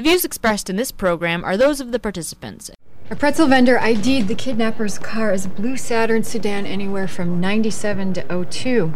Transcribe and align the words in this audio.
The 0.00 0.08
views 0.08 0.24
expressed 0.24 0.70
in 0.70 0.76
this 0.76 0.92
program 0.92 1.44
are 1.44 1.58
those 1.58 1.78
of 1.78 1.92
the 1.92 1.98
participants. 1.98 2.70
A 3.10 3.16
pretzel 3.16 3.46
vendor 3.46 3.78
ID'd 3.78 4.28
the 4.28 4.34
kidnapper's 4.34 4.98
car 4.98 5.30
as 5.30 5.44
a 5.44 5.48
blue 5.50 5.76
Saturn 5.76 6.24
sedan 6.24 6.64
anywhere 6.64 7.06
from 7.06 7.38
97 7.38 8.14
to 8.14 8.46
02. 8.46 8.94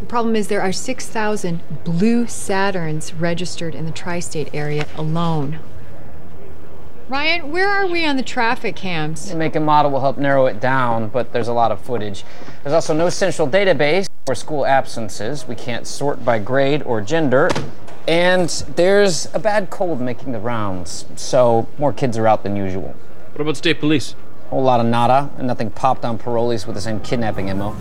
The 0.00 0.06
problem 0.06 0.34
is 0.34 0.48
there 0.48 0.62
are 0.62 0.72
6,000 0.72 1.84
blue 1.84 2.24
Saturns 2.24 3.12
registered 3.20 3.74
in 3.74 3.84
the 3.84 3.92
tri 3.92 4.20
state 4.20 4.48
area 4.54 4.86
alone. 4.96 5.58
Ryan, 7.10 7.52
where 7.52 7.68
are 7.68 7.86
we 7.86 8.06
on 8.06 8.16
the 8.16 8.22
traffic 8.22 8.74
cams? 8.74 9.28
The 9.28 9.36
make 9.36 9.54
and 9.54 9.66
model 9.66 9.90
will 9.90 10.00
help 10.00 10.16
narrow 10.16 10.46
it 10.46 10.60
down, 10.60 11.10
but 11.10 11.34
there's 11.34 11.48
a 11.48 11.52
lot 11.52 11.72
of 11.72 11.78
footage. 11.82 12.24
There's 12.62 12.72
also 12.72 12.94
no 12.94 13.10
central 13.10 13.48
database 13.48 14.06
for 14.24 14.34
school 14.34 14.64
absences. 14.64 15.46
We 15.46 15.56
can't 15.56 15.86
sort 15.86 16.24
by 16.24 16.38
grade 16.38 16.82
or 16.84 17.02
gender. 17.02 17.50
And 18.08 18.48
there's 18.74 19.28
a 19.34 19.38
bad 19.38 19.68
cold 19.68 20.00
making 20.00 20.32
the 20.32 20.38
rounds, 20.38 21.04
so 21.16 21.68
more 21.76 21.92
kids 21.92 22.16
are 22.16 22.26
out 22.26 22.42
than 22.42 22.56
usual. 22.56 22.96
What 23.32 23.42
about 23.42 23.58
state 23.58 23.80
police? 23.80 24.14
A 24.46 24.48
whole 24.48 24.62
lot 24.62 24.80
of 24.80 24.86
nada, 24.86 25.28
and 25.36 25.46
nothing 25.46 25.68
popped 25.70 26.06
on 26.06 26.18
parolees 26.18 26.66
with 26.66 26.74
the 26.74 26.80
same 26.80 27.00
kidnapping 27.00 27.54
MO. 27.58 27.76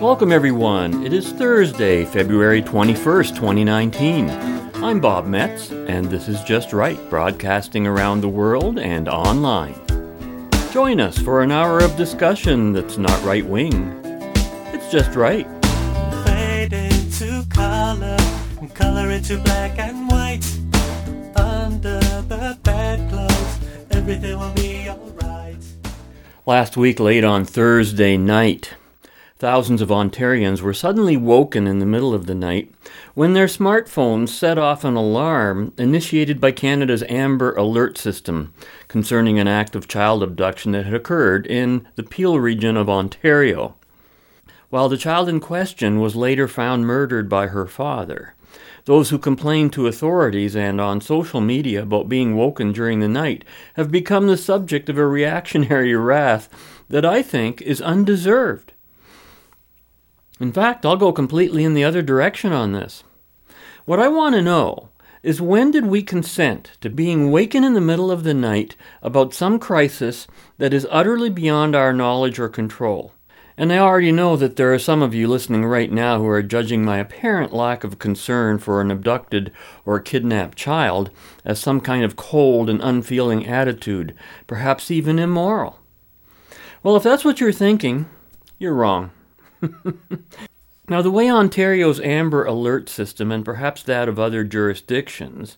Welcome, 0.00 0.32
everyone. 0.32 1.04
It 1.04 1.12
is 1.12 1.32
Thursday, 1.32 2.06
February 2.06 2.62
21st, 2.62 3.34
2019. 3.34 4.30
I'm 4.82 4.98
Bob 4.98 5.26
Metz, 5.26 5.70
and 5.70 6.06
this 6.06 6.26
is 6.26 6.42
Just 6.44 6.72
Right, 6.72 6.98
broadcasting 7.10 7.86
around 7.86 8.22
the 8.22 8.30
world 8.30 8.78
and 8.78 9.10
online. 9.10 9.89
Join 10.72 11.00
us 11.00 11.18
for 11.18 11.42
an 11.42 11.50
hour 11.50 11.80
of 11.80 11.96
discussion 11.96 12.72
that's 12.72 12.96
not 12.96 13.20
right 13.24 13.44
wing. 13.44 14.00
It's 14.72 14.88
just 14.88 15.16
right. 15.16 15.44
Fade 16.24 16.72
into 16.72 17.44
color, 17.48 18.16
and 18.60 18.72
color 18.72 19.10
into 19.10 19.38
black 19.38 19.80
and 19.80 20.08
white. 20.08 20.46
Under 21.34 21.98
the 21.98 22.56
bedclothes, 22.62 23.58
everything 23.90 24.38
will 24.38 24.52
be 24.52 24.88
alright. 24.88 25.56
Last 26.46 26.76
week, 26.76 27.00
late 27.00 27.24
on 27.24 27.44
Thursday 27.44 28.16
night, 28.16 28.74
thousands 29.40 29.82
of 29.82 29.88
Ontarians 29.88 30.60
were 30.60 30.72
suddenly 30.72 31.16
woken 31.16 31.66
in 31.66 31.80
the 31.80 31.86
middle 31.86 32.14
of 32.14 32.26
the 32.26 32.34
night 32.36 32.72
when 33.14 33.32
their 33.32 33.46
smartphones 33.46 34.28
set 34.28 34.56
off 34.56 34.84
an 34.84 34.94
alarm 34.94 35.72
initiated 35.76 36.40
by 36.40 36.52
Canada's 36.52 37.02
Amber 37.08 37.54
Alert 37.56 37.98
system 37.98 38.54
concerning 38.90 39.38
an 39.38 39.46
act 39.46 39.76
of 39.76 39.86
child 39.86 40.20
abduction 40.20 40.72
that 40.72 40.84
had 40.84 40.92
occurred 40.92 41.46
in 41.46 41.86
the 41.94 42.02
Peel 42.02 42.40
region 42.40 42.76
of 42.76 42.90
Ontario. 42.90 43.76
While 44.68 44.88
the 44.88 44.96
child 44.96 45.28
in 45.28 45.38
question 45.38 46.00
was 46.00 46.16
later 46.16 46.48
found 46.48 46.84
murdered 46.84 47.28
by 47.28 47.46
her 47.46 47.68
father, 47.68 48.34
those 48.86 49.10
who 49.10 49.18
complained 49.18 49.72
to 49.74 49.86
authorities 49.86 50.56
and 50.56 50.80
on 50.80 51.00
social 51.00 51.40
media 51.40 51.84
about 51.84 52.08
being 52.08 52.34
woken 52.34 52.72
during 52.72 52.98
the 52.98 53.06
night 53.06 53.44
have 53.74 53.92
become 53.92 54.26
the 54.26 54.36
subject 54.36 54.88
of 54.88 54.98
a 54.98 55.06
reactionary 55.06 55.94
wrath 56.08 56.48
that 56.88 57.04
I 57.04 57.22
think 57.22 57.62
is 57.62 57.80
undeserved. 57.80 58.72
In 60.40 60.52
fact, 60.52 60.84
I'll 60.84 60.96
go 60.96 61.12
completely 61.12 61.62
in 61.62 61.74
the 61.74 61.84
other 61.84 62.02
direction 62.02 62.52
on 62.52 62.72
this. 62.72 63.04
What 63.84 64.00
I 64.00 64.08
want 64.08 64.34
to 64.34 64.42
know 64.42 64.89
is 65.22 65.40
when 65.40 65.70
did 65.70 65.86
we 65.86 66.02
consent 66.02 66.72
to 66.80 66.88
being 66.88 67.30
wakened 67.30 67.64
in 67.64 67.74
the 67.74 67.80
middle 67.80 68.10
of 68.10 68.24
the 68.24 68.34
night 68.34 68.76
about 69.02 69.34
some 69.34 69.58
crisis 69.58 70.26
that 70.58 70.72
is 70.72 70.86
utterly 70.90 71.30
beyond 71.30 71.76
our 71.76 71.92
knowledge 71.92 72.38
or 72.38 72.48
control? 72.48 73.12
And 73.56 73.72
I 73.72 73.78
already 73.78 74.10
know 74.10 74.36
that 74.36 74.56
there 74.56 74.72
are 74.72 74.78
some 74.78 75.02
of 75.02 75.14
you 75.14 75.28
listening 75.28 75.66
right 75.66 75.92
now 75.92 76.18
who 76.18 76.26
are 76.28 76.42
judging 76.42 76.82
my 76.82 76.96
apparent 76.96 77.52
lack 77.52 77.84
of 77.84 77.98
concern 77.98 78.58
for 78.58 78.80
an 78.80 78.90
abducted 78.90 79.52
or 79.84 80.00
kidnapped 80.00 80.56
child 80.56 81.10
as 81.44 81.58
some 81.58 81.82
kind 81.82 82.02
of 82.02 82.16
cold 82.16 82.70
and 82.70 82.80
unfeeling 82.80 83.46
attitude, 83.46 84.14
perhaps 84.46 84.90
even 84.90 85.18
immoral. 85.18 85.78
Well, 86.82 86.96
if 86.96 87.02
that's 87.02 87.22
what 87.22 87.38
you're 87.38 87.52
thinking, 87.52 88.08
you're 88.58 88.72
wrong. 88.72 89.10
now, 90.90 91.00
the 91.00 91.10
way 91.10 91.30
Ontario's 91.30 92.00
Amber 92.00 92.44
Alert 92.44 92.88
system, 92.88 93.30
and 93.30 93.44
perhaps 93.44 93.82
that 93.84 94.08
of 94.08 94.18
other 94.18 94.42
jurisdictions, 94.42 95.56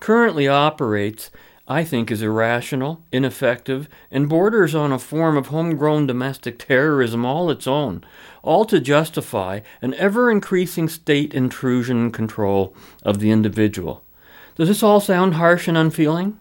currently 0.00 0.48
operates, 0.48 1.30
I 1.68 1.84
think, 1.84 2.10
is 2.10 2.22
irrational, 2.22 3.04
ineffective, 3.12 3.88
and 4.10 4.28
borders 4.28 4.74
on 4.74 4.90
a 4.90 4.98
form 4.98 5.36
of 5.36 5.48
homegrown 5.48 6.06
domestic 6.06 6.58
terrorism 6.58 7.26
all 7.26 7.50
its 7.50 7.66
own, 7.66 8.02
all 8.42 8.64
to 8.64 8.80
justify 8.80 9.60
an 9.82 9.94
ever 9.94 10.30
increasing 10.30 10.88
state 10.88 11.34
intrusion 11.34 11.98
and 11.98 12.14
control 12.14 12.74
of 13.04 13.18
the 13.18 13.30
individual. 13.30 14.02
Does 14.56 14.68
this 14.68 14.82
all 14.82 15.00
sound 15.00 15.34
harsh 15.34 15.68
and 15.68 15.76
unfeeling? 15.76 16.40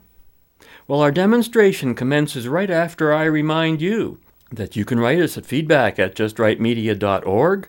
Well, 0.87 1.01
our 1.01 1.11
demonstration 1.11 1.93
commences 1.93 2.47
right 2.47 2.71
after 2.71 3.13
I 3.13 3.25
remind 3.25 3.81
you 3.81 4.19
that 4.51 4.75
you 4.75 4.85
can 4.85 4.99
write 4.99 5.19
us 5.19 5.37
at 5.37 5.45
feedback 5.45 5.99
at 5.99 6.15
justrightmedia.org, 6.15 7.67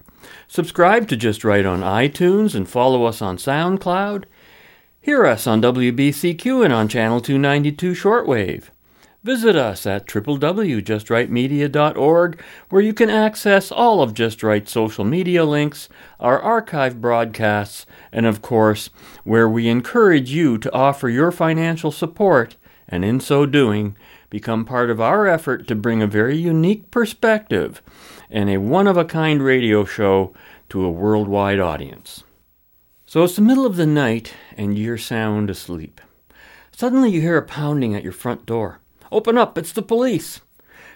subscribe 0.48 1.08
to 1.08 1.16
Just 1.16 1.44
Right 1.44 1.66
on 1.66 1.80
iTunes, 1.80 2.54
and 2.54 2.68
follow 2.68 3.04
us 3.04 3.22
on 3.22 3.36
SoundCloud. 3.36 4.24
Hear 5.00 5.26
us 5.26 5.46
on 5.46 5.62
WBCQ 5.62 6.64
and 6.64 6.74
on 6.74 6.88
Channel 6.88 7.20
292 7.20 7.92
Shortwave. 7.92 8.70
Visit 9.22 9.54
us 9.54 9.86
at 9.86 10.06
www.justrightmedia.org, 10.06 12.42
where 12.70 12.82
you 12.82 12.94
can 12.94 13.10
access 13.10 13.70
all 13.70 14.02
of 14.02 14.14
Just 14.14 14.42
Right's 14.42 14.72
social 14.72 15.04
media 15.04 15.44
links, 15.44 15.90
our 16.18 16.40
archive 16.40 17.02
broadcasts, 17.02 17.84
and 18.12 18.24
of 18.24 18.40
course, 18.40 18.88
where 19.24 19.48
we 19.48 19.68
encourage 19.68 20.30
you 20.30 20.56
to 20.56 20.72
offer 20.72 21.10
your 21.10 21.30
financial 21.30 21.92
support, 21.92 22.56
and 22.88 23.04
in 23.04 23.20
so 23.20 23.44
doing, 23.44 23.94
become 24.30 24.64
part 24.64 24.88
of 24.88 25.02
our 25.02 25.26
effort 25.26 25.68
to 25.68 25.74
bring 25.74 26.00
a 26.00 26.06
very 26.06 26.38
unique 26.38 26.90
perspective 26.90 27.82
and 28.30 28.48
a 28.48 28.58
one 28.58 28.86
of 28.86 28.96
a 28.96 29.04
kind 29.04 29.42
radio 29.42 29.84
show 29.84 30.32
to 30.68 30.84
a 30.84 30.90
worldwide 30.90 31.60
audience. 31.60 32.24
So 33.06 33.24
it's 33.24 33.36
the 33.36 33.42
middle 33.42 33.66
of 33.66 33.76
the 33.76 33.86
night 33.86 34.34
and 34.56 34.78
you're 34.78 34.98
sound 34.98 35.50
asleep. 35.50 36.00
Suddenly 36.70 37.10
you 37.10 37.20
hear 37.20 37.36
a 37.36 37.42
pounding 37.42 37.94
at 37.94 38.04
your 38.04 38.12
front 38.12 38.46
door. 38.46 38.78
Open 39.12 39.36
up, 39.36 39.58
it's 39.58 39.72
the 39.72 39.82
police. 39.82 40.40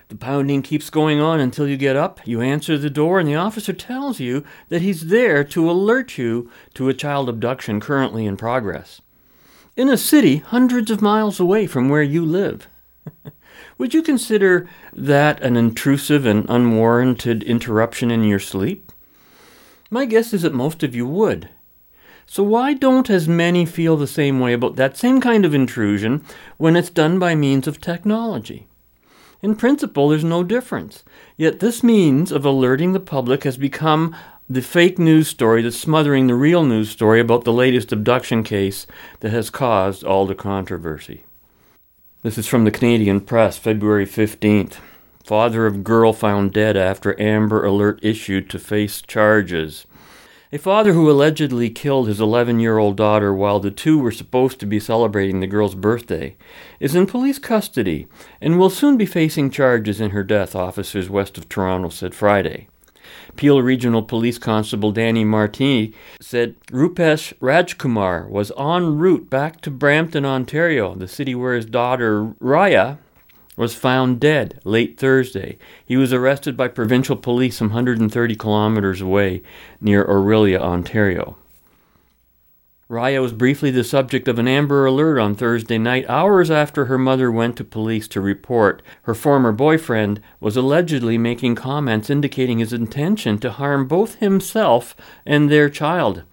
The 0.08 0.16
pounding 0.16 0.62
keeps 0.62 0.90
going 0.90 1.20
on 1.20 1.40
until 1.40 1.66
you 1.66 1.76
get 1.76 1.96
up. 1.96 2.20
You 2.24 2.40
answer 2.40 2.76
the 2.76 2.90
door, 2.90 3.18
and 3.18 3.28
the 3.28 3.34
officer 3.34 3.72
tells 3.72 4.20
you 4.20 4.44
that 4.68 4.82
he's 4.82 5.08
there 5.08 5.42
to 5.44 5.70
alert 5.70 6.18
you 6.18 6.50
to 6.74 6.88
a 6.88 6.94
child 6.94 7.28
abduction 7.28 7.80
currently 7.80 8.26
in 8.26 8.36
progress. 8.36 9.00
In 9.76 9.88
a 9.88 9.96
city 9.96 10.36
hundreds 10.36 10.90
of 10.90 11.02
miles 11.02 11.40
away 11.40 11.66
from 11.66 11.88
where 11.88 12.02
you 12.02 12.24
live. 12.24 12.68
Would 13.76 13.92
you 13.92 14.02
consider 14.02 14.68
that 14.92 15.42
an 15.42 15.56
intrusive 15.56 16.26
and 16.26 16.46
unwarranted 16.48 17.42
interruption 17.42 18.10
in 18.10 18.22
your 18.22 18.38
sleep? 18.38 18.92
My 19.90 20.04
guess 20.04 20.32
is 20.32 20.42
that 20.42 20.54
most 20.54 20.82
of 20.82 20.94
you 20.94 21.06
would. 21.06 21.48
So, 22.26 22.42
why 22.42 22.72
don't 22.72 23.10
as 23.10 23.28
many 23.28 23.66
feel 23.66 23.96
the 23.96 24.06
same 24.06 24.40
way 24.40 24.52
about 24.52 24.76
that 24.76 24.96
same 24.96 25.20
kind 25.20 25.44
of 25.44 25.54
intrusion 25.54 26.24
when 26.56 26.74
it's 26.74 26.88
done 26.88 27.18
by 27.18 27.34
means 27.34 27.66
of 27.66 27.80
technology? 27.80 28.66
In 29.42 29.56
principle, 29.56 30.08
there's 30.08 30.24
no 30.24 30.42
difference. 30.42 31.04
Yet, 31.36 31.60
this 31.60 31.82
means 31.82 32.32
of 32.32 32.46
alerting 32.46 32.92
the 32.92 33.00
public 33.00 33.44
has 33.44 33.58
become 33.58 34.16
the 34.48 34.62
fake 34.62 34.98
news 34.98 35.28
story 35.28 35.62
that's 35.62 35.76
smothering 35.76 36.26
the 36.26 36.34
real 36.34 36.64
news 36.64 36.90
story 36.90 37.20
about 37.20 37.44
the 37.44 37.52
latest 37.52 37.92
abduction 37.92 38.42
case 38.42 38.86
that 39.20 39.32
has 39.32 39.50
caused 39.50 40.02
all 40.02 40.26
the 40.26 40.34
controversy. 40.34 41.24
This 42.24 42.38
is 42.38 42.46
from 42.46 42.64
the 42.64 42.70
Canadian 42.70 43.20
Press, 43.20 43.58
February 43.58 44.06
15th. 44.06 44.78
Father 45.22 45.66
of 45.66 45.84
girl 45.84 46.14
found 46.14 46.54
dead 46.54 46.74
after 46.74 47.20
Amber 47.20 47.66
Alert 47.66 48.00
issued 48.02 48.48
to 48.48 48.58
face 48.58 49.02
charges. 49.02 49.84
A 50.50 50.56
father 50.56 50.94
who 50.94 51.10
allegedly 51.10 51.68
killed 51.68 52.08
his 52.08 52.22
11 52.22 52.60
year 52.60 52.78
old 52.78 52.96
daughter 52.96 53.34
while 53.34 53.60
the 53.60 53.70
two 53.70 53.98
were 53.98 54.10
supposed 54.10 54.58
to 54.60 54.64
be 54.64 54.80
celebrating 54.80 55.40
the 55.40 55.46
girl's 55.46 55.74
birthday 55.74 56.34
is 56.80 56.94
in 56.94 57.04
police 57.04 57.38
custody 57.38 58.06
and 58.40 58.58
will 58.58 58.70
soon 58.70 58.96
be 58.96 59.04
facing 59.04 59.50
charges 59.50 60.00
in 60.00 60.12
her 60.12 60.24
death, 60.24 60.54
officers 60.54 61.10
west 61.10 61.36
of 61.36 61.50
Toronto 61.50 61.90
said 61.90 62.14
Friday. 62.14 62.68
Peel 63.36 63.62
Regional 63.62 64.02
Police 64.02 64.38
Constable 64.38 64.92
Danny 64.92 65.24
Marttini 65.24 65.92
said 66.20 66.54
Roopesh 66.66 67.32
Rajkumar 67.38 68.28
was 68.28 68.52
en 68.58 68.98
route 68.98 69.28
back 69.28 69.60
to 69.62 69.70
Brampton, 69.70 70.24
Ontario, 70.24 70.94
the 70.94 71.08
city 71.08 71.34
where 71.34 71.54
his 71.54 71.66
daughter 71.66 72.34
Riya 72.40 72.98
was 73.56 73.74
found 73.74 74.20
dead 74.20 74.60
late 74.64 74.98
Thursday. 74.98 75.58
He 75.84 75.96
was 75.96 76.12
arrested 76.12 76.56
by 76.56 76.68
provincial 76.68 77.16
police 77.16 77.56
some 77.56 77.68
130 77.68 78.34
kilometers 78.36 79.00
away 79.00 79.42
near 79.80 80.04
Orillia, 80.04 80.60
Ontario. 80.60 81.36
Riya 82.86 83.22
was 83.22 83.32
briefly 83.32 83.70
the 83.70 83.82
subject 83.82 84.28
of 84.28 84.38
an 84.38 84.46
Amber 84.46 84.84
Alert 84.84 85.18
on 85.18 85.34
Thursday 85.34 85.78
night, 85.78 86.04
hours 86.06 86.50
after 86.50 86.84
her 86.84 86.98
mother 86.98 87.32
went 87.32 87.56
to 87.56 87.64
police 87.64 88.06
to 88.08 88.20
report 88.20 88.82
her 89.04 89.14
former 89.14 89.52
boyfriend 89.52 90.20
was 90.38 90.54
allegedly 90.54 91.16
making 91.16 91.54
comments 91.54 92.10
indicating 92.10 92.58
his 92.58 92.74
intention 92.74 93.38
to 93.38 93.52
harm 93.52 93.88
both 93.88 94.16
himself 94.16 94.94
and 95.24 95.50
their 95.50 95.70
child. 95.70 96.24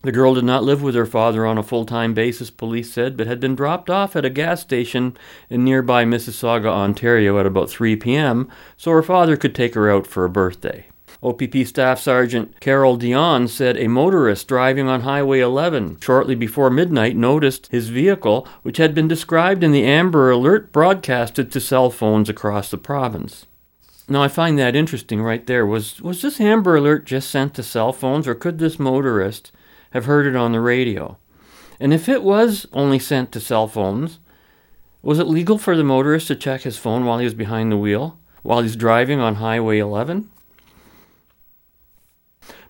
The 0.00 0.12
girl 0.12 0.32
did 0.32 0.44
not 0.44 0.64
live 0.64 0.80
with 0.80 0.94
her 0.94 1.04
father 1.04 1.44
on 1.44 1.58
a 1.58 1.62
full 1.62 1.84
time 1.84 2.14
basis, 2.14 2.50
police 2.50 2.90
said, 2.90 3.14
but 3.14 3.26
had 3.26 3.38
been 3.38 3.54
dropped 3.54 3.90
off 3.90 4.16
at 4.16 4.24
a 4.24 4.30
gas 4.30 4.62
station 4.62 5.14
in 5.50 5.62
nearby 5.62 6.06
Mississauga, 6.06 6.68
Ontario 6.68 7.38
at 7.38 7.44
about 7.44 7.68
3 7.68 7.96
p.m., 7.96 8.48
so 8.78 8.92
her 8.92 9.02
father 9.02 9.36
could 9.36 9.54
take 9.54 9.74
her 9.74 9.90
out 9.90 10.06
for 10.06 10.24
a 10.24 10.30
birthday. 10.30 10.86
OPP 11.20 11.66
Staff 11.66 11.98
Sergeant 11.98 12.60
Carolle 12.60 12.96
Dionne 12.96 13.48
said 13.48 13.76
a 13.76 13.88
motorist 13.88 14.46
driving 14.46 14.88
on 14.88 15.00
Highway 15.00 15.40
11 15.40 15.98
shortly 16.00 16.36
before 16.36 16.70
midnight 16.70 17.16
noticed 17.16 17.66
his 17.68 17.88
vehicle, 17.88 18.46
which 18.62 18.76
had 18.76 18.94
been 18.94 19.08
described 19.08 19.64
in 19.64 19.72
the 19.72 19.84
Amber 19.84 20.30
Alert 20.30 20.72
broadcasted 20.72 21.50
to 21.50 21.60
cell 21.60 21.90
phones 21.90 22.28
across 22.28 22.70
the 22.70 22.78
province. 22.78 23.46
Now 24.08 24.22
I 24.22 24.28
find 24.28 24.58
that 24.58 24.76
interesting 24.76 25.20
right 25.20 25.44
there. 25.46 25.66
Was 25.66 26.00
was 26.00 26.22
this 26.22 26.40
Amber 26.40 26.76
Alert 26.76 27.04
just 27.04 27.30
sent 27.30 27.52
to 27.54 27.62
cell 27.64 27.92
phones 27.92 28.28
or 28.28 28.34
could 28.36 28.58
this 28.58 28.78
motorist 28.78 29.50
have 29.90 30.04
heard 30.04 30.26
it 30.26 30.36
on 30.36 30.52
the 30.52 30.60
radio? 30.60 31.18
And 31.80 31.92
if 31.92 32.08
it 32.08 32.22
was 32.22 32.66
only 32.72 32.98
sent 33.00 33.32
to 33.32 33.40
cell 33.40 33.66
phones, 33.66 34.20
was 35.02 35.18
it 35.18 35.26
legal 35.26 35.58
for 35.58 35.76
the 35.76 35.84
motorist 35.84 36.28
to 36.28 36.36
check 36.36 36.62
his 36.62 36.78
phone 36.78 37.04
while 37.04 37.18
he 37.18 37.24
was 37.24 37.34
behind 37.34 37.70
the 37.72 37.76
wheel, 37.76 38.18
while 38.42 38.62
he's 38.62 38.76
driving 38.76 39.20
on 39.20 39.36
Highway 39.36 39.78
11? 39.78 40.30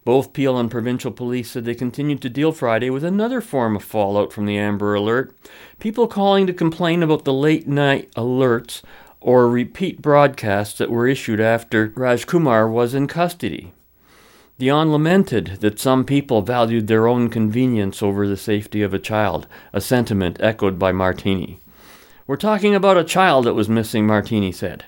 Both 0.09 0.33
Peel 0.33 0.57
and 0.57 0.71
provincial 0.71 1.11
police 1.11 1.51
said 1.51 1.67
they 1.67 1.75
continued 1.75 2.23
to 2.23 2.31
deal 2.31 2.51
Friday 2.51 2.89
with 2.89 3.05
another 3.05 3.43
form 3.43 3.77
of 3.77 3.85
fallout 3.85 4.33
from 4.33 4.47
the 4.47 4.57
Amber 4.57 4.95
Alert. 4.95 5.37
People 5.81 6.09
calling 6.09 6.47
to 6.47 6.55
complain 6.55 7.03
about 7.03 7.27
the 7.27 7.33
late 7.35 7.69
night 7.69 8.11
alerts 8.13 8.81
or 9.21 9.51
repeat 9.51 10.01
broadcasts 10.01 10.79
that 10.79 10.91
were 10.91 11.07
issued 11.07 11.41
after 11.41 11.91
Rajkumar 11.91 12.73
was 12.73 12.95
in 12.95 13.07
custody. 13.07 13.75
Dionne 14.59 14.91
lamented 14.91 15.59
that 15.61 15.79
some 15.79 16.07
people 16.07 16.41
valued 16.41 16.87
their 16.87 17.07
own 17.07 17.29
convenience 17.29 18.03
over 18.03 18.27
the 18.27 18.39
safety 18.39 18.81
of 18.81 18.95
a 18.95 18.99
child, 18.99 19.47
a 19.75 19.81
sentiment 19.83 20.39
echoed 20.41 20.79
by 20.79 20.91
Marttini. 20.91 21.61
We're 22.27 22.37
talking 22.37 22.75
about 22.75 22.97
a 22.97 23.05
child 23.05 23.45
that 23.45 23.53
was 23.53 23.69
missing, 23.69 24.07
Marttini 24.07 24.53
said. 24.53 24.87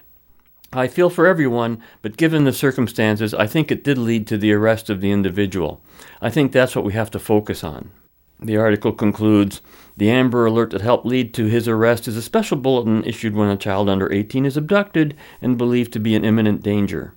I 0.73 0.87
feel 0.87 1.11
for 1.11 1.27
everyone, 1.27 1.83
but 2.01 2.17
given 2.17 2.45
the 2.45 2.53
circumstances, 2.53 3.35
I 3.35 3.49
think 3.49 3.73
it 3.73 3.83
did 3.83 3.99
lead 3.99 4.29
to 4.29 4.39
the 4.39 4.53
arrest 4.53 4.89
of 4.89 5.01
the 5.01 5.11
individual. 5.11 5.83
I 6.21 6.31
think 6.31 6.53
that's 6.53 6.77
what 6.77 6.85
we 6.85 6.93
have 6.93 7.11
to 7.11 7.19
focus 7.19 7.65
on. 7.65 7.91
The 8.39 8.57
article 8.57 8.93
concludes 8.93 9.63
The 9.97 10.11
Amber 10.11 10.47
Alert 10.47 10.71
that 10.71 10.81
helped 10.81 11.05
lead 11.05 11.35
to 11.35 11.47
his 11.47 11.67
arrest 11.67 12.07
is 12.07 12.17
a 12.17 12.23
special 12.23 12.57
bulletin 12.57 13.03
issued 13.03 13.35
when 13.35 13.49
a 13.49 13.57
child 13.57 13.89
under 13.89 14.13
18 14.13 14.47
is 14.47 14.57
abducted 14.57 15.17
and 15.43 15.59
believed 15.59 15.93
to 15.95 15.99
be 15.99 16.15
in 16.15 16.25
imminent 16.25 16.63
danger. 16.63 17.15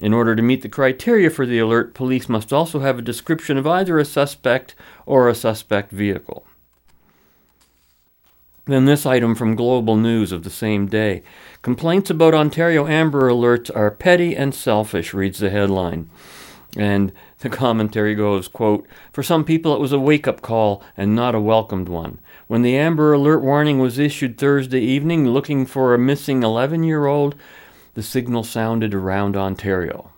In 0.00 0.12
order 0.12 0.34
to 0.34 0.42
meet 0.42 0.62
the 0.62 0.68
criteria 0.68 1.30
for 1.30 1.46
the 1.46 1.60
alert, 1.60 1.94
police 1.94 2.28
must 2.28 2.52
also 2.52 2.80
have 2.80 2.98
a 2.98 3.02
description 3.02 3.56
of 3.56 3.66
either 3.66 4.00
a 4.00 4.04
suspect 4.04 4.74
or 5.06 5.28
a 5.28 5.36
suspect 5.36 5.92
vehicle. 5.92 6.44
Then 8.68 8.84
this 8.84 9.06
item 9.06 9.34
from 9.34 9.56
Global 9.56 9.96
News 9.96 10.30
of 10.30 10.44
the 10.44 10.50
same 10.50 10.88
day. 10.88 11.22
Complaints 11.62 12.10
about 12.10 12.34
Ontario 12.34 12.86
Amber 12.86 13.30
Alerts 13.30 13.74
are 13.74 13.90
petty 13.90 14.36
and 14.36 14.54
selfish, 14.54 15.14
reads 15.14 15.38
the 15.38 15.48
headline. 15.48 16.10
And 16.76 17.10
the 17.38 17.48
commentary 17.48 18.14
goes, 18.14 18.46
quote, 18.46 18.86
For 19.10 19.22
some 19.22 19.42
people 19.42 19.74
it 19.74 19.80
was 19.80 19.92
a 19.92 19.98
wake-up 19.98 20.42
call 20.42 20.82
and 20.98 21.16
not 21.16 21.34
a 21.34 21.40
welcomed 21.40 21.88
one. 21.88 22.20
When 22.46 22.60
the 22.60 22.76
Amber 22.76 23.14
Alert 23.14 23.40
warning 23.40 23.78
was 23.78 23.98
issued 23.98 24.36
Thursday 24.36 24.82
evening 24.82 25.28
looking 25.28 25.64
for 25.64 25.94
a 25.94 25.98
missing 25.98 26.42
11-year-old, 26.42 27.36
the 27.94 28.02
signal 28.02 28.44
sounded 28.44 28.92
around 28.92 29.34
Ontario. 29.34 30.12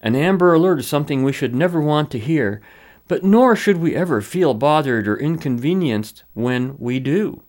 An 0.00 0.16
Amber 0.16 0.54
Alert 0.54 0.78
is 0.78 0.88
something 0.88 1.22
we 1.22 1.34
should 1.34 1.54
never 1.54 1.82
want 1.82 2.10
to 2.12 2.18
hear, 2.18 2.62
but 3.08 3.22
nor 3.24 3.54
should 3.54 3.76
we 3.76 3.94
ever 3.94 4.22
feel 4.22 4.54
bothered 4.54 5.06
or 5.06 5.18
inconvenienced 5.18 6.24
when 6.32 6.74
we 6.78 6.98
do. 6.98 7.42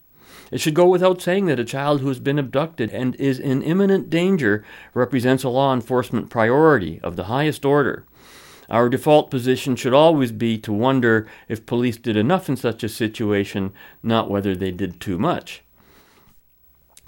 It 0.51 0.59
should 0.59 0.73
go 0.73 0.87
without 0.87 1.21
saying 1.21 1.45
that 1.45 1.59
a 1.59 1.65
child 1.65 2.01
who 2.01 2.07
has 2.07 2.19
been 2.19 2.39
abducted 2.39 2.91
and 2.91 3.15
is 3.15 3.39
in 3.39 3.61
imminent 3.61 4.09
danger 4.09 4.63
represents 4.93 5.43
a 5.43 5.49
law 5.49 5.73
enforcement 5.73 6.29
priority 6.29 6.99
of 7.01 7.15
the 7.15 7.25
highest 7.25 7.65
order. 7.65 8.05
Our 8.69 8.89
default 8.89 9.31
position 9.31 9.75
should 9.75 9.93
always 9.93 10.31
be 10.31 10.57
to 10.59 10.71
wonder 10.71 11.27
if 11.47 11.65
police 11.65 11.97
did 11.97 12.15
enough 12.15 12.49
in 12.49 12.55
such 12.55 12.83
a 12.83 12.89
situation, 12.89 13.73
not 14.03 14.29
whether 14.29 14.55
they 14.55 14.71
did 14.71 14.99
too 14.99 15.17
much. 15.17 15.63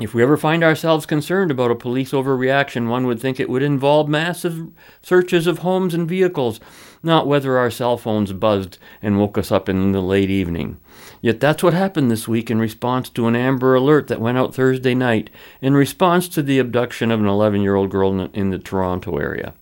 If 0.03 0.15
we 0.15 0.23
ever 0.23 0.35
find 0.35 0.63
ourselves 0.63 1.05
concerned 1.05 1.51
about 1.51 1.69
a 1.69 1.75
police 1.75 2.11
overreaction, 2.11 2.89
one 2.89 3.05
would 3.05 3.19
think 3.19 3.39
it 3.39 3.49
would 3.49 3.61
involve 3.61 4.09
massive 4.09 4.69
searches 5.03 5.45
of 5.45 5.59
homes 5.59 5.93
and 5.93 6.09
vehicles, 6.09 6.59
not 7.03 7.27
whether 7.27 7.55
our 7.55 7.69
cell 7.69 7.97
phones 7.97 8.33
buzzed 8.33 8.79
and 8.99 9.19
woke 9.19 9.37
us 9.37 9.51
up 9.51 9.69
in 9.69 9.91
the 9.91 10.01
late 10.01 10.31
evening. 10.31 10.77
Yet 11.21 11.39
that's 11.39 11.61
what 11.61 11.75
happened 11.75 12.09
this 12.09 12.27
week 12.27 12.49
in 12.49 12.57
response 12.57 13.09
to 13.09 13.27
an 13.27 13.35
Amber 13.35 13.75
Alert 13.75 14.07
that 14.07 14.19
went 14.19 14.39
out 14.39 14.55
Thursday 14.55 14.95
night 14.95 15.29
in 15.61 15.75
response 15.75 16.27
to 16.29 16.41
the 16.41 16.57
abduction 16.57 17.11
of 17.11 17.19
an 17.19 17.27
11 17.27 17.61
year 17.61 17.75
old 17.75 17.91
girl 17.91 18.19
in 18.19 18.49
the 18.49 18.57
Toronto 18.57 19.17
area. 19.17 19.53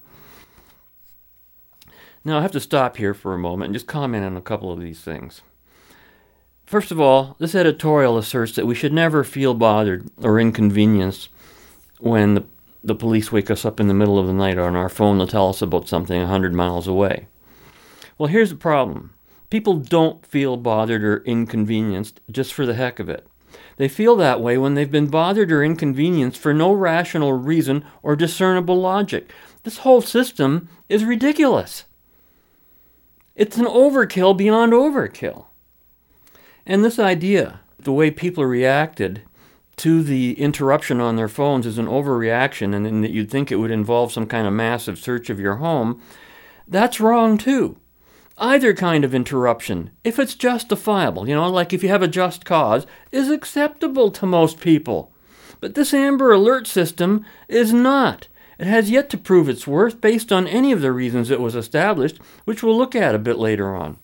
Now, 2.23 2.37
I 2.37 2.43
have 2.43 2.53
to 2.53 2.61
stop 2.61 2.95
here 2.95 3.13
for 3.13 3.33
a 3.33 3.37
moment 3.37 3.69
and 3.69 3.75
just 3.75 3.87
comment 3.87 4.25
on 4.25 4.37
a 4.37 4.41
couple 4.41 4.71
of 4.71 4.79
these 4.79 5.01
things. 5.01 5.41
First 6.69 6.91
of 6.91 6.99
all, 6.99 7.35
this 7.39 7.55
editorial 7.55 8.15
asserts 8.19 8.53
that 8.53 8.67
we 8.67 8.75
should 8.75 8.93
never 8.93 9.23
feel 9.23 9.55
bothered 9.55 10.07
or 10.21 10.39
inconvenienced 10.39 11.29
when 11.99 12.35
the, 12.35 12.45
the 12.83 12.93
police 12.93 13.31
wake 13.31 13.49
us 13.49 13.65
up 13.65 13.79
in 13.79 13.87
the 13.87 13.95
middle 13.95 14.19
of 14.19 14.27
the 14.27 14.33
night 14.33 14.59
on 14.59 14.75
our 14.75 14.87
phone 14.87 15.17
to 15.17 15.25
tell 15.25 15.49
us 15.49 15.63
about 15.63 15.87
something 15.87 16.17
a 16.19 16.25
100 16.25 16.53
miles 16.53 16.87
away. 16.87 17.25
Well, 18.19 18.27
here's 18.27 18.51
the 18.51 18.55
problem 18.55 19.15
people 19.49 19.77
don't 19.77 20.23
feel 20.23 20.57
bothered 20.57 21.03
or 21.03 21.23
inconvenienced 21.23 22.21
just 22.29 22.53
for 22.53 22.67
the 22.67 22.75
heck 22.75 22.99
of 22.99 23.09
it. 23.09 23.25
They 23.77 23.87
feel 23.87 24.15
that 24.17 24.39
way 24.39 24.55
when 24.59 24.75
they've 24.75 24.91
been 24.91 25.07
bothered 25.07 25.51
or 25.51 25.63
inconvenienced 25.63 26.37
for 26.37 26.53
no 26.53 26.71
rational 26.71 27.33
reason 27.33 27.83
or 28.03 28.15
discernible 28.15 28.79
logic. 28.79 29.31
This 29.63 29.79
whole 29.79 30.01
system 30.01 30.69
is 30.87 31.03
ridiculous. 31.03 31.85
It's 33.35 33.57
an 33.57 33.65
overkill 33.65 34.37
beyond 34.37 34.73
overkill. 34.73 35.48
And 36.65 36.83
this 36.83 36.99
idea, 36.99 37.61
the 37.79 37.91
way 37.93 38.11
people 38.11 38.45
reacted 38.45 39.23
to 39.77 40.03
the 40.03 40.33
interruption 40.39 40.99
on 40.99 41.15
their 41.15 41.29
phones 41.29 41.65
is 41.65 41.77
an 41.77 41.87
overreaction 41.87 42.75
and, 42.75 43.03
that 43.03 43.11
you'd 43.11 43.31
think 43.31 43.49
it 43.51 43.55
would 43.55 43.71
involve 43.71 44.11
some 44.11 44.25
kind 44.25 44.45
of 44.45 44.53
massive 44.53 44.99
search 44.99 45.29
of 45.29 45.39
your 45.39 45.55
home, 45.55 46.01
that's 46.67 46.99
wrong 46.99 47.37
too. 47.37 47.77
Either 48.37 48.73
kind 48.73 49.03
of 49.03 49.15
interruption, 49.15 49.91
if 50.03 50.19
it's 50.19 50.35
justifiable, 50.35 51.27
you 51.27 51.35
know, 51.35 51.49
like 51.49 51.73
if 51.73 51.81
you 51.81 51.89
have 51.89 52.01
a 52.01 52.07
just 52.07 52.45
cause, 52.45 52.85
is 53.11 53.29
acceptable 53.29 54.11
to 54.11 54.25
most 54.25 54.59
people. 54.59 55.11
But 55.61 55.75
this 55.75 55.93
Amber 55.93 56.31
Alert 56.31 56.67
system 56.67 57.25
is 57.47 57.73
not. 57.73 58.27
It 58.57 58.67
has 58.67 58.89
yet 58.89 59.09
to 59.11 59.17
prove 59.17 59.47
its 59.47 59.65
worth 59.65 60.01
based 60.01 60.31
on 60.31 60.47
any 60.47 60.73
of 60.73 60.81
the 60.81 60.91
reasons 60.91 61.29
it 61.29 61.39
was 61.39 61.55
established, 61.55 62.17
which 62.43 62.61
we'll 62.61 62.77
look 62.77 62.95
at 62.95 63.15
a 63.15 63.19
bit 63.19 63.37
later 63.37 63.73
on. 63.73 63.97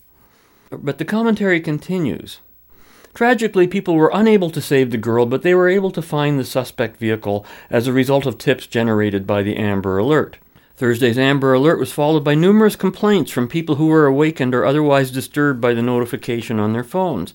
But 0.70 0.98
the 0.98 1.04
commentary 1.04 1.60
continues. 1.60 2.40
Tragically, 3.16 3.66
people 3.66 3.94
were 3.94 4.10
unable 4.12 4.50
to 4.50 4.60
save 4.60 4.90
the 4.90 4.98
girl, 4.98 5.24
but 5.24 5.40
they 5.40 5.54
were 5.54 5.70
able 5.70 5.90
to 5.90 6.02
find 6.02 6.38
the 6.38 6.44
suspect 6.44 6.98
vehicle 6.98 7.46
as 7.70 7.86
a 7.86 7.92
result 7.92 8.26
of 8.26 8.36
tips 8.36 8.66
generated 8.66 9.26
by 9.26 9.42
the 9.42 9.56
Amber 9.56 9.96
Alert. 9.96 10.36
Thursday's 10.76 11.16
Amber 11.16 11.54
Alert 11.54 11.78
was 11.78 11.90
followed 11.90 12.22
by 12.22 12.34
numerous 12.34 12.76
complaints 12.76 13.30
from 13.30 13.48
people 13.48 13.76
who 13.76 13.86
were 13.86 14.04
awakened 14.04 14.54
or 14.54 14.66
otherwise 14.66 15.10
disturbed 15.10 15.62
by 15.62 15.72
the 15.72 15.80
notification 15.80 16.60
on 16.60 16.74
their 16.74 16.84
phones. 16.84 17.32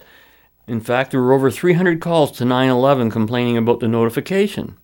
In 0.67 0.81
fact, 0.81 1.09
there 1.09 1.21
were 1.21 1.33
over 1.33 1.50
300 1.50 2.00
calls 2.00 2.31
to 2.33 2.45
911 2.45 3.09
complaining 3.09 3.57
about 3.57 3.79
the 3.79 3.88
notification. 3.88 4.77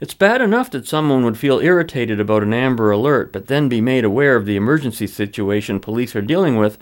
It's 0.00 0.14
bad 0.14 0.40
enough 0.40 0.70
that 0.70 0.88
someone 0.88 1.22
would 1.26 1.36
feel 1.36 1.60
irritated 1.60 2.18
about 2.18 2.42
an 2.42 2.54
Amber 2.54 2.90
Alert, 2.90 3.30
but 3.30 3.48
then 3.48 3.68
be 3.68 3.82
made 3.82 4.06
aware 4.06 4.36
of 4.36 4.46
the 4.46 4.56
emergency 4.56 5.06
situation 5.06 5.80
police 5.80 6.16
are 6.16 6.22
dealing 6.22 6.56
with 6.56 6.78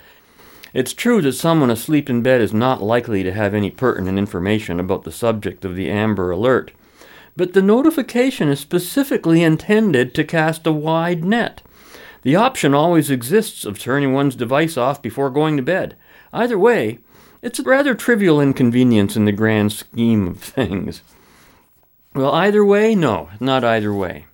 it's 0.75 0.93
true 0.93 1.23
that 1.23 1.33
someone 1.33 1.71
asleep 1.71 2.11
in 2.11 2.23
bed 2.23 2.41
is 2.41 2.53
not 2.53 2.83
likely 2.83 3.23
to 3.23 3.33
have 3.33 3.55
any 3.55 3.71
pertinent 3.71 4.19
information 4.19 4.79
about 4.79 5.05
the 5.05 5.13
subject 5.13 5.65
of 5.65 5.77
the 5.77 5.91
Amber 5.91 6.31
Alert, 6.31 6.73
but 7.37 7.53
the 7.53 7.63
notification 7.63 8.49
is 8.49 8.61
specifically 8.61 9.43
intended 9.43 10.15
to 10.15 10.25
cast 10.25 10.67
a 10.67 10.73
wide 10.73 11.25
net. 11.25 11.63
The 12.23 12.37
option 12.37 12.75
always 12.75 13.11
exists 13.11 13.65
of 13.65 13.79
turning 13.79 14.13
one's 14.13 14.35
device 14.35 14.77
off 14.77 15.01
before 15.01 15.31
going 15.31 15.57
to 15.57 15.63
bed. 15.63 15.97
Either 16.33 16.59
way, 16.59 16.99
it's 17.41 17.61
a 17.61 17.63
rather 17.63 17.95
trivial 17.95 18.41
inconvenience 18.41 19.17
in 19.17 19.25
the 19.25 19.33
grand 19.33 19.73
scheme 19.73 20.27
of 20.27 20.39
things. 20.43 21.03
Well, 22.15 22.33
either 22.33 22.65
way, 22.65 22.95
no, 22.95 23.31
not 23.39 23.63
either 23.65 23.95
way. 23.95 24.27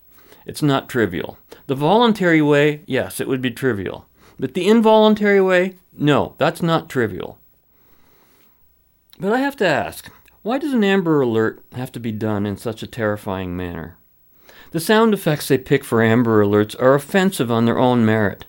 It's 0.47 0.63
not 0.63 0.89
trivial. 0.89 1.39
The 1.67 1.75
voluntary 1.75 2.43
way, 2.43 2.83
yes, 2.87 3.21
it 3.21 3.29
would 3.29 3.43
be 3.43 3.51
trivial. 3.51 4.07
But 4.39 4.55
the 4.55 4.67
involuntary 4.67 5.41
way, 5.41 5.75
no, 5.97 6.35
that's 6.39 6.63
not 6.63 6.89
trivial. 6.89 7.39
But 9.19 9.33
I 9.33 9.39
have 9.39 9.57
to 9.57 9.67
ask 9.67 10.11
why 10.43 10.59
does 10.59 10.75
an 10.75 10.85
Amber 10.85 11.23
Alert 11.23 11.65
have 11.73 11.91
to 11.93 12.01
be 12.01 12.13
done 12.13 12.45
in 12.45 12.59
such 12.59 12.83
a 12.83 12.87
terrifying 12.87 13.57
manner? 13.57 13.97
The 14.73 14.81
sound 14.81 15.15
effects 15.15 15.49
they 15.49 15.57
pick 15.57 15.85
for 15.85 16.03
Amber 16.03 16.45
Alerts 16.45 16.79
are 16.81 16.95
offensive 16.95 17.51
on 17.51 17.65
their 17.65 17.79
own 17.79 18.05
merit. 18.05 18.45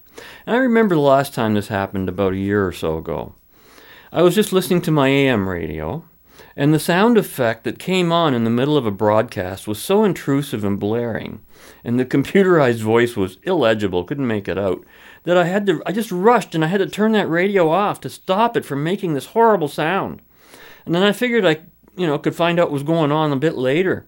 And 0.46 0.56
I 0.56 0.60
remember 0.60 0.96
the 0.96 1.02
last 1.02 1.34
time 1.34 1.54
this 1.54 1.68
happened 1.68 2.10
about 2.10 2.34
a 2.34 2.38
year 2.38 2.66
or 2.66 2.72
so 2.72 2.98
ago. 2.98 3.36
I 4.12 4.24
was 4.24 4.36
just 4.36 4.52
listening 4.52 4.82
to 4.82 4.92
my 4.92 5.08
AM 5.08 5.48
radio, 5.48 6.04
and 6.56 6.74
the 6.74 6.80
sound 6.80 7.18
effect 7.18 7.64
that 7.64 7.80
came 7.80 8.12
on 8.12 8.34
in 8.34 8.44
the 8.44 8.50
middle 8.50 8.78
of 8.78 8.86
a 8.86 8.92
broadcast 8.92 9.68
was 9.68 9.80
so 9.80 10.04
intrusive 10.04 10.64
and 10.64 10.80
blaring, 10.80 11.42
and 11.84 12.00
the 12.00 12.06
computerized 12.06 12.82
voice 12.82 13.16
was 13.16 13.38
illegible, 13.44 14.04
couldn't 14.04 14.28
make 14.28 14.48
it 14.48 14.58
out, 14.58 14.84
that 15.26 15.38
I 15.38 15.46
had 15.46 15.66
to 15.66 15.82
I 15.86 15.92
just 15.92 16.12
rushed 16.12 16.56
and 16.56 16.64
I 16.64 16.68
had 16.68 16.78
to 16.80 16.88
turn 16.88 17.12
that 17.12 17.30
radio 17.30 17.70
off 17.70 18.00
to 18.02 18.10
stop 18.10 18.56
it 18.56 18.66
from 18.66 18.84
making 18.84 19.14
this 19.14 19.28
horrible 19.28 19.68
sound. 19.68 20.22
And 20.86 20.96
then 20.96 21.04
I 21.04 21.12
figured 21.12 21.46
I, 21.46 21.62
you 21.98 22.08
know, 22.08 22.18
could 22.18 22.36
find 22.36 22.60
out 22.60 22.68
what 22.68 22.74
was 22.74 22.84
going 22.84 23.12
on 23.12 23.32
a 23.32 23.38
bit 23.38 23.56
later. 23.56 24.08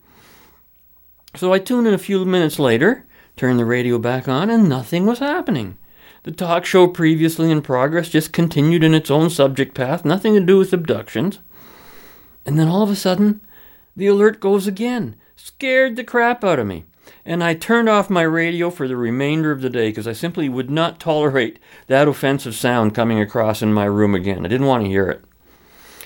So 1.35 1.53
I 1.53 1.59
tuned 1.59 1.87
in 1.87 1.93
a 1.93 1.99
few 1.99 2.23
minutes 2.23 2.57
later, 2.57 3.05
turned 3.35 3.59
the 3.59 3.65
radio 3.65 3.99
back 3.99 4.27
on, 4.27 4.49
and 4.49 4.69
nothing 4.69 5.05
was 5.05 5.19
happening. 5.19 5.77
The 6.23 6.31
talk 6.31 6.65
show 6.65 6.87
previously 6.87 7.51
in 7.51 7.61
progress 7.61 8.09
just 8.09 8.33
continued 8.33 8.83
in 8.83 8.93
its 8.93 9.11
own 9.11 9.29
subject 9.29 9.75
path, 9.75 10.03
nothing 10.05 10.33
to 10.33 10.39
do 10.39 10.57
with 10.57 10.73
abductions. 10.73 11.39
And 12.45 12.57
then 12.57 12.67
all 12.67 12.81
of 12.81 12.89
a 12.89 12.95
sudden, 12.95 13.41
the 13.95 14.07
alert 14.07 14.39
goes 14.39 14.67
again. 14.67 15.15
Scared 15.35 15.95
the 15.95 16.03
crap 16.03 16.43
out 16.43 16.59
of 16.59 16.67
me. 16.67 16.85
And 17.25 17.43
I 17.43 17.53
turned 17.53 17.89
off 17.89 18.09
my 18.09 18.21
radio 18.21 18.69
for 18.69 18.87
the 18.87 18.95
remainder 18.95 19.51
of 19.51 19.61
the 19.61 19.69
day 19.69 19.89
because 19.89 20.07
I 20.07 20.13
simply 20.13 20.49
would 20.49 20.69
not 20.69 20.99
tolerate 20.99 21.59
that 21.87 22.07
offensive 22.07 22.55
sound 22.55 22.95
coming 22.95 23.19
across 23.19 23.61
in 23.61 23.73
my 23.73 23.85
room 23.85 24.15
again. 24.15 24.45
I 24.45 24.49
didn't 24.49 24.67
want 24.67 24.83
to 24.83 24.89
hear 24.89 25.09
it. 25.09 25.23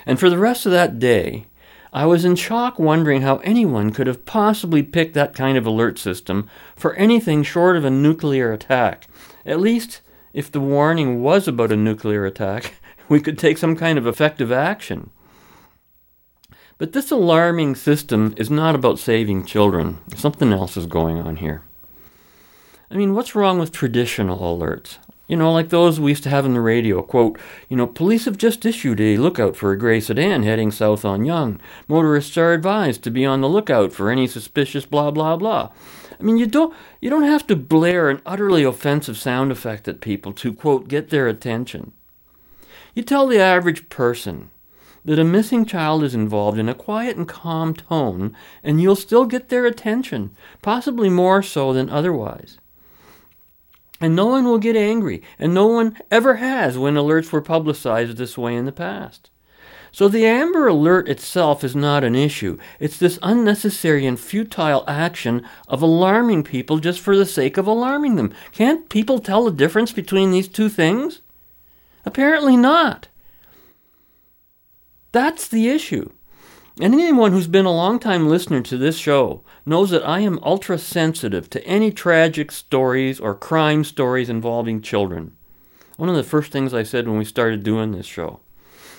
And 0.05 0.19
for 0.19 0.29
the 0.29 0.37
rest 0.37 0.65
of 0.65 0.71
that 0.71 0.99
day, 0.99 1.45
I 1.93 2.05
was 2.05 2.23
in 2.23 2.35
shock 2.35 2.79
wondering 2.79 3.21
how 3.21 3.37
anyone 3.37 3.91
could 3.91 4.07
have 4.07 4.25
possibly 4.25 4.81
picked 4.81 5.13
that 5.15 5.35
kind 5.35 5.57
of 5.57 5.65
alert 5.65 5.99
system 5.99 6.49
for 6.75 6.93
anything 6.93 7.43
short 7.43 7.75
of 7.75 7.83
a 7.83 7.89
nuclear 7.89 8.53
attack. 8.53 9.07
At 9.45 9.59
least, 9.59 10.01
if 10.33 10.49
the 10.51 10.61
warning 10.61 11.21
was 11.21 11.47
about 11.47 11.71
a 11.71 11.75
nuclear 11.75 12.25
attack, 12.25 12.75
we 13.09 13.19
could 13.19 13.37
take 13.37 13.57
some 13.57 13.75
kind 13.75 13.97
of 13.97 14.07
effective 14.07 14.51
action. 14.51 15.09
But 16.81 16.93
this 16.93 17.11
alarming 17.11 17.75
system 17.75 18.33
is 18.37 18.49
not 18.49 18.73
about 18.73 18.97
saving 18.97 19.45
children. 19.45 19.99
Something 20.15 20.51
else 20.51 20.75
is 20.75 20.87
going 20.87 21.19
on 21.19 21.35
here. 21.35 21.61
I 22.89 22.95
mean, 22.95 23.13
what's 23.13 23.35
wrong 23.35 23.59
with 23.59 23.71
traditional 23.71 24.39
alerts? 24.39 24.97
You 25.27 25.37
know, 25.37 25.53
like 25.53 25.69
those 25.69 25.99
we 25.99 26.09
used 26.09 26.23
to 26.23 26.31
have 26.31 26.43
in 26.43 26.55
the 26.55 26.59
radio. 26.59 27.03
Quote, 27.03 27.39
you 27.69 27.77
know, 27.77 27.85
police 27.85 28.25
have 28.25 28.35
just 28.35 28.65
issued 28.65 28.99
a 28.99 29.17
lookout 29.17 29.55
for 29.55 29.71
a 29.71 29.77
gray 29.77 29.99
sedan 29.99 30.41
heading 30.41 30.71
south 30.71 31.05
on 31.05 31.23
Yonge. 31.23 31.59
Motorists 31.87 32.35
are 32.35 32.51
advised 32.51 33.03
to 33.03 33.11
be 33.11 33.27
on 33.27 33.41
the 33.41 33.47
lookout 33.47 33.93
for 33.93 34.09
any 34.09 34.25
suspicious 34.25 34.87
blah 34.87 35.11
blah 35.11 35.37
blah. 35.37 35.69
I 36.19 36.23
mean, 36.23 36.39
you 36.39 36.47
don't 36.47 36.75
you 36.99 37.11
don't 37.11 37.21
have 37.21 37.45
to 37.45 37.55
blare 37.55 38.09
an 38.09 38.23
utterly 38.25 38.63
offensive 38.63 39.19
sound 39.19 39.51
effect 39.51 39.87
at 39.87 40.01
people 40.01 40.33
to 40.33 40.51
quote 40.51 40.87
get 40.87 41.11
their 41.11 41.27
attention. 41.27 41.91
You 42.95 43.03
tell 43.03 43.27
the 43.27 43.39
average 43.39 43.87
person 43.89 44.49
that 45.05 45.19
a 45.19 45.23
missing 45.23 45.65
child 45.65 46.03
is 46.03 46.13
involved 46.13 46.57
in 46.57 46.69
a 46.69 46.75
quiet 46.75 47.17
and 47.17 47.27
calm 47.27 47.73
tone, 47.73 48.35
and 48.63 48.81
you'll 48.81 48.95
still 48.95 49.25
get 49.25 49.49
their 49.49 49.65
attention, 49.65 50.35
possibly 50.61 51.09
more 51.09 51.41
so 51.41 51.73
than 51.73 51.89
otherwise. 51.89 52.57
And 53.99 54.15
no 54.15 54.27
one 54.27 54.45
will 54.45 54.57
get 54.57 54.75
angry, 54.75 55.21
and 55.37 55.53
no 55.53 55.67
one 55.67 55.97
ever 56.09 56.35
has 56.35 56.77
when 56.77 56.95
alerts 56.95 57.31
were 57.31 57.41
publicized 57.41 58.17
this 58.17 58.37
way 58.37 58.55
in 58.55 58.65
the 58.65 58.71
past. 58.71 59.29
So 59.91 60.07
the 60.07 60.25
Amber 60.25 60.67
Alert 60.67 61.09
itself 61.09 61.63
is 61.65 61.75
not 61.75 62.03
an 62.03 62.15
issue. 62.15 62.57
It's 62.79 62.97
this 62.97 63.19
unnecessary 63.21 64.07
and 64.07 64.17
futile 64.17 64.85
action 64.87 65.45
of 65.67 65.81
alarming 65.81 66.43
people 66.43 66.79
just 66.79 67.01
for 67.01 67.17
the 67.17 67.25
sake 67.25 67.57
of 67.57 67.67
alarming 67.67 68.15
them. 68.15 68.33
Can't 68.53 68.87
people 68.87 69.19
tell 69.19 69.43
the 69.43 69.51
difference 69.51 69.91
between 69.91 70.31
these 70.31 70.47
two 70.47 70.69
things? 70.69 71.21
Apparently 72.05 72.55
not. 72.55 73.09
That's 75.11 75.47
the 75.47 75.69
issue. 75.69 76.09
And 76.79 76.93
anyone 76.93 77.33
who's 77.33 77.47
been 77.47 77.65
a 77.65 77.71
long-time 77.71 78.29
listener 78.29 78.61
to 78.61 78.77
this 78.77 78.97
show 78.97 79.41
knows 79.65 79.89
that 79.89 80.07
I 80.07 80.21
am 80.21 80.39
ultra 80.41 80.77
sensitive 80.77 81.49
to 81.49 81.65
any 81.65 81.91
tragic 81.91 82.51
stories 82.51 83.19
or 83.19 83.35
crime 83.35 83.83
stories 83.83 84.29
involving 84.29 84.81
children. 84.81 85.35
One 85.97 86.07
of 86.07 86.15
the 86.15 86.23
first 86.23 86.51
things 86.51 86.73
I 86.73 86.83
said 86.83 87.07
when 87.07 87.17
we 87.17 87.25
started 87.25 87.63
doing 87.63 87.91
this 87.91 88.05
show. 88.05 88.39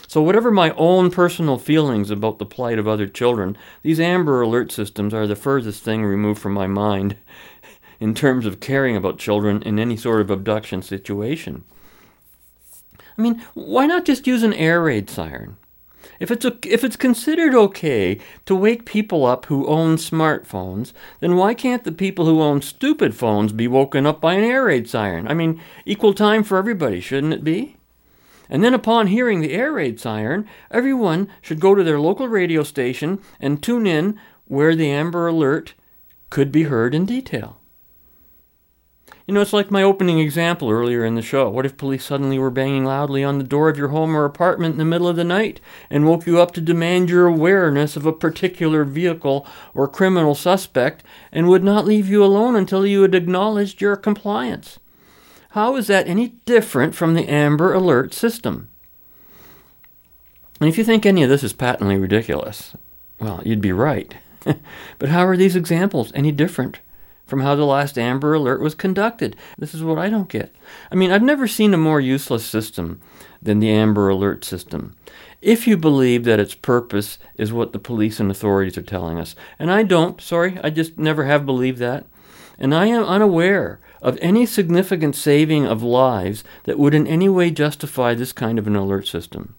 So, 0.07 0.21
whatever 0.21 0.51
my 0.51 0.73
own 0.75 1.11
personal 1.11 1.57
feelings 1.57 2.11
about 2.11 2.39
the 2.39 2.45
plight 2.45 2.79
of 2.79 2.87
other 2.87 3.07
children, 3.07 3.57
these 3.83 3.99
Amber 3.99 4.43
Alert 4.43 4.71
systems 4.71 5.15
are 5.15 5.27
the 5.27 5.35
furthest 5.35 5.83
thing 5.83 6.05
removed 6.05 6.43
from 6.43 6.53
my 6.53 6.67
mind 6.67 7.17
in 8.01 8.15
terms 8.15 8.45
of 8.45 8.61
caring 8.61 8.95
about 8.95 9.19
children 9.19 9.63
in 9.63 9.79
any 9.79 9.97
sort 9.97 10.21
of 10.21 10.31
abduction 10.31 10.83
situation. 10.83 11.65
I 13.17 13.23
mean, 13.23 13.43
why 13.55 13.87
not 13.87 14.05
just 14.05 14.27
use 14.27 14.43
an 14.43 14.53
air 14.53 14.83
raid 14.83 15.09
siren? 15.09 15.57
If 16.23 16.31
it's, 16.31 16.45
a, 16.45 16.57
if 16.65 16.85
it's 16.85 16.95
considered 16.95 17.53
okay 17.53 18.21
to 18.47 18.55
wake 18.55 18.87
people 18.87 19.27
up 19.27 19.47
who 19.47 19.67
own 19.67 19.97
smartphones, 19.97 20.93
then 21.19 21.35
why 21.35 21.53
can't 21.53 21.83
the 21.83 21.91
people 21.91 22.27
who 22.27 22.41
own 22.41 22.63
stupid 22.63 23.17
phones 23.17 23.51
be 23.51 23.67
woken 23.67 24.07
up 24.07 24.21
by 24.21 24.35
an 24.35 24.45
air 24.45 24.67
raid 24.67 24.89
siren? 24.89 25.27
I 25.27 25.35
mean, 25.35 25.61
equal 25.85 26.15
time 26.15 26.45
for 26.45 26.59
everybody, 26.59 27.01
shouldn't 27.01 27.33
it 27.33 27.43
be? 27.43 27.77
And 28.49 28.63
then, 28.63 28.73
upon 28.73 29.09
hearing 29.09 29.41
the 29.41 29.53
air 29.53 29.73
raid 29.73 29.99
siren, 29.99 30.49
everyone 30.71 31.27
should 31.41 31.59
go 31.59 31.75
to 31.75 31.83
their 31.83 31.99
local 31.99 32.29
radio 32.29 32.63
station 32.63 33.19
and 33.41 33.61
tune 33.61 33.89
in 33.89 34.17
where 34.47 34.77
the 34.77 34.93
Amber 34.93 35.27
Alert 35.27 35.75
could 36.31 36.53
be 36.53 36.63
heard 36.65 36.95
in 36.95 37.05
detail. 37.05 37.59
You 39.33 39.37
know, 39.37 39.41
it's 39.41 39.55
like 39.55 39.71
my 39.71 39.83
opening 39.83 40.19
example 40.19 40.69
earlier 40.69 41.07
in 41.07 41.15
the 41.15 41.23
show. 41.23 41.49
What 41.49 41.65
if 41.65 41.79
police 41.79 42.05
suddenly 42.05 42.39
were 42.39 42.51
banging 42.51 42.85
loudly 42.85 43.25
on 43.25 43.39
the 43.39 43.45
door 43.45 43.71
of 43.71 43.79
your 43.79 43.89
home 43.89 44.15
or 44.15 44.27
apartment 44.27 44.73
in 44.73 44.79
the 44.79 44.85
middle 44.85 45.09
of 45.09 45.17
the 45.17 45.25
night 45.25 45.59
and 45.89 46.05
woke 46.05 46.27
you 46.27 46.39
up 46.39 46.53
to 46.53 46.61
demand 46.61 47.09
your 47.09 47.27
awareness 47.27 47.97
of 47.97 48.05
a 48.05 48.13
particular 48.13 48.85
vehicle 48.85 49.47
or 49.73 49.89
criminal 49.89 50.35
suspect 50.35 51.03
and 51.33 51.49
would 51.49 51.65
not 51.65 51.87
leave 51.87 52.11
you 52.11 52.23
alone 52.23 52.55
until 52.55 52.87
you 52.87 53.01
had 53.01 53.15
acknowledged 53.15 53.81
your 53.81 53.97
compliance? 53.97 54.79
How 55.53 55.77
is 55.77 55.87
that 55.87 56.07
any 56.07 56.35
different 56.45 56.95
from 56.95 57.15
the 57.15 57.27
Amber 57.27 57.73
Alert 57.73 58.13
system? 58.13 58.69
And 60.61 60.69
if 60.69 60.77
you 60.77 60.85
think 60.85 61.07
any 61.07 61.23
of 61.23 61.31
this 61.31 61.43
is 61.43 61.55
patently 61.55 61.97
ridiculous, 61.97 62.75
well, 63.19 63.41
you'd 63.47 63.63
be 63.63 63.73
right. 63.73 64.15
but 64.99 65.09
how 65.09 65.27
are 65.27 65.39
these 65.39 65.57
examples 65.57 66.13
any 66.15 66.33
different 66.33 66.81
from 67.33 67.41
how 67.41 67.55
the 67.55 67.65
last 67.65 67.97
Amber 67.97 68.35
Alert 68.35 68.61
was 68.61 68.75
conducted. 68.75 69.37
This 69.57 69.73
is 69.73 69.83
what 69.83 69.97
I 69.97 70.11
don't 70.11 70.29
get. 70.29 70.55
I 70.91 70.97
mean, 70.97 71.11
I've 71.11 71.23
never 71.23 71.49
seen 71.49 71.73
a 71.73 71.79
more 71.79 71.99
useless 71.99 72.45
system 72.45 73.01
than 73.41 73.59
the 73.59 73.71
Amber 73.71 74.11
Alert 74.11 74.45
system. 74.45 74.95
If 75.41 75.67
you 75.67 75.79
believe 75.79 76.25
that 76.25 76.39
its 76.39 76.55
purpose 76.55 77.17
is 77.37 77.51
what 77.51 77.73
the 77.73 77.79
police 77.79 78.21
and 78.21 78.31
authorities 78.31 78.77
are 78.77 78.83
telling 78.83 79.19
us, 79.19 79.35
and 79.59 79.73
I 79.73 79.83
don't, 79.83 80.21
sorry, 80.21 80.59
I 80.63 80.69
just 80.69 80.99
never 80.99 81.25
have 81.25 81.47
believed 81.47 81.79
that, 81.79 82.05
and 82.59 82.75
I 82.75 82.85
am 82.89 83.03
unaware 83.03 83.81
of 84.03 84.19
any 84.21 84.45
significant 84.45 85.17
saving 85.17 85.65
of 85.65 85.83
lives 85.83 86.45
that 86.65 86.79
would 86.79 86.93
in 86.93 87.07
any 87.07 87.31
way 87.31 87.51
justify 87.51 88.13
this 88.13 88.35
kind 88.35 88.59
of 88.59 88.67
an 88.67 88.77
alert 88.77 89.07
system. 89.07 89.55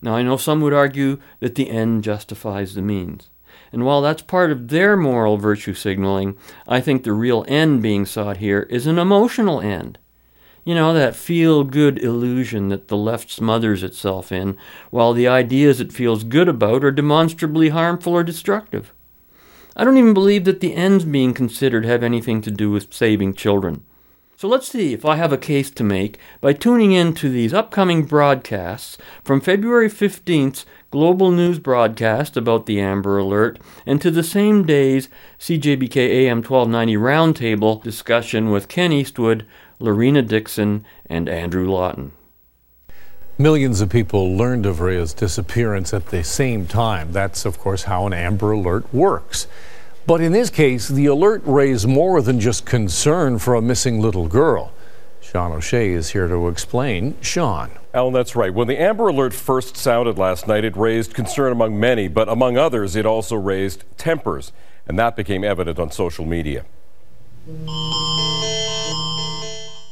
Now, 0.00 0.14
I 0.14 0.22
know 0.22 0.36
some 0.36 0.60
would 0.60 0.72
argue 0.72 1.18
that 1.40 1.56
the 1.56 1.68
end 1.68 2.04
justifies 2.04 2.76
the 2.76 2.82
means. 2.82 3.28
And 3.72 3.84
while 3.84 4.00
that's 4.00 4.22
part 4.22 4.50
of 4.50 4.68
their 4.68 4.96
moral 4.96 5.36
virtue 5.36 5.74
signaling, 5.74 6.36
I 6.66 6.80
think 6.80 7.02
the 7.04 7.12
real 7.12 7.44
end 7.46 7.82
being 7.82 8.04
sought 8.04 8.38
here 8.38 8.62
is 8.70 8.86
an 8.86 8.98
emotional 8.98 9.60
end. 9.60 9.98
You 10.64 10.74
know, 10.74 10.92
that 10.92 11.16
feel 11.16 11.64
good 11.64 11.98
illusion 11.98 12.68
that 12.68 12.88
the 12.88 12.96
left 12.96 13.30
smothers 13.30 13.82
itself 13.82 14.30
in, 14.30 14.56
while 14.90 15.12
the 15.12 15.28
ideas 15.28 15.80
it 15.80 15.92
feels 15.92 16.24
good 16.24 16.48
about 16.48 16.84
are 16.84 16.90
demonstrably 16.90 17.70
harmful 17.70 18.12
or 18.12 18.22
destructive. 18.22 18.92
I 19.76 19.84
don't 19.84 19.96
even 19.96 20.14
believe 20.14 20.44
that 20.44 20.60
the 20.60 20.74
ends 20.74 21.04
being 21.04 21.32
considered 21.32 21.84
have 21.84 22.02
anything 22.02 22.42
to 22.42 22.50
do 22.50 22.70
with 22.70 22.92
saving 22.92 23.34
children. 23.34 23.84
So 24.40 24.48
let's 24.48 24.68
see 24.68 24.94
if 24.94 25.04
I 25.04 25.16
have 25.16 25.34
a 25.34 25.36
case 25.36 25.70
to 25.72 25.84
make 25.84 26.18
by 26.40 26.54
tuning 26.54 26.92
in 26.92 27.12
to 27.16 27.28
these 27.28 27.52
upcoming 27.52 28.06
broadcasts 28.06 28.96
from 29.22 29.42
February 29.42 29.90
15th 29.90 30.64
global 30.90 31.30
news 31.30 31.58
broadcast 31.58 32.38
about 32.38 32.64
the 32.64 32.80
Amber 32.80 33.18
Alert, 33.18 33.58
and 33.84 34.00
to 34.00 34.10
the 34.10 34.22
same 34.22 34.64
day's 34.64 35.10
CJBK 35.38 35.96
AM 35.98 36.38
1290 36.38 36.96
roundtable 36.96 37.82
discussion 37.82 38.50
with 38.50 38.68
Ken 38.68 38.92
Eastwood, 38.92 39.44
Lorena 39.78 40.22
Dixon, 40.22 40.86
and 41.04 41.28
Andrew 41.28 41.70
Lawton. 41.70 42.12
Millions 43.36 43.82
of 43.82 43.90
people 43.90 44.38
learned 44.38 44.64
of 44.64 44.78
Riya's 44.78 45.12
disappearance 45.12 45.92
at 45.92 46.06
the 46.06 46.24
same 46.24 46.66
time. 46.66 47.12
That's, 47.12 47.44
of 47.44 47.58
course, 47.58 47.82
how 47.82 48.06
an 48.06 48.14
Amber 48.14 48.52
Alert 48.52 48.94
works. 48.94 49.46
But 50.06 50.20
in 50.20 50.32
this 50.32 50.50
case, 50.50 50.88
the 50.88 51.06
alert 51.06 51.42
raised 51.44 51.86
more 51.86 52.20
than 52.22 52.40
just 52.40 52.64
concern 52.64 53.38
for 53.38 53.54
a 53.54 53.62
missing 53.62 54.00
little 54.00 54.26
girl. 54.26 54.72
Sean 55.20 55.52
O'Shea 55.52 55.92
is 55.92 56.10
here 56.10 56.26
to 56.26 56.48
explain. 56.48 57.16
Sean. 57.20 57.70
Alan, 57.94 58.12
that's 58.12 58.34
right. 58.34 58.52
When 58.52 58.66
the 58.66 58.80
Amber 58.80 59.08
Alert 59.08 59.32
first 59.32 59.76
sounded 59.76 60.18
last 60.18 60.48
night, 60.48 60.64
it 60.64 60.76
raised 60.76 61.14
concern 61.14 61.52
among 61.52 61.78
many, 61.78 62.08
but 62.08 62.28
among 62.28 62.56
others, 62.56 62.96
it 62.96 63.06
also 63.06 63.36
raised 63.36 63.84
tempers, 63.96 64.52
and 64.88 64.98
that 64.98 65.16
became 65.16 65.44
evident 65.44 65.78
on 65.78 65.90
social 65.90 66.24
media. 66.24 66.64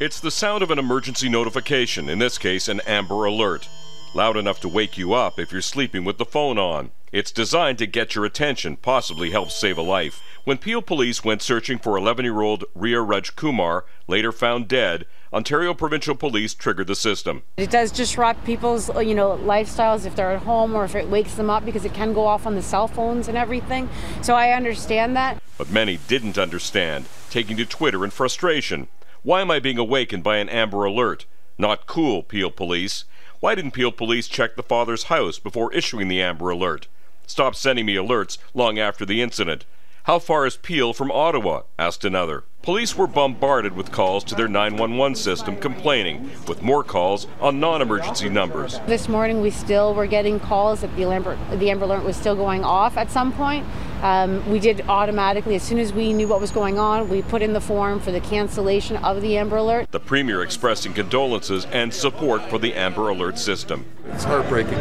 It's 0.00 0.20
the 0.20 0.30
sound 0.30 0.62
of 0.62 0.70
an 0.70 0.78
emergency 0.78 1.28
notification, 1.28 2.08
in 2.08 2.18
this 2.18 2.38
case, 2.38 2.68
an 2.68 2.80
Amber 2.86 3.24
Alert. 3.24 3.68
Loud 4.14 4.36
enough 4.36 4.60
to 4.60 4.68
wake 4.68 4.96
you 4.96 5.12
up 5.12 5.38
if 5.38 5.52
you're 5.52 5.60
sleeping 5.60 6.04
with 6.04 6.18
the 6.18 6.24
phone 6.24 6.58
on. 6.58 6.90
It's 7.12 7.30
designed 7.30 7.78
to 7.78 7.86
get 7.86 8.14
your 8.14 8.24
attention, 8.24 8.76
possibly 8.76 9.30
help 9.30 9.50
save 9.50 9.78
a 9.78 9.82
life. 9.82 10.20
When 10.44 10.58
Peel 10.58 10.80
police 10.80 11.24
went 11.24 11.42
searching 11.42 11.78
for 11.78 11.96
11 11.96 12.24
year 12.24 12.40
old 12.40 12.64
Riya 12.74 13.02
Raj 13.02 13.36
Kumar, 13.36 13.84
later 14.06 14.32
found 14.32 14.66
dead, 14.66 15.04
Ontario 15.32 15.74
Provincial 15.74 16.14
Police 16.14 16.54
triggered 16.54 16.86
the 16.86 16.94
system. 16.94 17.42
It 17.58 17.70
does 17.70 17.92
disrupt 17.92 18.44
people's, 18.44 18.88
you 18.96 19.14
know, 19.14 19.36
lifestyles 19.42 20.06
if 20.06 20.16
they're 20.16 20.32
at 20.32 20.42
home 20.42 20.74
or 20.74 20.84
if 20.84 20.94
it 20.94 21.08
wakes 21.08 21.34
them 21.34 21.50
up 21.50 21.66
because 21.66 21.84
it 21.84 21.92
can 21.92 22.14
go 22.14 22.26
off 22.26 22.46
on 22.46 22.54
the 22.54 22.62
cell 22.62 22.88
phones 22.88 23.28
and 23.28 23.36
everything. 23.36 23.90
So 24.22 24.34
I 24.34 24.52
understand 24.52 25.14
that. 25.16 25.38
But 25.58 25.70
many 25.70 25.98
didn't 26.08 26.38
understand, 26.38 27.06
taking 27.28 27.58
to 27.58 27.66
Twitter 27.66 28.04
in 28.04 28.10
frustration. 28.10 28.88
Why 29.22 29.42
am 29.42 29.50
I 29.50 29.60
being 29.60 29.78
awakened 29.78 30.22
by 30.22 30.38
an 30.38 30.48
Amber 30.48 30.84
Alert? 30.84 31.26
Not 31.58 31.86
cool, 31.86 32.22
Peel 32.22 32.50
Police. 32.50 33.04
Why 33.40 33.54
didn't 33.54 33.70
Peel 33.70 33.92
Police 33.92 34.26
check 34.26 34.56
the 34.56 34.64
father's 34.64 35.04
house 35.04 35.38
before 35.38 35.72
issuing 35.72 36.08
the 36.08 36.20
Amber 36.20 36.50
Alert? 36.50 36.88
Stop 37.26 37.54
sending 37.54 37.86
me 37.86 37.94
alerts 37.94 38.38
long 38.52 38.80
after 38.80 39.06
the 39.06 39.22
incident. 39.22 39.64
How 40.04 40.18
far 40.18 40.44
is 40.44 40.56
Peel 40.56 40.92
from 40.92 41.12
Ottawa? 41.12 41.62
asked 41.78 42.04
another. 42.04 42.44
Police 42.68 42.98
were 42.98 43.06
bombarded 43.06 43.72
with 43.72 43.90
calls 43.90 44.22
to 44.24 44.34
their 44.34 44.46
911 44.46 45.14
system 45.14 45.56
complaining, 45.56 46.30
with 46.46 46.60
more 46.60 46.84
calls 46.84 47.26
on 47.40 47.58
non 47.58 47.80
emergency 47.80 48.28
numbers. 48.28 48.78
This 48.86 49.08
morning 49.08 49.40
we 49.40 49.48
still 49.48 49.94
were 49.94 50.06
getting 50.06 50.38
calls 50.38 50.82
that 50.82 50.94
the 50.94 51.04
Amber, 51.04 51.38
the 51.56 51.70
Amber 51.70 51.86
Alert 51.86 52.04
was 52.04 52.14
still 52.14 52.36
going 52.36 52.64
off 52.64 52.98
at 52.98 53.10
some 53.10 53.32
point. 53.32 53.64
Um, 54.02 54.48
we 54.48 54.60
did 54.60 54.82
automatically, 54.82 55.54
as 55.54 55.62
soon 55.62 55.78
as 55.78 55.94
we 55.94 56.12
knew 56.12 56.28
what 56.28 56.40
was 56.40 56.50
going 56.50 56.78
on, 56.78 57.08
we 57.08 57.22
put 57.22 57.40
in 57.42 57.54
the 57.54 57.60
form 57.60 58.00
for 58.00 58.12
the 58.12 58.20
cancellation 58.20 58.96
of 58.98 59.22
the 59.22 59.38
Amber 59.38 59.56
Alert. 59.56 59.90
The 59.90 59.98
Premier 59.98 60.42
expressing 60.42 60.92
condolences 60.92 61.64
and 61.72 61.92
support 61.92 62.42
for 62.50 62.58
the 62.58 62.74
Amber 62.74 63.08
Alert 63.08 63.38
system. 63.38 63.86
It's 64.10 64.24
heartbreaking, 64.24 64.78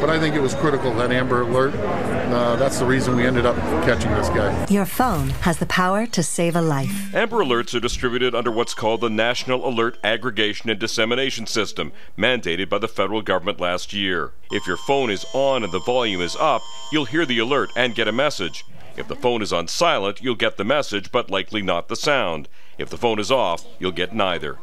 but 0.00 0.08
I 0.08 0.18
think 0.18 0.34
it 0.34 0.40
was 0.40 0.54
critical 0.54 0.94
that 0.94 1.10
Amber 1.10 1.42
Alert. 1.42 1.74
Uh, 1.74 2.56
that's 2.56 2.78
the 2.78 2.84
reason 2.84 3.16
we 3.16 3.26
ended 3.26 3.44
up 3.44 3.56
catching 3.84 4.10
this 4.12 4.28
guy. 4.28 4.66
Your 4.70 4.86
phone 4.86 5.30
has 5.40 5.58
the 5.58 5.66
power 5.66 6.06
to 6.06 6.22
save 6.22 6.54
a 6.54 6.62
life. 6.62 7.14
Amber 7.14 7.29
Alerts 7.38 7.74
are 7.74 7.80
distributed 7.80 8.34
under 8.34 8.50
what's 8.50 8.74
called 8.74 9.00
the 9.00 9.08
National 9.08 9.66
Alert 9.66 9.98
Aggregation 10.02 10.68
and 10.68 10.78
Dissemination 10.78 11.46
System, 11.46 11.92
mandated 12.18 12.68
by 12.68 12.78
the 12.78 12.88
federal 12.88 13.22
government 13.22 13.60
last 13.60 13.92
year. 13.92 14.32
If 14.50 14.66
your 14.66 14.76
phone 14.76 15.10
is 15.10 15.24
on 15.32 15.62
and 15.62 15.72
the 15.72 15.78
volume 15.78 16.20
is 16.20 16.36
up, 16.40 16.60
you'll 16.90 17.04
hear 17.04 17.24
the 17.24 17.38
alert 17.38 17.70
and 17.76 17.94
get 17.94 18.08
a 18.08 18.12
message. 18.12 18.64
If 18.96 19.08
the 19.08 19.16
phone 19.16 19.42
is 19.42 19.52
on 19.52 19.68
silent, 19.68 20.20
you'll 20.20 20.34
get 20.34 20.56
the 20.56 20.64
message, 20.64 21.12
but 21.12 21.30
likely 21.30 21.62
not 21.62 21.88
the 21.88 21.96
sound. 21.96 22.48
If 22.76 22.90
the 22.90 22.98
phone 22.98 23.18
is 23.18 23.30
off, 23.30 23.64
you'll 23.78 23.92
get 23.92 24.12
neither. 24.12 24.58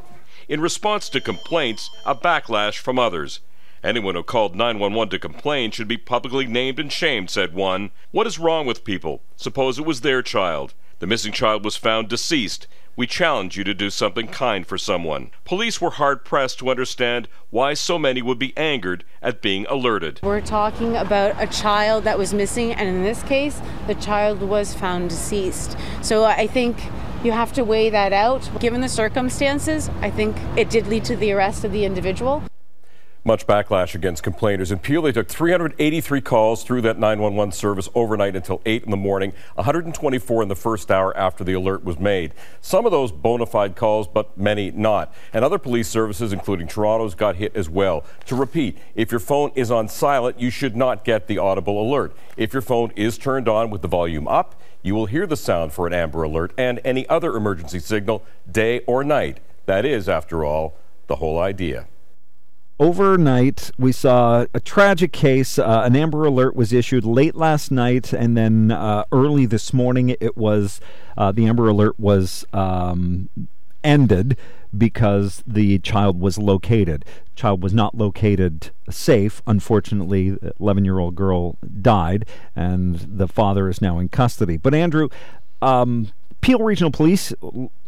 In 0.49 0.61
response 0.61 1.09
to 1.09 1.21
complaints, 1.21 1.89
a 2.05 2.13
backlash 2.13 2.77
from 2.77 2.99
others. 2.99 3.39
Anyone 3.83 4.15
who 4.15 4.23
called 4.23 4.55
911 4.55 5.09
to 5.11 5.19
complain 5.19 5.71
should 5.71 5.87
be 5.87 5.97
publicly 5.97 6.45
named 6.45 6.79
and 6.79 6.91
shamed, 6.91 7.29
said 7.29 7.53
one. 7.53 7.91
What 8.11 8.27
is 8.27 8.39
wrong 8.39 8.65
with 8.65 8.83
people? 8.83 9.21
Suppose 9.35 9.79
it 9.79 9.85
was 9.85 10.01
their 10.01 10.21
child. 10.21 10.73
The 10.99 11.05
missing 11.05 11.31
child 11.31 11.63
was 11.63 11.77
found 11.77 12.09
deceased. 12.09 12.65
We 12.95 13.05
challenge 13.05 13.55
you 13.55 13.63
to 13.65 13.75
do 13.75 13.91
something 13.91 14.27
kind 14.27 14.65
for 14.65 14.79
someone. 14.79 15.29
Police 15.45 15.79
were 15.79 15.91
hard 15.91 16.25
pressed 16.25 16.57
to 16.57 16.71
understand 16.71 17.27
why 17.51 17.75
so 17.75 17.99
many 17.99 18.23
would 18.23 18.39
be 18.39 18.57
angered 18.57 19.03
at 19.21 19.39
being 19.39 19.67
alerted. 19.67 20.19
We're 20.23 20.41
talking 20.41 20.95
about 20.97 21.35
a 21.39 21.45
child 21.45 22.03
that 22.05 22.17
was 22.17 22.33
missing, 22.33 22.73
and 22.73 22.89
in 22.89 23.03
this 23.03 23.21
case, 23.21 23.61
the 23.85 23.93
child 23.93 24.41
was 24.41 24.73
found 24.73 25.11
deceased. 25.11 25.77
So 26.01 26.23
uh, 26.23 26.33
I 26.35 26.47
think 26.47 26.77
you 27.23 27.31
have 27.31 27.53
to 27.53 27.63
weigh 27.63 27.91
that 27.91 28.11
out. 28.11 28.49
Given 28.59 28.81
the 28.81 28.89
circumstances, 28.89 29.91
I 30.01 30.09
think 30.09 30.35
it 30.55 30.71
did 30.71 30.87
lead 30.87 31.05
to 31.05 31.15
the 31.15 31.31
arrest 31.31 31.63
of 31.63 31.71
the 31.71 31.85
individual. 31.85 32.41
Much 33.27 33.45
backlash 33.45 33.93
against 33.93 34.23
complainers. 34.23 34.71
In 34.71 34.79
Peel, 34.79 35.01
they 35.01 35.11
took 35.11 35.27
383 35.27 36.21
calls 36.21 36.63
through 36.63 36.79
that 36.83 36.97
911 36.97 37.51
service 37.51 37.89
overnight 37.93 38.37
until 38.37 38.61
8 38.65 38.85
in 38.85 38.89
the 38.89 38.95
morning, 38.95 39.33
124 39.55 40.43
in 40.43 40.47
the 40.47 40.55
first 40.55 40.89
hour 40.89 41.15
after 41.17 41.43
the 41.43 41.51
alert 41.51 41.83
was 41.83 41.99
made. 41.99 42.33
Some 42.61 42.85
of 42.85 42.93
those 42.93 43.11
bona 43.11 43.45
fide 43.45 43.75
calls, 43.75 44.07
but 44.07 44.37
many 44.37 44.71
not. 44.71 45.13
And 45.33 45.43
other 45.43 45.57
police 45.57 45.89
services, 45.89 46.31
including 46.31 46.69
Toronto's, 46.69 47.15
got 47.15 47.35
hit 47.35 47.53
as 47.53 47.69
well. 47.69 48.05
To 48.27 48.35
repeat, 48.37 48.77
if 48.95 49.11
your 49.11 49.19
phone 49.19 49.51
is 49.55 49.71
on 49.71 49.89
silent, 49.89 50.39
you 50.39 50.49
should 50.49 50.77
not 50.77 51.03
get 51.03 51.27
the 51.27 51.37
audible 51.37 51.81
alert. 51.81 52.15
If 52.37 52.53
your 52.53 52.61
phone 52.61 52.93
is 52.95 53.17
turned 53.17 53.49
on 53.49 53.69
with 53.69 53.81
the 53.81 53.89
volume 53.89 54.29
up, 54.29 54.55
you 54.81 54.95
will 54.95 55.07
hear 55.07 55.27
the 55.27 55.35
sound 55.35 55.73
for 55.73 55.85
an 55.85 55.91
Amber 55.91 56.23
Alert 56.23 56.53
and 56.57 56.79
any 56.85 57.05
other 57.09 57.35
emergency 57.35 57.79
signal, 57.79 58.23
day 58.49 58.79
or 58.87 59.03
night. 59.03 59.41
That 59.65 59.83
is, 59.83 60.07
after 60.07 60.45
all, 60.45 60.77
the 61.07 61.17
whole 61.17 61.37
idea. 61.37 61.87
Overnight, 62.79 63.71
we 63.79 63.91
saw 63.91 64.45
a 64.53 64.59
tragic 64.59 65.11
case. 65.11 65.57
Uh, 65.57 65.81
an 65.83 65.95
Amber 65.95 66.25
Alert 66.25 66.55
was 66.55 66.71
issued 66.71 67.05
late 67.05 67.33
last 67.33 67.71
night, 67.71 68.13
and 68.13 68.37
then 68.37 68.71
uh, 68.71 69.03
early 69.11 69.47
this 69.47 69.73
morning, 69.73 70.15
it 70.19 70.37
was 70.37 70.79
uh, 71.17 71.31
the 71.31 71.47
Amber 71.47 71.67
Alert 71.69 71.99
was 71.99 72.45
um, 72.53 73.29
ended 73.83 74.37
because 74.77 75.43
the 75.47 75.79
child 75.79 76.19
was 76.19 76.37
located. 76.37 77.03
Child 77.35 77.63
was 77.63 77.73
not 77.73 77.95
located 77.95 78.69
safe. 78.91 79.41
Unfortunately, 79.47 80.37
11 80.59 80.85
year 80.85 80.99
old 80.99 81.15
girl 81.15 81.57
died, 81.81 82.27
and 82.55 82.95
the 82.95 83.27
father 83.27 83.69
is 83.69 83.81
now 83.81 83.97
in 83.97 84.07
custody. 84.07 84.57
But 84.57 84.75
Andrew, 84.75 85.09
um, 85.63 86.09
Peel 86.41 86.59
Regional 86.59 86.91
Police 86.91 87.33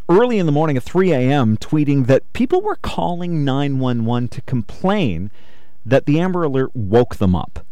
early 0.09 0.39
in 0.39 0.45
the 0.45 0.51
morning 0.51 0.75
at 0.75 0.83
3 0.83 1.11
a.m. 1.11 1.57
tweeting 1.57 2.07
that 2.07 2.31
people 2.33 2.61
were 2.61 2.75
calling 2.75 3.45
911 3.45 4.27
to 4.29 4.41
complain 4.41 5.31
that 5.85 6.05
the 6.05 6.19
Amber 6.19 6.43
Alert 6.43 6.75
woke 6.75 7.17
them 7.17 7.35
up. 7.35 7.65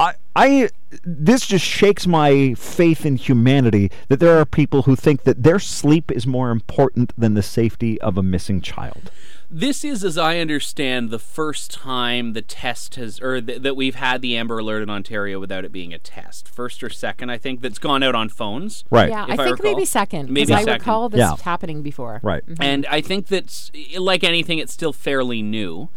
I, 0.00 0.14
I, 0.34 0.68
this 1.04 1.46
just 1.46 1.64
shakes 1.64 2.08
my 2.08 2.54
faith 2.54 3.06
in 3.06 3.16
humanity 3.16 3.90
that 4.08 4.18
there 4.18 4.36
are 4.36 4.44
people 4.44 4.82
who 4.82 4.96
think 4.96 5.22
that 5.22 5.44
their 5.44 5.60
sleep 5.60 6.10
is 6.10 6.26
more 6.26 6.50
important 6.50 7.12
than 7.16 7.34
the 7.34 7.42
safety 7.42 8.00
of 8.00 8.18
a 8.18 8.22
missing 8.22 8.60
child. 8.60 9.12
This 9.54 9.84
is, 9.84 10.02
as 10.02 10.16
I 10.16 10.38
understand, 10.38 11.10
the 11.10 11.18
first 11.18 11.70
time 11.70 12.32
the 12.32 12.40
test 12.40 12.94
has, 12.94 13.20
or 13.20 13.38
th- 13.38 13.60
that 13.60 13.76
we've 13.76 13.96
had 13.96 14.22
the 14.22 14.34
Amber 14.38 14.58
Alert 14.58 14.82
in 14.82 14.88
Ontario 14.88 15.38
without 15.38 15.62
it 15.66 15.70
being 15.72 15.92
a 15.92 15.98
test. 15.98 16.48
First 16.48 16.82
or 16.82 16.88
second, 16.88 17.28
I 17.28 17.36
think, 17.36 17.60
that's 17.60 17.78
gone 17.78 18.02
out 18.02 18.14
on 18.14 18.30
phones. 18.30 18.82
Right. 18.90 19.10
Yeah, 19.10 19.26
I 19.28 19.34
if 19.34 19.40
I 19.40 19.44
think 19.44 19.58
recall. 19.58 19.72
maybe 19.74 19.84
second. 19.84 20.30
Maybe 20.30 20.46
because 20.46 20.66
I 20.66 20.72
recall 20.72 21.10
this 21.10 21.18
Yeah. 21.18 21.36
happening 21.42 21.82
before. 21.82 22.20
Right. 22.22 22.42
Mhm. 22.46 22.56
And 22.64 22.86
I 22.86 23.02
think 23.02 23.26
that's 23.26 23.70
like 23.98 24.24
anything, 24.24 24.58
it's 24.58 24.72
still 24.72 24.94
fairly 24.94 25.42
new. 25.42 25.90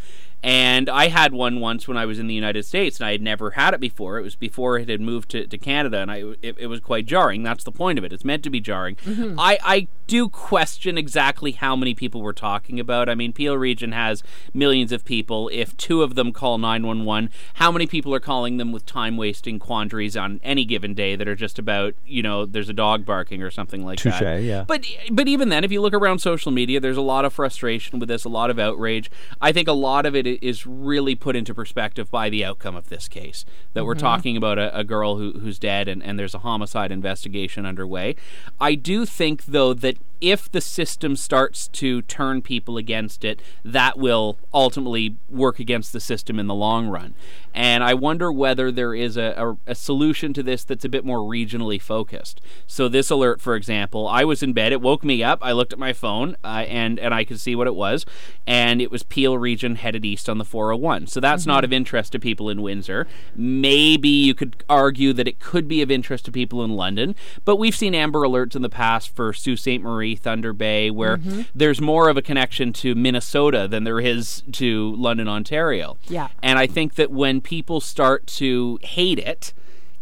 And 0.46 0.90
I 0.90 1.08
had 1.08 1.34
one 1.34 1.60
once 1.60 1.88
when 1.88 1.98
I 1.98 2.06
was 2.06 2.20
in 2.20 2.28
the 2.28 2.36
United 2.36 2.66
States, 2.66 3.00
and 3.00 3.08
I 3.08 3.14
had 3.14 3.22
never 3.24 3.52
had 3.52 3.74
it 3.74 3.80
before. 3.80 4.20
It 4.20 4.22
was 4.22 4.36
before 4.36 4.78
it 4.78 4.88
had 4.88 5.02
moved 5.02 5.30
to, 5.32 5.48
to 5.48 5.58
Canada, 5.58 5.98
and 5.98 6.12
I 6.12 6.18
it, 6.44 6.56
it 6.60 6.68
was 6.68 6.80
quite 6.82 7.08
jarring. 7.08 7.42
That's 7.42 7.64
the 7.64 7.72
point 7.72 7.98
of 7.98 8.06
it; 8.06 8.14
it's 8.14 8.24
meant 8.24 8.44
to 8.44 8.52
be 8.52 8.60
jarring. 8.60 8.96
Mm-hmm. 8.98 9.40
I, 9.40 9.58
I 9.64 9.88
do 10.06 10.30
question 10.30 11.00
exactly 11.00 11.54
how 11.54 11.76
many 11.76 11.96
people 11.96 12.22
we're 12.22 12.32
talking 12.32 12.80
about. 12.80 13.10
I 13.10 13.16
mean, 13.16 13.34
Peel 13.34 13.58
Region 13.58 13.92
has 13.92 14.22
millions 14.54 14.92
of 14.92 15.04
people. 15.04 15.50
If 15.52 15.76
two 15.78 16.04
of 16.04 16.14
them 16.14 16.32
call 16.32 16.60
nine 16.60 16.86
one 16.86 17.06
one, 17.06 17.32
how 17.56 17.72
many 17.72 17.88
people 17.88 18.14
are 18.14 18.20
calling 18.20 18.58
them 18.58 18.72
with 18.72 18.86
time 18.86 19.18
wasting 19.18 19.58
quandaries 19.58 20.16
on 20.16 20.40
any 20.44 20.64
given 20.64 20.94
day 20.94 21.16
that 21.16 21.28
are 21.28 21.36
just 21.36 21.58
about 21.58 21.96
you 22.06 22.22
know 22.22 22.46
there's 22.46 22.70
a 22.70 22.74
dog 22.74 23.04
barking 23.04 23.42
or 23.42 23.50
something 23.50 23.84
like 23.84 23.98
Touche, 23.98 24.20
that? 24.20 24.44
yeah. 24.44 24.64
But 24.68 24.86
but 25.12 25.28
even 25.28 25.50
then, 25.50 25.64
if 25.64 25.72
you 25.72 25.82
look 25.82 25.96
around 25.96 26.20
social 26.20 26.52
media, 26.52 26.80
there's 26.80 26.98
a 26.98 27.02
lot 27.02 27.26
of 27.26 27.34
frustration 27.34 27.98
with 27.98 28.10
this, 28.10 28.26
a 28.26 28.30
lot 28.30 28.52
of 28.52 28.60
outrage. 28.60 29.10
I 29.42 29.52
think 29.52 29.68
a 29.68 29.74
lot 29.74 30.06
of 30.06 30.16
it 30.16 30.28
i- 30.28 30.35
is 30.42 30.66
really 30.66 31.16
put 31.16 31.36
into 31.36 31.54
perspective 31.54 32.10
by 32.12 32.30
the 32.30 32.44
outcome 32.44 32.76
of 32.76 32.90
this 32.90 33.08
case. 33.08 33.46
That 33.74 33.86
we're 33.86 33.94
mm-hmm. 33.94 34.02
talking 34.02 34.38
about 34.38 34.58
a, 34.58 34.78
a 34.78 34.84
girl 34.84 35.18
who, 35.18 35.34
who's 35.40 35.60
dead, 35.60 35.88
and, 35.88 36.04
and 36.04 36.18
there's 36.18 36.36
a 36.36 36.40
homicide 36.40 36.92
investigation 36.92 37.66
underway. 37.66 38.16
I 38.60 38.76
do 38.76 39.06
think, 39.06 39.46
though, 39.46 39.74
that 39.74 39.98
if 40.22 40.52
the 40.52 40.62
system 40.62 41.16
starts 41.16 41.68
to 41.70 42.02
turn 42.04 42.42
people 42.42 42.78
against 42.78 43.24
it, 43.24 43.42
that 43.64 43.98
will 43.98 44.38
ultimately 44.54 45.18
work 45.30 45.60
against 45.60 45.94
the 45.94 46.00
system 46.00 46.40
in 46.40 46.48
the 46.48 46.54
long 46.54 46.88
run. 46.88 47.14
And 47.54 47.84
I 47.84 47.94
wonder 47.94 48.32
whether 48.32 48.72
there 48.72 48.94
is 48.94 49.16
a, 49.16 49.34
a, 49.38 49.72
a 49.72 49.76
solution 49.76 50.34
to 50.34 50.44
this 50.44 50.64
that's 50.64 50.84
a 50.84 50.90
bit 50.90 51.06
more 51.06 51.20
regionally 51.20 51.82
focused. 51.82 52.42
So 52.68 52.90
this 52.90 53.10
alert, 53.10 53.40
for 53.40 53.56
example, 53.56 54.08
I 54.08 54.26
was 54.26 54.44
in 54.44 54.52
bed, 54.52 54.74
it 54.74 54.82
woke 54.82 55.04
me 55.06 55.24
up. 55.24 55.40
I 55.42 55.54
looked 55.54 55.72
at 55.72 55.80
my 55.80 55.94
phone, 55.94 56.36
uh, 56.44 56.66
and 56.68 57.00
and 57.00 57.14
I 57.14 57.24
could 57.24 57.40
see 57.40 57.56
what 57.56 57.68
it 57.68 57.76
was, 57.76 58.06
and 58.46 58.82
it 58.82 58.92
was 58.92 59.04
Peel 59.04 59.38
Region 59.38 59.76
headed 59.76 60.04
east 60.04 60.28
on 60.28 60.38
the 60.38 60.46
401. 60.46 61.08
So 61.08 61.20
that's 61.22 61.46
not 61.46 61.64
of 61.64 61.72
interest 61.72 62.12
to 62.12 62.20
people 62.20 62.50
in 62.50 62.62
Windsor. 62.62 63.08
Maybe 63.36 64.10
you 64.10 64.34
could 64.34 64.64
argue 64.68 65.14
that 65.14 65.28
it 65.28 65.40
could 65.40 65.68
be 65.68 65.82
of 65.82 65.90
interest 65.90 66.26
to 66.26 66.32
people 66.32 66.64
in 66.64 66.76
London, 66.76 67.16
but 67.46 67.56
we've 67.56 67.76
seen 67.76 67.96
Amber 67.96 68.22
Alerts 68.22 68.56
in 68.56 68.62
the 68.62 68.70
past 68.70 69.16
for 69.16 69.32
Sault 69.32 69.60
Ste. 69.60 69.80
Marie 69.82 70.05
Thunder 70.14 70.54
Bay, 70.54 70.92
where 70.92 71.18
Mhm. 71.18 71.46
there's 71.56 71.82
more 71.82 72.10
of 72.10 72.18
a 72.18 72.22
connection 72.22 72.72
to 72.74 72.94
Minnesota 72.94 73.68
than 73.68 73.86
there 73.86 74.00
is 74.00 74.44
to 74.52 74.94
London, 74.98 75.28
Ontario. 75.28 75.98
Yeah. 76.08 76.28
And 76.44 76.60
I 76.60 76.68
think 76.68 76.94
that 76.96 77.10
when 77.10 77.42
people 77.42 77.80
start 77.80 78.28
to 78.28 78.78
hate 78.84 79.18
it, 79.18 79.54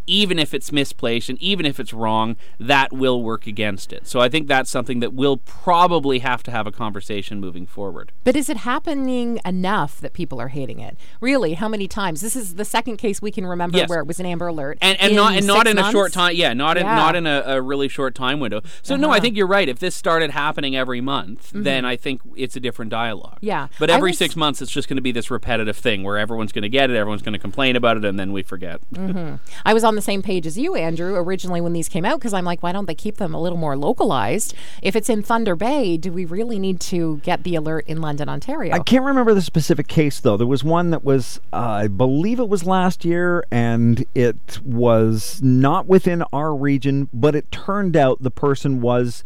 even 0.07 0.39
if 0.39 0.53
it's 0.53 0.71
misplaced 0.71 1.29
and 1.29 1.41
even 1.41 1.65
if 1.65 1.79
it's 1.79 1.93
wrong, 1.93 2.35
that 2.59 2.91
will 2.93 3.21
work 3.23 3.47
against 3.47 3.93
it. 3.93 4.07
So 4.07 4.19
I 4.19 4.29
think 4.29 4.47
that's 4.47 4.69
something 4.69 4.99
that 4.99 5.13
we'll 5.13 5.37
probably 5.37 6.19
have 6.19 6.43
to 6.43 6.51
have 6.51 6.67
a 6.67 6.71
conversation 6.71 7.39
moving 7.39 7.65
forward. 7.65 8.11
But 8.23 8.35
is 8.35 8.49
it 8.49 8.57
happening 8.57 9.39
enough 9.45 9.99
that 10.01 10.13
people 10.13 10.39
are 10.41 10.49
hating 10.49 10.79
it? 10.79 10.97
Really, 11.21 11.53
how 11.53 11.67
many 11.67 11.87
times? 11.87 12.21
This 12.21 12.35
is 12.35 12.55
the 12.55 12.65
second 12.65 12.97
case 12.97 13.21
we 13.21 13.31
can 13.31 13.45
remember 13.45 13.77
Yes. 13.77 13.89
where 13.89 13.99
it 13.99 14.07
was 14.07 14.19
an 14.19 14.25
Amber 14.25 14.47
Alert, 14.47 14.77
and 14.81 14.99
and 14.99 15.15
not 15.15 15.35
and 15.35 15.47
not 15.47 15.67
in 15.67 15.77
a 15.77 15.89
short 15.91 16.11
time. 16.13 16.35
Yeah, 16.35 16.53
not 16.53 16.77
in 16.77 16.85
Yeah. 16.85 16.95
not 16.95 17.15
in 17.15 17.25
a, 17.25 17.43
a 17.45 17.61
really 17.61 17.87
short 17.87 18.13
time 18.15 18.39
window. 18.39 18.61
So 18.81 18.95
no, 18.95 19.07
I 19.09 19.13
Uh-huh. 19.13 19.21
think 19.21 19.37
you're 19.37 19.47
right. 19.47 19.67
If 19.69 19.79
this 19.79 19.95
started 19.95 20.31
happening 20.31 20.75
every 20.75 21.01
month, 21.01 21.51
then 21.53 21.83
Mhm. 21.83 21.87
I 21.87 21.95
think 21.95 22.21
it's 22.35 22.55
a 22.55 22.59
different 22.59 22.91
dialogue. 22.91 23.37
Yeah. 23.41 23.67
But 23.79 23.89
every 23.89 24.11
was- 24.11 24.17
six 24.17 24.35
months, 24.35 24.61
it's 24.61 24.71
just 24.71 24.87
going 24.87 24.97
to 24.97 25.01
be 25.01 25.11
this 25.11 25.31
repetitive 25.31 25.77
thing 25.77 26.03
where 26.03 26.17
everyone's 26.17 26.51
going 26.51 26.63
to 26.63 26.69
get 26.69 26.89
it, 26.89 26.95
everyone's 26.95 27.21
going 27.21 27.33
to 27.33 27.39
complain 27.39 27.75
about 27.75 27.97
it, 27.97 28.05
and 28.05 28.19
then 28.19 28.31
we 28.33 28.43
forget. 28.43 28.79
hmm 28.95 29.35
I 29.65 29.73
was 29.73 29.83
on 29.83 29.92
the 29.95 30.01
same 30.01 30.21
page 30.21 30.45
as 30.45 30.57
you, 30.57 30.75
Andrew, 30.75 31.15
originally 31.15 31.61
when 31.61 31.73
these 31.73 31.89
came 31.89 32.05
out 32.05 32.19
because 32.19 32.33
I'm 32.33 32.45
like, 32.45 32.61
why 32.63 32.71
don't 32.71 32.85
they 32.85 32.95
keep 32.95 33.17
them 33.17 33.33
a 33.33 33.41
little 33.41 33.57
more 33.57 33.75
localized? 33.75 34.53
If 34.81 34.95
it's 34.95 35.09
in 35.09 35.23
Thunder 35.23 35.55
Bay, 35.55 35.97
do 35.97 36.11
we 36.11 36.25
really 36.25 36.59
need 36.59 36.79
to 36.81 37.17
get 37.23 37.43
the 37.43 37.55
alert 37.55 37.85
in 37.87 38.01
London, 38.01 38.29
Ontario? 38.29 38.73
I 38.73 38.79
can't 38.79 39.03
remember 39.03 39.33
the 39.33 39.41
specific 39.41 39.87
case 39.87 40.19
though. 40.19 40.37
There 40.37 40.47
was 40.47 40.63
one 40.63 40.89
that 40.91 41.03
was, 41.03 41.39
uh, 41.51 41.57
I 41.57 41.87
believe 41.87 42.39
it 42.39 42.49
was 42.49 42.65
last 42.65 43.03
year, 43.05 43.43
and 43.51 44.05
it 44.15 44.59
was 44.63 45.41
not 45.43 45.87
within 45.87 46.23
our 46.33 46.55
region, 46.55 47.09
but 47.13 47.35
it 47.35 47.51
turned 47.51 47.95
out 47.97 48.21
the 48.23 48.31
person 48.31 48.81
was 48.81 49.23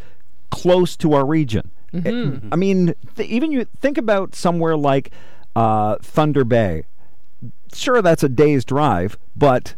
close 0.49 0.95
to 0.97 1.13
our 1.13 1.25
region. 1.25 1.71
It- 1.93 2.03
Mhm. 2.03 2.49
I 2.51 2.55
mean, 2.57 2.93
th- 3.15 3.29
even 3.29 3.51
you 3.51 3.65
think 3.79 3.97
about 3.97 4.35
somewhere 4.35 4.75
like 4.77 5.11
uh, 5.55 5.95
Thunder 6.01 6.43
Bay. 6.43 6.83
Sure, 7.73 8.01
that's 8.01 8.21
a 8.23 8.29
day's 8.29 8.63
drive, 8.63 9.17
but 9.35 9.73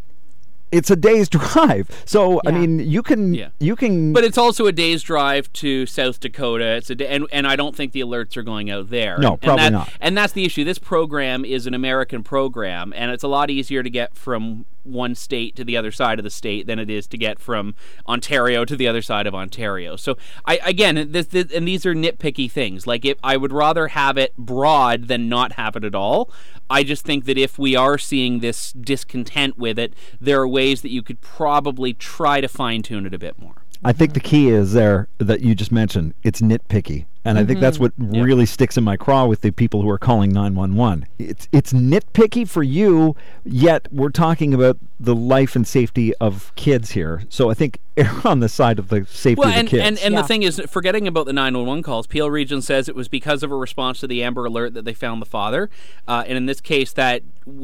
it's 0.71 0.89
a 0.91 0.95
day's 0.95 1.29
drive. 1.29 1.89
So 2.05 2.41
I 2.45 2.51
mean, 2.51 2.79
you 2.79 3.01
can 3.03 3.33
Yeah. 3.33 3.49
you 3.59 3.75
can. 3.75 4.13
But 4.13 4.23
it's 4.23 4.37
also 4.37 4.65
a 4.67 4.71
day's 4.71 5.01
drive 5.03 5.51
to 5.53 5.85
South 5.85 6.19
Dakota. 6.19 6.75
It's 6.75 6.89
a 6.89 6.95
day, 6.95 7.07
and 7.07 7.27
and 7.31 7.47
I 7.47 7.55
don't 7.55 7.75
think 7.75 7.91
the 7.91 8.01
alerts 8.01 8.37
are 8.37 8.43
going 8.43 8.69
out 8.69 8.89
there. 8.89 9.17
No, 9.17 9.33
and, 9.33 9.41
probably 9.41 9.63
that, 9.65 9.71
not. 9.71 9.93
And 9.99 10.17
that's 10.17 10.33
the 10.33 10.45
issue. 10.45 10.63
This 10.63 10.79
program 10.79 11.43
is 11.45 11.67
an 11.67 11.73
American 11.73 12.23
program, 12.23 12.93
and 12.95 13.11
it's 13.11 13.23
a 13.23 13.27
lot 13.27 13.49
easier 13.49 13.83
to 13.83 13.89
get 13.89 14.15
from 14.15 14.65
one 14.83 15.15
state 15.15 15.55
to 15.55 15.63
the 15.63 15.77
other 15.77 15.91
side 15.91 16.19
of 16.19 16.23
the 16.23 16.29
state 16.29 16.67
than 16.67 16.79
it 16.79 16.89
is 16.89 17.07
to 17.07 17.17
get 17.17 17.39
from 17.39 17.75
Ontario 18.07 18.65
to 18.65 18.75
the 18.75 18.87
other 18.87 19.01
side 19.01 19.27
of 19.27 19.35
Ontario. 19.35 19.95
So 19.95 20.17
I 20.45 20.59
again, 20.63 21.11
this, 21.11 21.27
this 21.27 21.51
and 21.53 21.67
these 21.67 21.85
are 21.85 21.93
nitpicky 21.93 22.49
things. 22.49 22.87
Like 22.87 23.05
if 23.05 23.17
I 23.23 23.37
would 23.37 23.53
rather 23.53 23.89
have 23.89 24.17
it 24.17 24.35
broad 24.37 25.07
than 25.07 25.29
not 25.29 25.53
have 25.53 25.75
it 25.75 25.83
at 25.83 25.95
all. 25.95 26.31
I 26.69 26.83
just 26.83 27.03
think 27.03 27.25
that 27.25 27.37
if 27.37 27.57
we 27.57 27.75
are 27.75 27.97
seeing 27.97 28.39
this 28.39 28.71
discontent 28.73 29.57
with 29.57 29.79
it, 29.79 29.93
there 30.21 30.39
are 30.41 30.47
ways 30.47 30.83
that 30.83 30.91
you 30.91 31.01
could 31.01 31.19
probably 31.19 31.93
try 31.93 32.41
to 32.41 32.47
fine 32.47 32.83
tune 32.83 33.07
it 33.07 33.13
a 33.13 33.19
bit 33.19 33.39
more. 33.39 33.58
I 33.83 33.93
think 33.93 34.13
the 34.13 34.19
key 34.19 34.49
is 34.49 34.73
there 34.73 35.07
that 35.19 35.41
you 35.41 35.55
just 35.55 35.71
mentioned. 35.71 36.13
It's 36.21 36.41
nitpicky, 36.41 37.05
and 37.23 37.37
I 37.39 37.45
think 37.45 37.61
that's 37.61 37.77
Mhm. 37.77 37.81
what 37.81 37.93
really 37.97 38.45
sticks 38.45 38.77
in 38.77 38.83
my 38.83 38.97
craw 38.97 39.25
with 39.25 39.39
the 39.39 39.51
people 39.51 39.81
who 39.81 39.89
are 39.89 39.97
calling 39.97 40.31
nine 40.33 40.53
one 40.55 40.75
one. 40.75 41.05
It's 41.17 41.47
it's 41.53 41.71
nitpicky 41.71 42.45
for 42.45 42.61
you, 42.61 43.15
yet 43.45 43.87
we're 43.91 44.09
talking 44.09 44.53
about 44.53 44.77
the 44.99 45.15
life 45.15 45.55
and 45.55 45.65
safety 45.65 46.13
of 46.15 46.51
kids 46.55 46.91
here. 46.91 47.23
So 47.29 47.49
I 47.49 47.53
think 47.53 47.79
err 47.97 48.11
on 48.25 48.41
the 48.41 48.49
side 48.49 48.79
of 48.79 48.89
the 48.89 49.05
safety 49.09 49.35
Well, 49.39 49.47
of 49.47 49.53
the 49.53 49.59
and, 49.59 49.69
kids. 49.69 49.83
and, 49.83 49.99
and 49.99 50.17
the 50.17 50.23
thing 50.23 50.43
is, 50.43 50.61
forgetting 50.67 51.07
about 51.07 51.25
the 51.25 51.33
911 51.33 51.81
calls, 51.83 52.05
Peel 52.05 52.29
Region 52.29 52.61
says 52.61 52.89
it 52.89 52.95
was 52.95 53.07
because 53.07 53.43
of 53.43 53.51
a 53.51 53.55
response 53.55 54.01
to 54.01 54.07
the 54.07 54.21
Amber 54.23 54.43
Alert 54.45 54.73
that 54.73 54.83
they 54.83 54.93
found 54.93 55.21
the 55.21 55.25
father. 55.25 55.69
Uh, 56.05 56.23
and 56.27 56.37
in 56.37 56.47
this 56.47 56.59
case, 56.59 56.91
that 56.93 57.23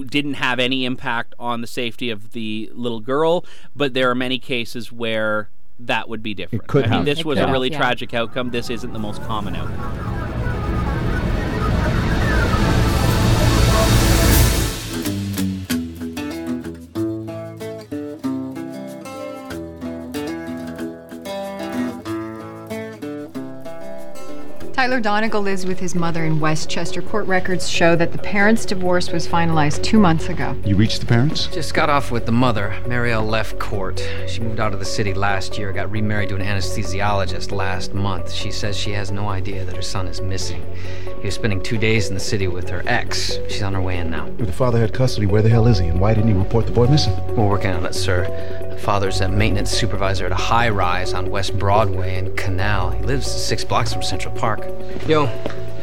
didn't 0.10 0.36
have 0.36 0.60
any 0.60 0.86
impact 0.86 1.34
on 1.38 1.60
the 1.60 1.68
safety 1.68 2.10
of 2.10 2.32
the 2.32 2.70
little 2.74 3.02
girl, 3.02 3.46
but 3.76 3.94
there 3.94 4.10
are 4.10 4.16
many 4.16 4.40
cases 4.40 4.92
where 4.94 5.50
that 5.80 6.08
would 6.10 6.24
be 6.24 6.34
different. 6.34 6.68
could 6.68 6.86
I 6.86 6.88
mean, 6.88 6.94
have. 6.98 7.06
this 7.06 7.20
It 7.20 7.26
was 7.26 7.36
could 7.38 7.44
a 7.44 7.48
have, 7.48 7.54
really 7.54 7.72
yeah. 7.72 7.78
tragic 7.78 8.14
outcome. 8.14 8.52
This 8.52 8.70
isn't 8.70 8.94
the 8.94 9.00
most 9.00 9.22
common 9.24 9.56
outcome. 9.56 10.25
Tyler 24.76 25.00
Donegal 25.00 25.42
lives 25.42 25.66
with 25.66 25.80
his 25.80 25.96
mother 25.96 26.26
in 26.26 26.42
Westchester. 26.42 27.02
Court 27.02 27.26
records 27.28 27.70
show 27.70 27.96
that 27.96 28.12
the 28.12 28.18
parents' 28.18 28.66
divorce 28.66 29.10
was 29.10 29.26
finalized 29.26 29.82
two 29.84 29.98
months 29.98 30.28
ago. 30.28 30.54
You 30.66 30.76
reached 30.76 31.00
the 31.00 31.06
parents? 31.06 31.48
Just 31.48 31.74
got 31.74 31.90
off 31.90 32.12
with 32.12 32.26
the 32.26 32.34
mother. 32.34 32.76
Marielle 32.84 33.26
left 33.26 33.58
court. 33.58 34.06
She 34.28 34.42
moved 34.42 34.60
out 34.60 34.74
of 34.74 34.80
the 34.80 34.86
city 34.86 35.14
last 35.14 35.58
year, 35.58 35.72
got 35.72 35.90
remarried 35.90 36.28
to 36.28 36.36
an 36.36 36.42
anesthesiologist 36.42 37.54
last 37.54 37.94
month. 37.94 38.34
She 38.34 38.52
says 38.52 38.76
she 38.76 38.92
has 38.92 39.12
no 39.12 39.30
idea 39.30 39.64
that 39.64 39.78
her 39.78 39.82
son 39.82 40.08
is 40.10 40.20
missing. 40.20 40.62
He 41.06 41.26
was 41.26 41.36
spending 41.36 41.64
two 41.64 41.78
days 41.78 42.10
in 42.10 42.14
the 42.14 42.20
city 42.20 42.50
with 42.50 42.68
her 42.68 42.84
ex. 42.86 43.40
She's 43.48 43.64
on 43.64 43.76
her 43.76 43.82
way 43.82 44.00
in 44.00 44.10
now. 44.10 44.28
If 44.40 44.46
the 44.46 44.52
father 44.52 44.80
had 44.80 44.94
custody, 44.94 45.26
where 45.26 45.42
the 45.42 45.48
hell 45.48 45.68
is 45.68 45.80
he? 45.80 45.88
And 45.88 46.02
why 46.02 46.14
didn't 46.14 46.32
he 46.32 46.38
report 46.38 46.66
the 46.66 46.74
boy 46.74 46.88
missing? 46.88 47.16
We're 47.34 47.48
working 47.48 47.72
on 47.72 47.86
it, 47.86 47.96
sir. 47.96 48.26
The 48.76 48.82
father's 48.82 49.22
a 49.22 49.30
maintenance 49.30 49.72
supervisor 49.72 50.26
at 50.26 50.34
a 50.34 50.36
high 50.36 50.70
rise 50.70 51.14
on 51.14 51.32
West 51.32 51.58
Broadway 51.58 52.18
and 52.18 52.36
Canal. 52.36 52.92
He 52.92 53.02
lives 53.04 53.26
six 53.26 53.64
blocks 53.64 53.94
from 53.94 54.04
Central 54.04 54.36
Park. 54.36 54.68
Yo, 55.08 55.28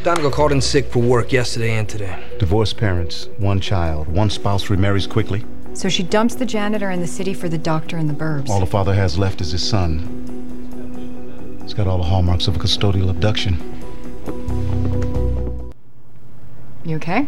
Donegal 0.03 0.31
called 0.31 0.53
in 0.53 0.61
sick 0.61 0.85
for 0.87 0.99
work 0.99 1.33
yesterday 1.33 1.73
and 1.73 1.89
today. 1.89 2.23
Divorced 2.39 2.77
parents, 2.77 3.29
one 3.39 3.61
child, 3.61 4.09
one 4.09 4.29
spouse 4.29 4.69
remarries 4.69 5.07
quickly. 5.07 5.45
So 5.73 5.89
she 5.89 6.03
dumps 6.03 6.35
the 6.35 6.45
janitor 6.45 6.91
in 6.91 7.01
the 7.01 7.07
city 7.07 7.33
for 7.33 7.49
the 7.49 7.57
doctor 7.57 7.97
in 7.97 8.09
the 8.09 8.15
burbs. 8.15 8.51
All 8.51 8.61
the 8.61 8.67
father 8.67 8.93
has 8.95 9.17
left 9.17 9.41
is 9.41 9.53
his 9.53 9.67
son. 9.67 11.59
He's 11.63 11.73
got 11.73 11.87
all 11.87 11.97
the 11.97 12.05
hallmarks 12.05 12.47
of 12.47 12.57
a 12.57 12.59
custodial 12.59 13.09
abduction. 13.09 13.57
You 16.85 16.97
okay? 16.97 17.27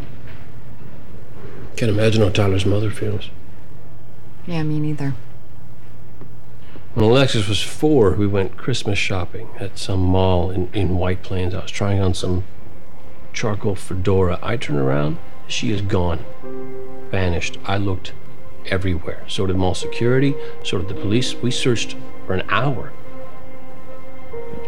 Can't 1.77 1.91
imagine 1.91 2.23
how 2.23 2.29
Tyler's 2.29 2.67
mother 2.67 2.91
feels. 2.91 3.31
Yeah, 4.47 4.63
me 4.63 4.79
neither. 4.79 5.15
When 6.95 7.07
Alexis 7.07 7.49
was 7.49 7.61
four, 7.61 8.13
we 8.13 8.29
went 8.29 8.57
Christmas 8.57 9.01
shopping 9.01 9.49
at 9.59 9.79
some 9.79 9.99
mall 9.99 10.53
in, 10.53 10.69
in 10.73 10.97
White 10.97 11.25
Plains. 11.25 11.53
I 11.53 11.63
was 11.63 11.73
trying 11.73 12.01
on 12.01 12.15
some 12.15 12.45
charcoal 13.33 13.75
fedora. 13.75 14.39
I 14.41 14.57
turn 14.57 14.77
around, 14.77 15.19
she 15.49 15.73
is 15.73 15.81
gone. 15.81 16.25
Vanished. 17.11 17.59
I 17.65 17.79
looked 17.79 18.13
everywhere. 18.67 19.25
So 19.27 19.45
did 19.45 19.57
mall 19.57 19.75
security, 19.75 20.37
so 20.63 20.79
did 20.79 20.87
the 20.87 20.95
police. 20.95 21.35
We 21.35 21.51
searched 21.51 21.97
for 22.29 22.35
an 22.35 22.49
hour. 22.49 22.93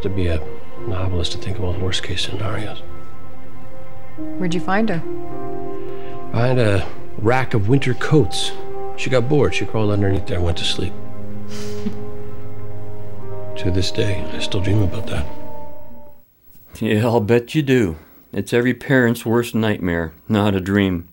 To 0.02 0.08
be 0.08 0.26
a 0.26 0.44
novelist 0.80 1.30
to 1.32 1.38
think 1.38 1.58
of 1.58 1.64
all 1.64 1.74
the 1.74 1.78
worst 1.78 2.02
case 2.02 2.22
scenarios. 2.22 2.80
Where'd 4.16 4.52
you 4.52 4.60
find 4.60 4.88
her? 4.88 4.98
Behind 6.32 6.58
a 6.58 6.88
rack 7.18 7.54
of 7.54 7.68
winter 7.68 7.94
coats. 7.94 8.50
She 8.96 9.10
got 9.10 9.28
bored. 9.28 9.54
She 9.54 9.64
crawled 9.64 9.92
underneath 9.92 10.26
there 10.26 10.38
and 10.38 10.44
went 10.44 10.58
to 10.58 10.64
sleep. 10.64 10.92
to 13.58 13.70
this 13.70 13.90
day, 13.90 14.22
I 14.32 14.38
still 14.38 14.60
dream 14.60 14.82
about 14.82 15.06
that. 15.06 15.26
Yeah, 16.80 17.06
I'll 17.06 17.20
bet 17.20 17.54
you 17.54 17.62
do. 17.62 17.96
It's 18.32 18.52
every 18.52 18.74
parent's 18.74 19.24
worst 19.24 19.54
nightmare, 19.54 20.12
not 20.28 20.54
a 20.54 20.60
dream. 20.60 21.08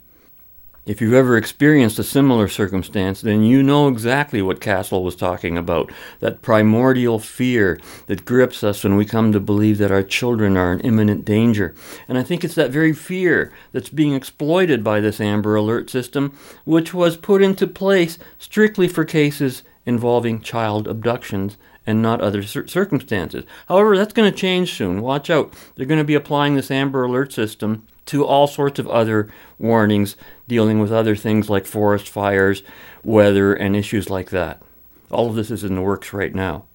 If 0.86 1.00
you've 1.00 1.14
ever 1.14 1.38
experienced 1.38 1.98
a 2.00 2.04
similar 2.04 2.50
circumstance, 2.50 3.22
then 3.22 3.44
you 3.44 3.64
know 3.64 3.88
exactly 3.88 4.42
what 4.42 4.60
Castle 4.60 5.02
was 5.02 5.16
talking 5.16 5.58
about 5.58 5.90
that 6.20 6.42
primordial 6.42 7.20
fear 7.20 7.80
that 8.08 8.26
grips 8.26 8.66
us 8.66 8.84
when 8.84 8.98
we 8.98 9.06
come 9.06 9.32
to 9.32 9.40
believe 9.40 9.78
that 9.78 9.94
our 9.94 10.04
children 10.04 10.58
are 10.58 10.74
in 10.74 10.82
imminent 10.82 11.24
danger. 11.24 11.74
And 12.10 12.18
I 12.18 12.24
think 12.24 12.44
it's 12.44 12.56
that 12.56 12.72
very 12.72 12.92
fear 12.92 13.54
that's 13.72 13.88
being 13.88 14.14
exploited 14.14 14.84
by 14.84 15.00
this 15.00 15.22
Amber 15.22 15.56
Alert 15.56 15.90
system, 15.90 16.38
which 16.66 16.94
was 16.94 17.16
put 17.16 17.42
into 17.42 17.66
place 17.66 18.20
strictly 18.38 18.90
for 18.90 19.06
cases 19.06 19.64
involving 19.86 20.42
child 20.42 20.86
abductions 20.90 21.58
and 21.86 22.02
not 22.02 22.22
other 22.22 22.44
cir- 22.44 22.68
circumstances. 22.68 23.46
However, 23.68 23.98
that's 23.98 24.14
going 24.14 24.32
to 24.32 24.38
change 24.38 24.74
soon. 24.74 25.02
Watch 25.02 25.30
out. 25.30 25.54
They're 25.76 25.86
going 25.86 26.00
to 26.00 26.04
be 26.04 26.16
applying 26.16 26.56
this 26.56 26.72
Amber 26.72 27.04
Alert 27.04 27.34
system 27.34 27.86
to 28.08 28.26
all 28.26 28.48
sorts 28.48 28.80
of 28.80 28.88
other 28.88 29.30
warnings 29.58 30.16
dealing 30.48 30.80
with 30.80 30.92
other 30.92 31.16
things 31.16 31.50
like 31.50 31.66
forest 31.66 32.10
fires, 32.10 32.64
weather, 33.04 33.54
and 33.54 33.76
issues 33.76 34.10
like 34.10 34.30
that. 34.30 34.62
All 35.10 35.30
of 35.30 35.36
this 35.36 35.52
is 35.52 35.64
in 35.64 35.76
the 35.76 35.82
works 35.82 36.14
right 36.14 36.34
now. 36.34 36.66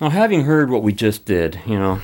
Now, 0.00 0.10
having 0.10 0.44
heard 0.44 0.70
what 0.70 0.82
we 0.82 0.92
just 0.92 1.24
did, 1.24 1.60
you 1.66 1.78
know, 1.78 2.00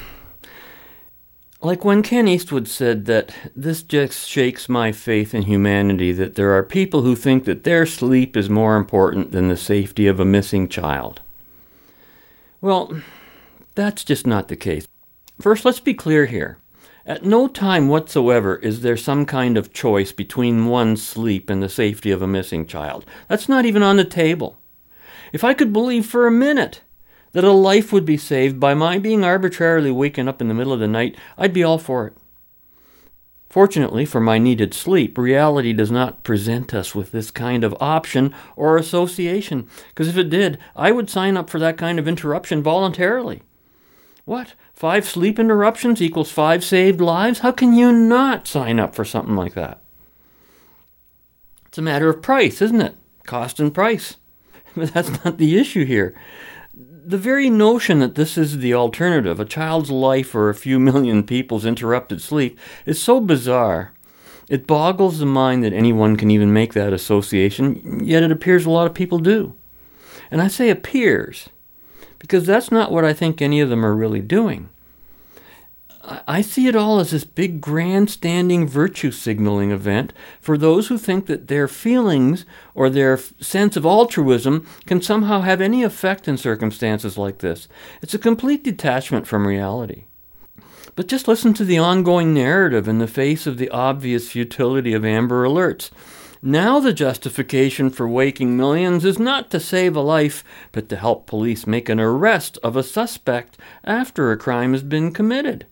like 1.62 1.84
when 1.84 2.02
Ken 2.02 2.28
Eastwood 2.28 2.68
said 2.68 3.06
that 3.06 3.34
this 3.56 3.82
just 3.82 4.28
shakes 4.28 4.68
my 4.68 4.92
faith 4.92 5.34
in 5.34 5.42
humanity 5.42 6.12
that 6.12 6.34
there 6.34 6.52
are 6.52 6.62
people 6.62 7.02
who 7.02 7.16
think 7.16 7.44
that 7.44 7.64
their 7.64 7.86
sleep 7.86 8.36
is 8.36 8.50
more 8.50 8.76
important 8.76 9.32
than 9.32 9.48
the 9.48 9.56
safety 9.56 10.06
of 10.06 10.20
a 10.20 10.24
missing 10.24 10.68
child. 10.68 11.22
Well, 12.66 13.00
That's 13.76 14.02
just 14.02 14.26
not 14.26 14.48
the 14.48 14.56
case. 14.56 14.88
First, 15.40 15.64
let's 15.64 15.78
be 15.78 15.94
clear 15.94 16.26
here. 16.26 16.58
At 17.06 17.24
no 17.24 17.46
time 17.46 17.86
whatsoever 17.86 18.56
is 18.56 18.80
there 18.80 18.96
some 18.96 19.24
kind 19.24 19.56
of 19.56 19.72
choice 19.72 20.10
between 20.10 20.66
one's 20.66 21.00
sleep 21.00 21.48
and 21.48 21.62
the 21.62 21.68
safety 21.68 22.10
of 22.10 22.22
a 22.22 22.26
missing 22.26 22.66
child. 22.66 23.06
That's 23.28 23.48
not 23.48 23.66
even 23.66 23.84
on 23.84 23.98
the 23.98 24.04
table. 24.04 24.58
If 25.32 25.44
I 25.44 25.54
could 25.54 25.72
believe 25.72 26.06
for 26.06 26.26
a 26.26 26.32
minute 26.32 26.80
that 27.30 27.44
a 27.44 27.52
life 27.52 27.92
would 27.92 28.04
be 28.04 28.16
saved 28.16 28.58
by 28.58 28.74
my 28.74 28.98
being 28.98 29.22
arbitrarily 29.22 29.92
waken 29.92 30.26
up 30.26 30.40
in 30.40 30.48
the 30.48 30.54
middle 30.54 30.72
of 30.72 30.80
the 30.80 30.88
night, 30.88 31.16
I'd 31.38 31.52
be 31.52 31.62
all 31.62 31.78
for 31.78 32.08
it. 32.08 32.14
Fortunately 33.48 34.04
for 34.04 34.20
my 34.20 34.38
needed 34.38 34.74
sleep, 34.74 35.16
reality 35.16 35.72
does 35.72 35.90
not 35.90 36.24
present 36.24 36.74
us 36.74 36.94
with 36.94 37.12
this 37.12 37.30
kind 37.30 37.64
of 37.64 37.76
option 37.80 38.34
or 38.56 38.76
association, 38.76 39.68
because 39.88 40.08
if 40.08 40.16
it 40.16 40.28
did, 40.28 40.58
I 40.74 40.90
would 40.90 41.08
sign 41.08 41.36
up 41.36 41.48
for 41.48 41.58
that 41.60 41.78
kind 41.78 41.98
of 41.98 42.08
interruption 42.08 42.62
voluntarily. 42.62 43.42
What? 44.24 44.54
Five 44.74 45.06
sleep 45.06 45.38
interruptions 45.38 46.02
equals 46.02 46.30
five 46.30 46.64
saved 46.64 47.00
lives? 47.00 47.38
How 47.38 47.52
can 47.52 47.72
you 47.72 47.92
not 47.92 48.46
sign 48.46 48.78
up 48.78 48.94
for 48.94 49.04
something 49.04 49.36
like 49.36 49.54
that? 49.54 49.80
It's 51.66 51.78
a 51.78 51.82
matter 51.82 52.10
of 52.10 52.22
price, 52.22 52.60
isn't 52.60 52.80
it? 52.80 52.96
Cost 53.24 53.60
and 53.60 53.72
price. 53.72 54.16
But 54.76 54.92
that's 54.92 55.24
not 55.24 55.38
the 55.38 55.56
issue 55.56 55.86
here. 55.86 56.14
The 57.08 57.18
very 57.18 57.48
notion 57.48 58.00
that 58.00 58.16
this 58.16 58.36
is 58.36 58.58
the 58.58 58.74
alternative, 58.74 59.38
a 59.38 59.44
child's 59.44 59.92
life 59.92 60.34
or 60.34 60.50
a 60.50 60.56
few 60.56 60.80
million 60.80 61.22
people's 61.22 61.64
interrupted 61.64 62.20
sleep, 62.20 62.58
is 62.84 63.00
so 63.00 63.20
bizarre. 63.20 63.92
It 64.48 64.66
boggles 64.66 65.20
the 65.20 65.26
mind 65.26 65.62
that 65.62 65.72
anyone 65.72 66.16
can 66.16 66.32
even 66.32 66.52
make 66.52 66.72
that 66.72 66.92
association, 66.92 68.04
yet 68.04 68.24
it 68.24 68.32
appears 68.32 68.66
a 68.66 68.70
lot 68.70 68.88
of 68.88 68.94
people 68.94 69.20
do. 69.20 69.54
And 70.32 70.42
I 70.42 70.48
say 70.48 70.68
appears 70.68 71.48
because 72.18 72.44
that's 72.44 72.72
not 72.72 72.90
what 72.90 73.04
I 73.04 73.12
think 73.12 73.40
any 73.40 73.60
of 73.60 73.68
them 73.68 73.86
are 73.86 73.94
really 73.94 74.20
doing. 74.20 74.68
I 76.28 76.40
see 76.40 76.68
it 76.68 76.76
all 76.76 77.00
as 77.00 77.10
this 77.10 77.24
big 77.24 77.60
grandstanding 77.60 78.68
virtue 78.68 79.10
signaling 79.10 79.72
event 79.72 80.12
for 80.40 80.56
those 80.56 80.86
who 80.86 80.98
think 80.98 81.26
that 81.26 81.48
their 81.48 81.66
feelings 81.66 82.44
or 82.74 82.88
their 82.88 83.18
sense 83.40 83.76
of 83.76 83.84
altruism 83.84 84.66
can 84.86 85.02
somehow 85.02 85.40
have 85.40 85.60
any 85.60 85.82
effect 85.82 86.28
in 86.28 86.36
circumstances 86.36 87.18
like 87.18 87.38
this. 87.38 87.66
It's 88.02 88.14
a 88.14 88.18
complete 88.18 88.62
detachment 88.62 89.26
from 89.26 89.46
reality. 89.46 90.04
But 90.94 91.08
just 91.08 91.26
listen 91.26 91.54
to 91.54 91.64
the 91.64 91.78
ongoing 91.78 92.32
narrative 92.32 92.86
in 92.86 92.98
the 92.98 93.08
face 93.08 93.46
of 93.46 93.58
the 93.58 93.70
obvious 93.70 94.30
futility 94.30 94.94
of 94.94 95.04
Amber 95.04 95.44
Alerts. 95.44 95.90
Now, 96.40 96.78
the 96.78 96.92
justification 96.92 97.90
for 97.90 98.06
waking 98.06 98.56
millions 98.56 99.04
is 99.04 99.18
not 99.18 99.50
to 99.50 99.58
save 99.58 99.96
a 99.96 100.00
life, 100.00 100.44
but 100.70 100.88
to 100.90 100.96
help 100.96 101.26
police 101.26 101.66
make 101.66 101.88
an 101.88 101.98
arrest 101.98 102.58
of 102.62 102.76
a 102.76 102.84
suspect 102.84 103.58
after 103.82 104.30
a 104.30 104.36
crime 104.36 104.72
has 104.72 104.84
been 104.84 105.12
committed. 105.12 105.66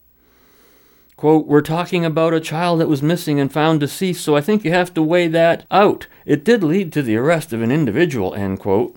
Quote, 1.16 1.46
we're 1.46 1.60
talking 1.60 2.04
about 2.04 2.34
a 2.34 2.40
child 2.40 2.80
that 2.80 2.88
was 2.88 3.02
missing 3.02 3.38
and 3.38 3.52
found 3.52 3.80
deceased, 3.80 4.24
so 4.24 4.36
I 4.36 4.40
think 4.40 4.64
you 4.64 4.72
have 4.72 4.92
to 4.94 5.02
weigh 5.02 5.28
that 5.28 5.64
out. 5.70 6.06
It 6.26 6.44
did 6.44 6.64
lead 6.64 6.92
to 6.92 7.02
the 7.02 7.16
arrest 7.16 7.52
of 7.52 7.62
an 7.62 7.70
individual, 7.70 8.34
end 8.34 8.58
quote. 8.58 8.96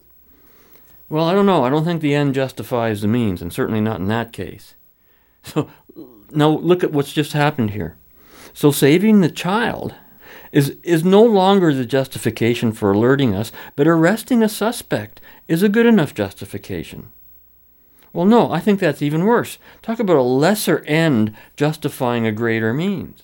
Well, 1.09 1.25
I 1.25 1.33
don't 1.33 1.45
know. 1.45 1.63
I 1.63 1.69
don't 1.69 1.85
think 1.85 2.01
the 2.01 2.15
end 2.15 2.33
justifies 2.33 3.01
the 3.01 3.07
means, 3.07 3.41
and 3.41 3.53
certainly 3.53 3.81
not 3.81 3.99
in 3.99 4.07
that 4.07 4.33
case. 4.33 4.73
So 5.43 5.69
now 6.31 6.49
look 6.49 6.83
at 6.83 6.91
what's 6.91 7.13
just 7.13 7.31
happened 7.31 7.71
here. 7.71 7.95
So 8.53 8.69
saving 8.71 9.21
the 9.21 9.29
child 9.29 9.95
is, 10.51 10.71
is 10.83 11.05
no 11.05 11.23
longer 11.23 11.73
the 11.73 11.85
justification 11.85 12.73
for 12.73 12.91
alerting 12.91 13.33
us, 13.33 13.51
but 13.77 13.87
arresting 13.87 14.43
a 14.43 14.49
suspect 14.49 15.21
is 15.47 15.63
a 15.63 15.69
good 15.69 15.85
enough 15.85 16.13
justification. 16.13 17.13
Well, 18.13 18.25
no, 18.25 18.51
I 18.51 18.59
think 18.59 18.79
that's 18.79 19.01
even 19.01 19.25
worse. 19.25 19.57
Talk 19.81 19.99
about 19.99 20.17
a 20.17 20.21
lesser 20.21 20.79
end 20.85 21.35
justifying 21.55 22.25
a 22.25 22.31
greater 22.31 22.73
means. 22.73 23.23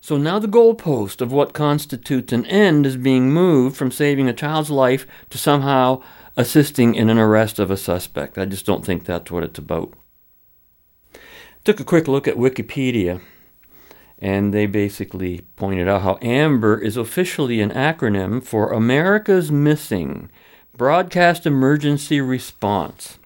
So 0.00 0.16
now 0.16 0.38
the 0.38 0.48
goalpost 0.48 1.20
of 1.20 1.32
what 1.32 1.52
constitutes 1.52 2.32
an 2.32 2.46
end 2.46 2.86
is 2.86 2.96
being 2.96 3.30
moved 3.30 3.76
from 3.76 3.90
saving 3.90 4.28
a 4.28 4.32
child's 4.32 4.70
life 4.70 5.06
to 5.28 5.38
somehow 5.38 6.02
assisting 6.36 6.94
in 6.94 7.10
an 7.10 7.18
arrest 7.18 7.58
of 7.58 7.70
a 7.70 7.76
suspect. 7.76 8.38
I 8.38 8.46
just 8.46 8.64
don't 8.64 8.84
think 8.84 9.04
that's 9.04 9.30
what 9.30 9.44
it's 9.44 9.58
about. 9.58 9.92
Took 11.64 11.80
a 11.80 11.84
quick 11.84 12.08
look 12.08 12.26
at 12.26 12.36
Wikipedia, 12.36 13.20
and 14.18 14.54
they 14.54 14.64
basically 14.66 15.42
pointed 15.56 15.86
out 15.86 16.02
how 16.02 16.18
AMBER 16.22 16.78
is 16.78 16.96
officially 16.96 17.60
an 17.60 17.70
acronym 17.70 18.42
for 18.42 18.72
America's 18.72 19.52
Missing 19.52 20.30
Broadcast 20.80 21.44
Emergency 21.44 22.22
Response. 22.22 23.18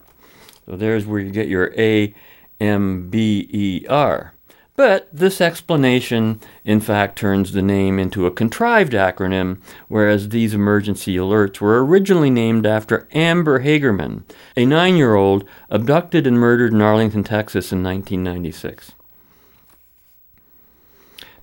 So 0.67 0.75
there's 0.75 1.07
where 1.07 1.21
you 1.21 1.31
get 1.31 1.47
your 1.47 1.73
A 1.79 2.12
M 2.59 3.09
B 3.11 3.49
E 3.49 3.87
R. 3.87 4.35
But 4.75 5.09
this 5.12 5.40
explanation, 5.40 6.40
in 6.64 6.81
fact, 6.81 7.17
turns 7.17 7.53
the 7.53 7.62
name 7.62 8.01
into 8.01 8.27
a 8.27 8.33
contrived 8.33 8.93
acronym, 8.93 9.59
whereas 9.87 10.31
these 10.31 10.53
emergency 10.53 11.14
alerts 11.14 11.61
were 11.61 11.87
originally 11.87 12.29
named 12.29 12.67
after 12.67 13.07
Amber 13.12 13.61
Hagerman, 13.61 14.25
a 14.57 14.67
nine 14.67 14.97
year 14.97 15.14
old 15.14 15.45
abducted 15.71 16.27
and 16.27 16.40
murdered 16.40 16.73
in 16.73 16.83
Arlington, 16.83 17.23
Texas 17.23 17.71
in 17.71 17.85
1996. 17.85 18.95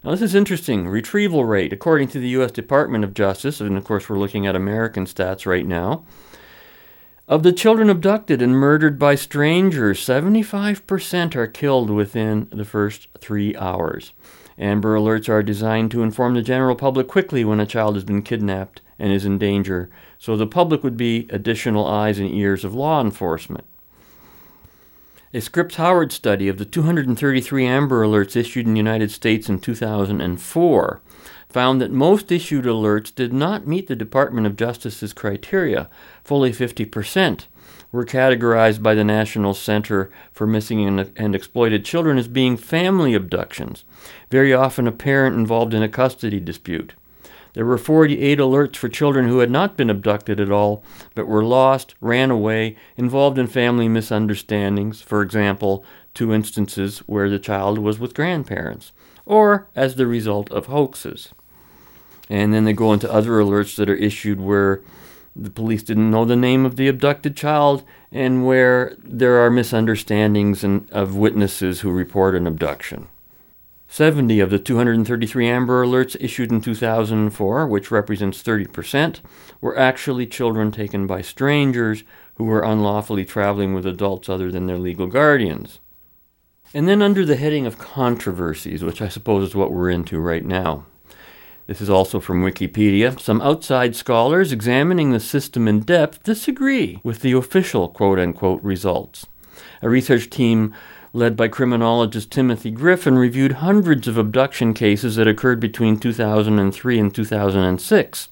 Now, 0.03 0.11
this 0.11 0.23
is 0.23 0.33
interesting. 0.33 0.87
Retrieval 0.87 1.45
rate, 1.45 1.71
according 1.71 2.07
to 2.09 2.19
the 2.19 2.29
U.S. 2.29 2.51
Department 2.51 3.03
of 3.03 3.13
Justice, 3.13 3.61
and 3.61 3.77
of 3.77 3.83
course, 3.83 4.09
we're 4.09 4.17
looking 4.17 4.47
at 4.47 4.55
American 4.55 5.05
stats 5.05 5.45
right 5.45 5.65
now. 5.65 6.03
Of 7.27 7.43
the 7.43 7.53
children 7.53 7.87
abducted 7.87 8.41
and 8.41 8.53
murdered 8.55 8.97
by 8.97 9.13
strangers, 9.13 9.99
75% 9.99 11.35
are 11.35 11.45
killed 11.45 11.91
within 11.91 12.47
the 12.51 12.65
first 12.65 13.09
three 13.19 13.55
hours. 13.55 14.11
Amber 14.57 14.97
alerts 14.97 15.29
are 15.29 15.43
designed 15.43 15.91
to 15.91 16.01
inform 16.01 16.33
the 16.33 16.41
general 16.41 16.75
public 16.75 17.07
quickly 17.07 17.45
when 17.45 17.59
a 17.59 17.67
child 17.67 17.93
has 17.93 18.03
been 18.03 18.23
kidnapped 18.23 18.81
and 18.97 19.13
is 19.13 19.23
in 19.23 19.37
danger, 19.37 19.91
so 20.17 20.35
the 20.35 20.47
public 20.47 20.83
would 20.83 20.97
be 20.97 21.27
additional 21.29 21.85
eyes 21.85 22.17
and 22.17 22.29
ears 22.33 22.65
of 22.65 22.73
law 22.73 23.01
enforcement. 23.01 23.65
A 25.33 25.39
Scripps 25.39 25.75
Howard 25.75 26.11
study 26.11 26.49
of 26.49 26.57
the 26.57 26.65
233 26.65 27.65
Amber 27.65 28.05
Alerts 28.05 28.35
issued 28.35 28.67
in 28.67 28.73
the 28.73 28.79
United 28.79 29.11
States 29.11 29.47
in 29.47 29.59
2004 29.59 31.01
found 31.47 31.79
that 31.79 31.91
most 31.91 32.33
issued 32.33 32.65
alerts 32.65 33.15
did 33.15 33.31
not 33.31 33.65
meet 33.65 33.87
the 33.87 33.95
Department 33.95 34.45
of 34.45 34.57
Justice's 34.57 35.13
criteria. 35.13 35.89
Fully 36.25 36.51
50% 36.51 37.45
were 37.93 38.03
categorized 38.03 38.83
by 38.83 38.93
the 38.93 39.05
National 39.05 39.53
Center 39.53 40.11
for 40.33 40.45
Missing 40.45 40.85
and, 40.85 41.11
and, 41.15 41.33
Exploited 41.33 41.85
Children 41.85 42.17
as 42.17 42.27
being 42.27 42.57
family 42.57 43.13
abductions, 43.13 43.85
very 44.29 44.53
often 44.53 44.85
a 44.85 44.91
parent 44.91 45.37
involved 45.37 45.73
in 45.73 45.81
a 45.81 45.87
custody 45.87 46.41
dispute. 46.41 46.93
There 47.53 47.65
were 47.65 47.77
48 47.77 48.39
alerts 48.39 48.77
for 48.77 48.87
children 48.87 49.27
who 49.27 49.39
had 49.39 49.51
not 49.51 49.75
been 49.75 49.89
abducted 49.89 50.39
at 50.39 50.51
all, 50.51 50.83
but 51.15 51.27
were 51.27 51.43
lost, 51.43 51.95
ran 51.99 52.31
away, 52.31 52.77
involved 52.95 53.37
in 53.37 53.47
family 53.47 53.89
misunderstandings, 53.89 55.01
for 55.01 55.21
example, 55.21 55.83
two 56.13 56.33
instances 56.33 56.99
where 56.99 57.29
the 57.29 57.39
child 57.39 57.77
was 57.77 57.99
with 57.99 58.13
grandparents, 58.13 58.91
or 59.25 59.67
as 59.75 59.95
the 59.95 60.07
result 60.07 60.49
of 60.51 60.67
hoaxes. 60.67 61.29
And 62.29 62.53
then 62.53 62.63
they 62.63 62.73
go 62.73 62.93
into 62.93 63.11
other 63.11 63.31
alerts 63.31 63.75
that 63.75 63.89
are 63.89 63.95
issued 63.95 64.39
where 64.39 64.81
the 65.35 65.49
police 65.49 65.83
didn't 65.83 66.11
know 66.11 66.25
the 66.25 66.35
name 66.35 66.65
of 66.65 66.75
the 66.75 66.87
abducted 66.87 67.35
child 67.35 67.83
and 68.11 68.45
where 68.45 68.95
there 69.03 69.37
are 69.37 69.49
misunderstandings 69.49 70.63
and, 70.63 70.89
of 70.91 71.15
witnesses 71.15 71.81
who 71.81 71.91
report 71.91 72.35
an 72.35 72.47
abduction. 72.47 73.07
70 73.91 74.39
of 74.39 74.49
the 74.49 74.57
233 74.57 75.49
Amber 75.49 75.85
Alerts 75.85 76.15
issued 76.21 76.49
in 76.49 76.61
2004, 76.61 77.67
which 77.67 77.91
represents 77.91 78.41
30%, 78.41 79.19
were 79.59 79.77
actually 79.77 80.25
children 80.25 80.71
taken 80.71 81.05
by 81.05 81.21
strangers 81.21 82.05
who 82.35 82.45
were 82.45 82.63
unlawfully 82.63 83.25
traveling 83.25 83.73
with 83.73 83.85
adults 83.85 84.29
other 84.29 84.49
than 84.49 84.65
their 84.65 84.77
legal 84.77 85.07
guardians. 85.07 85.81
And 86.73 86.87
then, 86.87 87.01
under 87.01 87.25
the 87.25 87.35
heading 87.35 87.65
of 87.65 87.79
controversies, 87.79 88.81
which 88.81 89.01
I 89.01 89.09
suppose 89.09 89.49
is 89.49 89.55
what 89.55 89.73
we're 89.73 89.89
into 89.89 90.21
right 90.21 90.45
now, 90.45 90.85
this 91.67 91.81
is 91.81 91.89
also 91.89 92.21
from 92.21 92.45
Wikipedia. 92.45 93.19
Some 93.19 93.41
outside 93.41 93.97
scholars 93.97 94.53
examining 94.53 95.11
the 95.11 95.19
system 95.19 95.67
in 95.67 95.81
depth 95.81 96.23
disagree 96.23 97.01
with 97.03 97.19
the 97.19 97.33
official 97.33 97.89
quote 97.89 98.19
unquote 98.19 98.63
results. 98.63 99.27
A 99.81 99.89
research 99.89 100.29
team 100.29 100.73
led 101.13 101.35
by 101.35 101.47
criminologist 101.47 102.31
Timothy 102.31 102.71
Griffin, 102.71 103.17
reviewed 103.17 103.53
hundreds 103.53 104.07
of 104.07 104.17
abduction 104.17 104.73
cases 104.73 105.15
that 105.15 105.27
occurred 105.27 105.59
between 105.59 105.99
2003 105.99 106.99
and 106.99 107.13
2006 107.13 108.29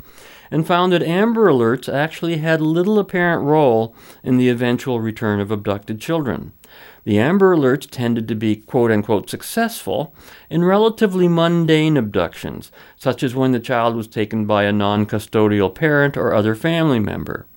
and 0.51 0.65
found 0.65 0.91
that 0.91 1.03
Amber 1.03 1.47
Alerts 1.47 1.91
actually 1.91 2.37
had 2.37 2.61
little 2.61 2.97
apparent 2.99 3.43
role 3.43 3.95
in 4.23 4.37
the 4.37 4.49
eventual 4.49 4.99
return 4.99 5.39
of 5.39 5.51
abducted 5.51 6.01
children. 6.01 6.53
The 7.03 7.19
Amber 7.19 7.55
Alerts 7.55 7.89
tended 7.89 8.27
to 8.27 8.35
be 8.35 8.55
quote 8.55 8.91
unquote 8.91 9.29
successful 9.29 10.13
in 10.49 10.63
relatively 10.63 11.27
mundane 11.27 11.97
abductions, 11.97 12.71
such 12.95 13.23
as 13.23 13.35
when 13.35 13.51
the 13.51 13.59
child 13.59 13.95
was 13.95 14.07
taken 14.07 14.45
by 14.45 14.63
a 14.63 14.71
non 14.71 15.05
custodial 15.05 15.73
parent 15.73 16.17
or 16.17 16.33
other 16.33 16.55
family 16.55 16.99
member. 16.99 17.47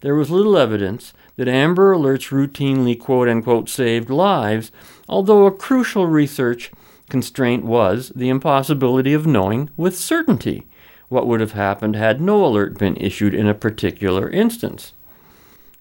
There 0.00 0.14
was 0.14 0.30
little 0.30 0.56
evidence 0.56 1.12
that 1.38 1.48
Amber 1.48 1.94
Alerts 1.94 2.30
routinely 2.30 2.98
quote 2.98 3.28
unquote 3.28 3.70
saved 3.70 4.10
lives, 4.10 4.70
although 5.08 5.46
a 5.46 5.52
crucial 5.52 6.06
research 6.06 6.70
constraint 7.08 7.64
was 7.64 8.12
the 8.14 8.28
impossibility 8.28 9.14
of 9.14 9.26
knowing 9.26 9.70
with 9.76 9.96
certainty 9.96 10.66
what 11.08 11.26
would 11.26 11.40
have 11.40 11.52
happened 11.52 11.96
had 11.96 12.20
no 12.20 12.44
alert 12.44 12.76
been 12.76 12.96
issued 12.96 13.32
in 13.32 13.48
a 13.48 13.54
particular 13.54 14.28
instance. 14.28 14.92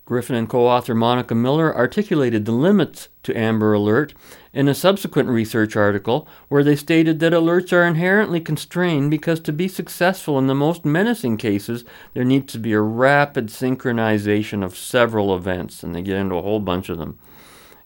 Griffin 0.07 0.37
and 0.37 0.47
co 0.47 0.65
author 0.65 0.95
Monica 0.95 1.35
Miller 1.35 1.75
articulated 1.75 2.45
the 2.45 2.53
limits 2.53 3.09
to 3.23 3.37
Amber 3.37 3.73
Alert 3.73 4.13
in 4.53 4.69
a 4.69 4.73
subsequent 4.73 5.27
research 5.27 5.75
article 5.75 6.25
where 6.47 6.63
they 6.63 6.77
stated 6.77 7.19
that 7.19 7.33
alerts 7.33 7.73
are 7.73 7.83
inherently 7.83 8.39
constrained 8.39 9.11
because 9.11 9.41
to 9.41 9.51
be 9.51 9.67
successful 9.67 10.39
in 10.39 10.47
the 10.47 10.55
most 10.55 10.85
menacing 10.85 11.35
cases, 11.35 11.83
there 12.13 12.23
needs 12.23 12.53
to 12.53 12.57
be 12.57 12.71
a 12.71 12.79
rapid 12.79 13.47
synchronization 13.47 14.63
of 14.63 14.77
several 14.77 15.35
events, 15.35 15.83
and 15.83 15.93
they 15.93 16.01
get 16.01 16.15
into 16.15 16.35
a 16.35 16.41
whole 16.41 16.61
bunch 16.61 16.87
of 16.87 16.97
them. 16.97 17.19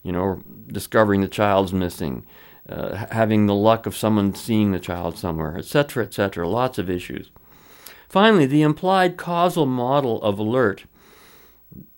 You 0.04 0.12
know, 0.12 0.42
discovering 0.68 1.22
the 1.22 1.28
child's 1.28 1.72
missing, 1.72 2.24
uh, 2.68 3.06
having 3.10 3.46
the 3.46 3.54
luck 3.56 3.84
of 3.84 3.96
someone 3.96 4.36
seeing 4.36 4.70
the 4.70 4.78
child 4.78 5.18
somewhere, 5.18 5.58
etc., 5.58 6.04
etc., 6.04 6.48
lots 6.48 6.78
of 6.78 6.88
issues. 6.88 7.32
Finally, 8.08 8.46
the 8.46 8.62
implied 8.62 9.16
causal 9.16 9.66
model 9.66 10.22
of 10.22 10.38
alert 10.38 10.84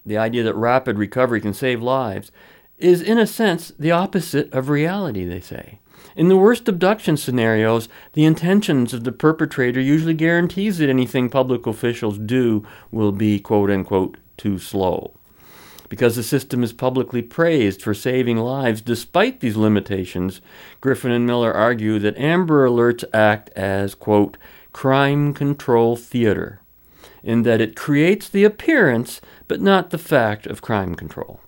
the 0.04 0.18
idea 0.18 0.42
that 0.42 0.54
rapid 0.54 0.98
recovery 0.98 1.40
can 1.40 1.54
save 1.54 1.82
lives, 1.82 2.30
is 2.78 3.00
in 3.00 3.18
a 3.18 3.26
sense 3.26 3.72
the 3.78 3.90
opposite 3.90 4.52
of 4.52 4.68
reality, 4.68 5.24
they 5.24 5.40
say. 5.40 5.78
In 6.16 6.28
the 6.28 6.36
worst 6.36 6.68
abduction 6.68 7.16
scenarios, 7.16 7.88
the 8.12 8.24
intentions 8.24 8.94
of 8.94 9.02
the 9.02 9.12
perpetrator 9.12 9.80
usually 9.80 10.14
guarantees 10.14 10.78
that 10.78 10.88
anything 10.88 11.28
public 11.28 11.66
officials 11.66 12.18
do 12.18 12.64
will 12.92 13.10
be 13.10 13.40
quote 13.40 13.70
unquote 13.70 14.18
too 14.36 14.58
slow. 14.58 15.14
Because 15.88 16.16
the 16.16 16.22
system 16.22 16.62
is 16.62 16.72
publicly 16.72 17.20
praised 17.20 17.82
for 17.82 17.94
saving 17.94 18.36
lives 18.38 18.80
despite 18.80 19.40
these 19.40 19.56
limitations, 19.56 20.40
Griffin 20.80 21.10
and 21.10 21.26
Miller 21.26 21.52
argue 21.52 21.98
that 21.98 22.16
Amber 22.16 22.68
Alerts 22.68 23.04
act 23.12 23.50
as, 23.50 23.94
quote, 23.94 24.36
crime 24.72 25.34
control 25.34 25.96
theater, 25.96 26.60
in 27.22 27.42
that 27.42 27.60
it 27.60 27.76
creates 27.76 28.28
the 28.28 28.44
appearance 28.44 29.20
but 29.48 29.61
not 29.61 29.90
the 29.90 29.98
fact 29.98 30.46
of 30.46 30.62
crime 30.62 30.94
control. 30.94 31.40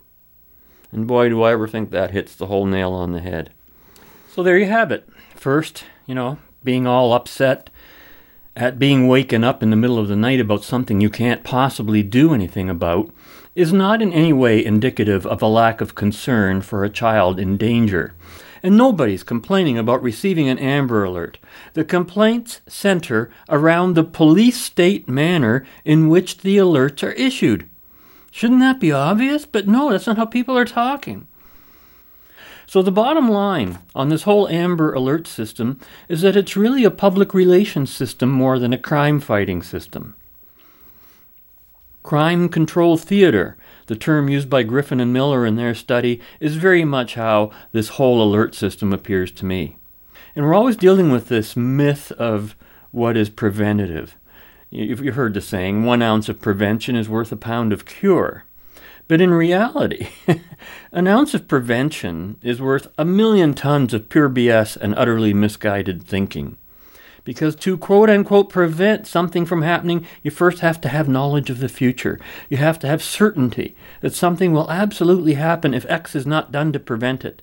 And 0.93 1.07
boy, 1.07 1.29
do 1.29 1.43
I 1.43 1.53
ever 1.53 1.69
think 1.69 1.91
that 1.91 2.13
hits 2.13 2.35
the 2.35 2.47
whole 2.47 2.67
nail 2.67 2.93
on 2.93 3.13
the 3.13 3.21
head. 3.21 3.53
So 4.33 4.43
there 4.43 4.59
you 4.59 4.67
have 4.67 4.93
it. 4.93 5.09
First, 5.35 5.85
you 6.07 6.15
know, 6.15 6.39
being 6.63 6.87
all 6.87 7.13
upset 7.13 7.71
at 8.55 8.79
being 8.79 9.07
waken 9.07 9.45
up 9.45 9.63
in 9.63 9.71
the 9.71 9.77
middle 9.77 9.99
of 9.99 10.09
the 10.09 10.17
night 10.17 10.41
about 10.41 10.65
something 10.65 11.01
you 11.01 11.11
can't 11.11 11.45
possibly 11.45 12.03
do 12.03 12.33
anything 12.33 12.71
about 12.71 13.11
is 13.55 13.73
not 13.73 14.03
in 14.03 14.13
any 14.13 14.33
way 14.33 14.65
indicative 14.65 15.27
of 15.27 15.43
a 15.43 15.47
lack 15.47 15.81
of 15.81 15.95
concern 15.95 16.63
for 16.63 16.85
a 16.85 16.91
child 16.91 17.39
in 17.39 17.57
danger. 17.57 18.15
And 18.63 18.77
nobody's 18.77 19.23
complaining 19.23 19.79
about 19.79 20.03
receiving 20.03 20.49
an 20.49 20.59
Amber 20.59 21.05
Alert. 21.05 21.39
The 21.75 21.85
complaints 21.85 22.61
center 22.67 23.31
around 23.49 23.95
the 23.95 24.05
police 24.05 24.61
state 24.61 25.09
manner 25.09 25.65
in 25.85 26.09
which 26.09 26.39
the 26.39 26.57
alerts 26.57 27.03
are 27.03 27.13
issued. 27.13 27.69
Shouldn't 28.37 28.61
that 28.61 28.79
be 28.79 28.93
obvious? 28.93 29.47
But 29.47 29.67
no, 29.67 29.91
that's 29.91 30.07
not 30.07 30.19
how 30.19 30.27
people 30.27 30.59
are 30.59 30.67
talking. 30.67 31.27
So, 32.67 32.83
the 32.83 32.93
bottom 32.93 33.31
line 33.31 33.79
on 33.95 34.11
this 34.11 34.25
whole 34.25 34.47
Amber 34.49 34.93
Alert 34.93 35.27
system 35.27 35.81
is 36.07 36.21
that 36.21 36.37
it's 36.37 36.55
really 36.55 36.85
a 36.85 36.91
public 36.91 37.33
relations 37.33 37.91
system 37.91 38.31
more 38.31 38.59
than 38.59 38.75
a 38.75 38.79
crime 38.79 39.21
fighting 39.21 39.63
system. 39.63 40.17
Crime 42.03 42.51
control 42.51 42.99
theater, 42.99 43.57
the 43.87 43.97
term 43.97 44.29
used 44.29 44.51
by 44.51 44.63
Griffin 44.63 45.01
and 45.01 45.15
Miller 45.15 45.47
in 45.47 45.57
their 45.57 45.75
study, 45.75 46.21
is 46.39 46.57
very 46.57 46.85
much 46.85 47.15
how 47.15 47.51
this 47.73 47.89
whole 47.97 48.23
alert 48.23 48.55
system 48.55 48.93
appears 48.93 49.33
to 49.33 49.47
me. 49.47 49.79
And 50.35 50.45
we're 50.45 50.53
always 50.53 50.77
dealing 50.77 51.11
with 51.11 51.29
this 51.29 51.57
myth 51.57 52.13
of 52.13 52.55
what 52.91 53.17
is 53.17 53.31
preventative. 53.31 54.15
You've 54.77 55.15
heard 55.15 55.33
the 55.33 55.41
saying, 55.41 55.85
one 55.85 56.03
ounce 56.03 56.29
of 56.29 56.43
prevention 56.43 56.97
is 56.97 57.09
worth 57.09 57.33
a 57.33 57.37
pound 57.37 57.73
of 57.73 57.87
cure. 57.87 58.45
But 59.09 59.23
in 59.23 59.33
reality, 59.33 60.09
an 60.93 61.07
ounce 61.07 61.33
of 61.33 61.49
prevention 61.49 62.37
is 62.43 62.61
worth 62.61 62.89
a 62.99 63.05
million 63.07 63.55
tons 63.55 63.95
of 63.95 64.11
pure 64.11 64.29
BS 64.29 64.77
and 64.77 64.95
utterly 64.95 65.33
misguided 65.33 66.03
thinking. 66.03 66.59
Because 67.25 67.57
to 67.57 67.79
quote 67.79 68.11
unquote 68.11 68.51
prevent 68.51 69.07
something 69.07 69.47
from 69.47 69.63
happening, 69.63 70.07
you 70.23 70.31
first 70.31 70.59
have 70.59 70.79
to 70.83 70.91
have 70.91 71.09
knowledge 71.09 71.49
of 71.49 71.61
the 71.61 71.71
future. 71.71 72.21
You 72.51 72.59
have 72.59 72.79
to 72.81 72.87
have 72.87 73.03
certainty 73.03 73.75
that 74.03 74.13
something 74.13 74.53
will 74.53 74.71
absolutely 74.71 75.35
happen 75.35 75.73
if 75.73 75.87
X 75.89 76.15
is 76.15 76.27
not 76.27 76.53
done 76.53 76.75
to 76.75 76.79
prevent 76.79 77.25
it. 77.25 77.41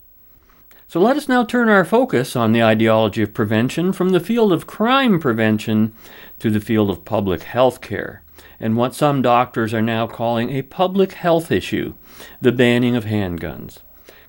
So 0.93 0.99
let 0.99 1.17
us 1.17 1.27
now 1.27 1.43
turn 1.43 1.69
our 1.69 1.85
focus 1.85 2.35
on 2.35 2.51
the 2.51 2.61
ideology 2.61 3.23
of 3.23 3.33
prevention 3.33 3.93
from 3.93 4.09
the 4.09 4.19
field 4.19 4.53
of 4.53 4.67
crime 4.67 5.19
prevention 5.19 5.91
to 6.43 6.49
the 6.49 6.59
field 6.59 6.89
of 6.89 7.05
public 7.05 7.43
health 7.43 7.79
care 7.79 8.21
and 8.59 8.75
what 8.75 8.93
some 8.93 9.21
doctors 9.21 9.73
are 9.73 9.81
now 9.81 10.05
calling 10.05 10.49
a 10.49 10.61
public 10.61 11.13
health 11.13 11.49
issue 11.49 11.93
the 12.41 12.51
banning 12.51 12.97
of 12.97 13.05
handguns. 13.05 13.77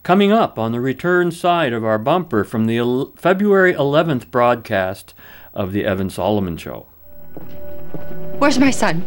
Coming 0.04 0.30
up 0.30 0.56
on 0.56 0.70
the 0.70 0.80
return 0.80 1.32
side 1.32 1.72
of 1.72 1.84
our 1.84 1.98
bumper 1.98 2.44
from 2.44 2.66
the 2.66 3.10
February 3.16 3.74
11th 3.74 4.30
broadcast 4.30 5.12
of 5.52 5.72
The 5.72 5.84
Evan 5.84 6.08
Solomon 6.08 6.56
Show. 6.56 6.86
Where's 8.38 8.60
my 8.60 8.70
son? 8.70 9.04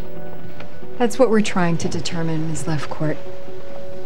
That's 0.97 1.17
what 1.17 1.29
we're 1.29 1.39
trying 1.39 1.77
to 1.77 1.87
determine, 1.87 2.49
Ms. 2.49 2.65
Lefcourt. 2.65 3.15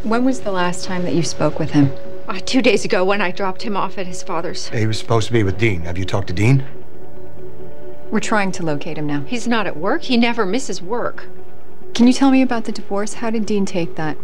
When 0.04 0.26
was 0.26 0.42
the 0.42 0.52
last 0.52 0.86
time 0.86 1.06
that 1.06 1.16
you 1.16 1.24
spoke 1.24 1.58
with 1.58 1.72
him? 1.72 1.92
Uh, 2.28 2.40
two 2.46 2.62
days 2.62 2.86
ago 2.86 3.04
when 3.04 3.20
I 3.20 3.32
dropped 3.32 3.64
him 3.64 3.76
off 3.76 3.98
at 3.98 4.06
his 4.06 4.22
father's. 4.22 4.70
He 4.70 4.86
was 4.86 5.00
supposed 5.00 5.26
to 5.26 5.34
be 5.34 5.42
with 5.42 5.58
Dean. 5.58 5.82
Have 5.82 5.98
you 5.98 6.06
talked 6.06 6.28
to 6.28 6.34
Dean? 6.36 6.64
We're 8.12 8.19
trying 8.19 8.52
to 8.54 8.63
locate 8.63 8.97
him 8.97 9.08
now. 9.08 9.21
He's 9.21 9.47
not 9.47 9.65
at 9.65 9.78
work. 9.78 10.04
He 10.04 10.17
never 10.17 10.45
misses 10.45 10.82
work. 10.82 11.28
Can 11.93 12.08
you 12.08 12.13
tell 12.13 12.30
me 12.30 12.41
about 12.41 12.65
the 12.65 12.71
divorce? 12.74 13.15
How 13.15 13.30
did 13.30 13.45
Dean 13.45 13.65
take 13.65 13.95
that? 13.95 14.17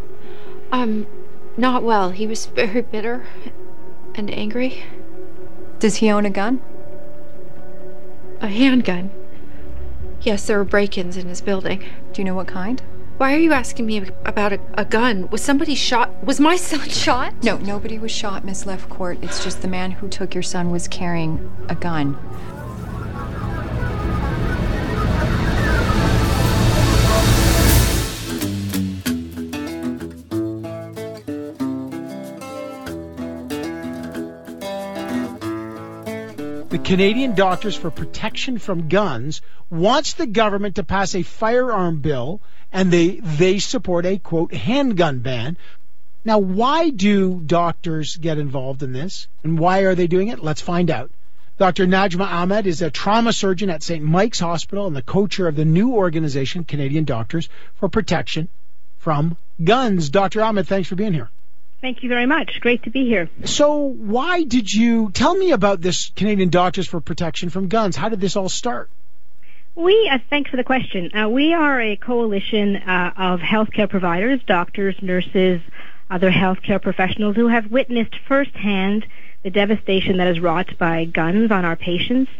Um, 0.71 1.07
not 1.55 1.83
well. 1.83 2.11
He 2.11 2.27
was 2.27 2.45
very 2.47 2.81
bitter 2.81 3.25
and 4.13 4.29
angry. 4.29 4.83
Does 5.79 5.97
he 5.97 6.09
own 6.09 6.25
a 6.25 6.29
gun? 6.29 6.61
A 8.41 8.47
handgun. 8.47 9.09
Yes, 10.21 10.45
there 10.45 10.57
were 10.57 10.65
break 10.65 10.97
ins 10.97 11.15
in 11.15 11.27
his 11.27 11.39
building. 11.41 11.83
Do 12.11 12.21
you 12.21 12.25
know 12.25 12.35
what 12.35 12.47
kind? 12.47 12.81
Why 13.17 13.33
are 13.33 13.39
you 13.39 13.53
asking 13.53 13.85
me 13.85 14.09
about 14.25 14.53
a, 14.53 14.59
a, 14.73 14.85
gun? 14.85 15.27
Was 15.29 15.41
somebody 15.41 15.73
shot? 15.73 16.23
Was 16.23 16.39
my 16.39 16.55
son 16.57 16.87
shot? 16.89 17.33
No, 17.43 17.57
nobody 17.57 17.97
was 17.97 18.11
shot, 18.11 18.43
Miss 18.43 18.65
Lefcourt. 18.65 19.23
It's 19.23 19.43
just 19.43 19.61
the 19.61 19.67
man 19.67 19.91
who 19.91 20.07
took 20.07 20.33
your 20.35 20.43
son 20.43 20.69
was 20.71 20.87
carrying 20.87 21.49
a 21.69 21.75
gun. 21.75 22.17
The 36.77 36.83
Canadian 36.83 37.33
Doctors 37.33 37.75
for 37.75 37.89
Protection 37.89 38.59
from 38.59 38.87
Guns 38.87 39.41
wants 39.71 40.13
the 40.13 40.27
government 40.27 40.75
to 40.75 40.83
pass 40.83 41.15
a 41.15 41.23
firearm 41.23 42.01
bill 42.01 42.39
and 42.71 42.93
they 42.93 43.19
they 43.19 43.57
support 43.57 44.05
a 44.05 44.19
quote 44.19 44.53
handgun 44.53 45.17
ban. 45.17 45.57
Now, 46.23 46.37
why 46.37 46.91
do 46.91 47.41
doctors 47.43 48.17
get 48.17 48.37
involved 48.37 48.83
in 48.83 48.93
this, 48.93 49.27
and 49.43 49.57
why 49.57 49.79
are 49.85 49.95
they 49.95 50.05
doing 50.05 50.27
it? 50.27 50.43
Let's 50.43 50.61
find 50.61 50.91
out. 50.91 51.09
Dr. 51.57 51.87
Najma 51.87 52.27
Ahmed 52.27 52.67
is 52.67 52.83
a 52.83 52.91
trauma 52.91 53.33
surgeon 53.33 53.71
at 53.71 53.81
St. 53.81 54.05
Mike's 54.05 54.39
Hospital 54.39 54.85
and 54.85 54.95
the 54.95 55.01
co-chair 55.01 55.47
of 55.47 55.55
the 55.55 55.65
new 55.65 55.93
organization, 55.93 56.63
Canadian 56.63 57.05
Doctors 57.05 57.49
for 57.77 57.89
Protection 57.89 58.49
from 58.99 59.35
Guns. 59.63 60.11
Dr. 60.11 60.43
Ahmed, 60.43 60.67
thanks 60.67 60.89
for 60.89 60.95
being 60.95 61.13
here. 61.13 61.31
Thank 61.79 62.01
you 62.01 62.09
very 62.09 62.25
much. 62.25 62.59
Great 62.59 62.83
to 62.83 62.89
be 62.89 63.05
here. 63.05 63.29
So, 63.45 63.77
why 63.77 64.43
did 64.43 64.71
you 64.73 65.11
tell 65.11 65.35
me 65.35 65.51
about 65.51 65.79
this 65.79 66.09
Canadian 66.15 66.49
Doctors 66.49 66.87
for 66.87 66.99
Protection 66.99 67.49
from 67.49 67.67
Guns? 67.67 67.95
How 67.95 68.09
did 68.09 68.19
this 68.19 68.35
all 68.35 68.49
start? 68.49 68.89
We, 69.75 70.09
uh, 70.11 70.17
thanks 70.31 70.49
for 70.49 70.57
the 70.57 70.63
question. 70.63 71.15
Uh, 71.15 71.29
we 71.29 71.53
are 71.53 71.79
a 71.79 71.95
coalition 71.95 72.77
uh, 72.77 73.13
of 73.15 73.41
healthcare 73.41 73.87
providers, 73.87 74.39
doctors, 74.47 74.95
nurses, 75.03 75.61
other 76.09 76.31
healthcare 76.31 76.81
professionals 76.81 77.35
who 77.35 77.47
have 77.47 77.69
witnessed 77.69 78.15
firsthand 78.27 79.05
the 79.43 79.51
devastation 79.51 80.17
that 80.17 80.27
is 80.29 80.39
wrought 80.39 80.77
by 80.79 81.05
guns 81.05 81.51
on 81.51 81.63
our 81.63 81.75
patients. 81.75 82.31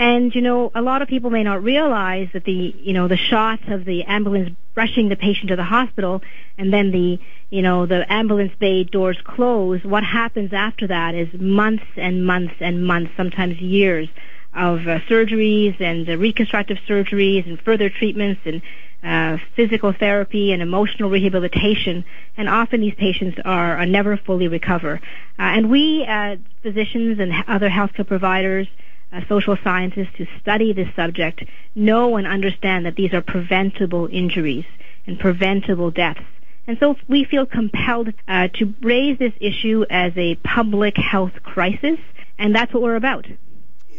And, 0.00 0.34
you 0.34 0.40
know, 0.40 0.72
a 0.74 0.80
lot 0.80 1.02
of 1.02 1.08
people 1.08 1.28
may 1.28 1.42
not 1.42 1.62
realize 1.62 2.30
that 2.32 2.44
the, 2.44 2.74
you 2.80 2.94
know, 2.94 3.06
the 3.06 3.18
shots 3.18 3.64
of 3.68 3.84
the 3.84 4.04
ambulance 4.04 4.56
rushing 4.74 5.10
the 5.10 5.14
patient 5.14 5.48
to 5.48 5.56
the 5.56 5.62
hospital 5.62 6.22
and 6.56 6.72
then 6.72 6.90
the, 6.90 7.18
you 7.50 7.60
know, 7.60 7.84
the 7.84 8.10
ambulance 8.10 8.52
bay 8.58 8.82
doors 8.82 9.18
close, 9.22 9.84
what 9.84 10.02
happens 10.02 10.54
after 10.54 10.86
that 10.86 11.14
is 11.14 11.28
months 11.38 11.84
and 11.98 12.24
months 12.24 12.54
and 12.60 12.86
months, 12.86 13.12
sometimes 13.14 13.60
years 13.60 14.08
of 14.54 14.78
uh, 14.88 15.00
surgeries 15.00 15.78
and 15.82 16.08
uh, 16.08 16.16
reconstructive 16.16 16.78
surgeries 16.88 17.46
and 17.46 17.60
further 17.60 17.90
treatments 17.90 18.40
and 18.46 18.62
uh, 19.02 19.36
physical 19.54 19.92
therapy 19.92 20.52
and 20.52 20.62
emotional 20.62 21.10
rehabilitation, 21.10 22.06
and 22.38 22.48
often 22.48 22.80
these 22.80 22.94
patients 22.94 23.38
are, 23.44 23.76
are 23.76 23.86
never 23.86 24.16
fully 24.16 24.48
recover. 24.48 24.98
Uh, 25.38 25.42
and 25.42 25.70
we, 25.70 26.06
uh, 26.06 26.36
physicians 26.62 27.18
and 27.20 27.32
other 27.46 27.68
healthcare 27.68 28.06
providers, 28.06 28.66
uh, 29.12 29.20
social 29.28 29.56
scientists 29.62 30.14
who 30.16 30.26
study 30.40 30.72
this 30.72 30.88
subject, 30.94 31.44
know 31.74 32.16
and 32.16 32.26
understand 32.26 32.86
that 32.86 32.96
these 32.96 33.12
are 33.12 33.22
preventable 33.22 34.08
injuries 34.10 34.66
and 35.06 35.18
preventable 35.18 35.90
deaths. 35.90 36.20
And 36.66 36.78
so 36.78 36.96
we 37.08 37.24
feel 37.24 37.46
compelled 37.46 38.12
uh, 38.28 38.48
to 38.54 38.74
raise 38.80 39.18
this 39.18 39.32
issue 39.40 39.84
as 39.90 40.12
a 40.16 40.36
public 40.36 40.96
health 40.96 41.42
crisis, 41.42 41.98
and 42.38 42.54
that's 42.54 42.72
what 42.72 42.82
we're 42.82 42.96
about. 42.96 43.26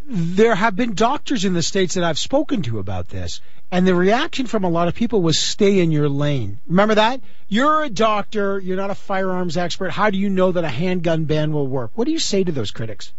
There 0.08 0.56
have 0.56 0.76
been 0.76 0.94
doctors 0.94 1.46
in 1.46 1.54
the 1.54 1.62
states 1.62 1.96
that 1.96 2.04
I've 2.04 2.20
spoken 2.20 2.62
to 2.64 2.80
about 2.80 3.10
this, 3.10 3.42
and 3.72 3.88
the 3.88 3.96
reaction 3.96 4.46
from 4.46 4.64
a 4.64 4.70
lot 4.70 4.88
of 4.88 4.96
people 4.96 5.22
was 5.22 5.40
stay 5.40 5.80
in 5.80 5.92
your 5.92 6.10
lane. 6.10 6.60
Remember 6.68 6.96
that? 6.96 7.22
You're 7.48 7.84
a 7.84 7.90
doctor, 7.90 8.60
you're 8.60 8.78
not 8.78 8.90
a 8.90 8.96
firearms 8.96 9.58
expert. 9.58 9.92
How 9.92 10.10
do 10.10 10.18
you 10.18 10.30
know 10.30 10.52
that 10.52 10.64
a 10.64 10.70
handgun 10.70 11.26
ban 11.26 11.52
will 11.52 11.68
work? 11.68 11.92
What 11.96 12.06
do 12.06 12.12
you 12.12 12.20
say 12.20 12.44
to 12.44 12.52
those 12.52 12.72
critics? 12.72 13.14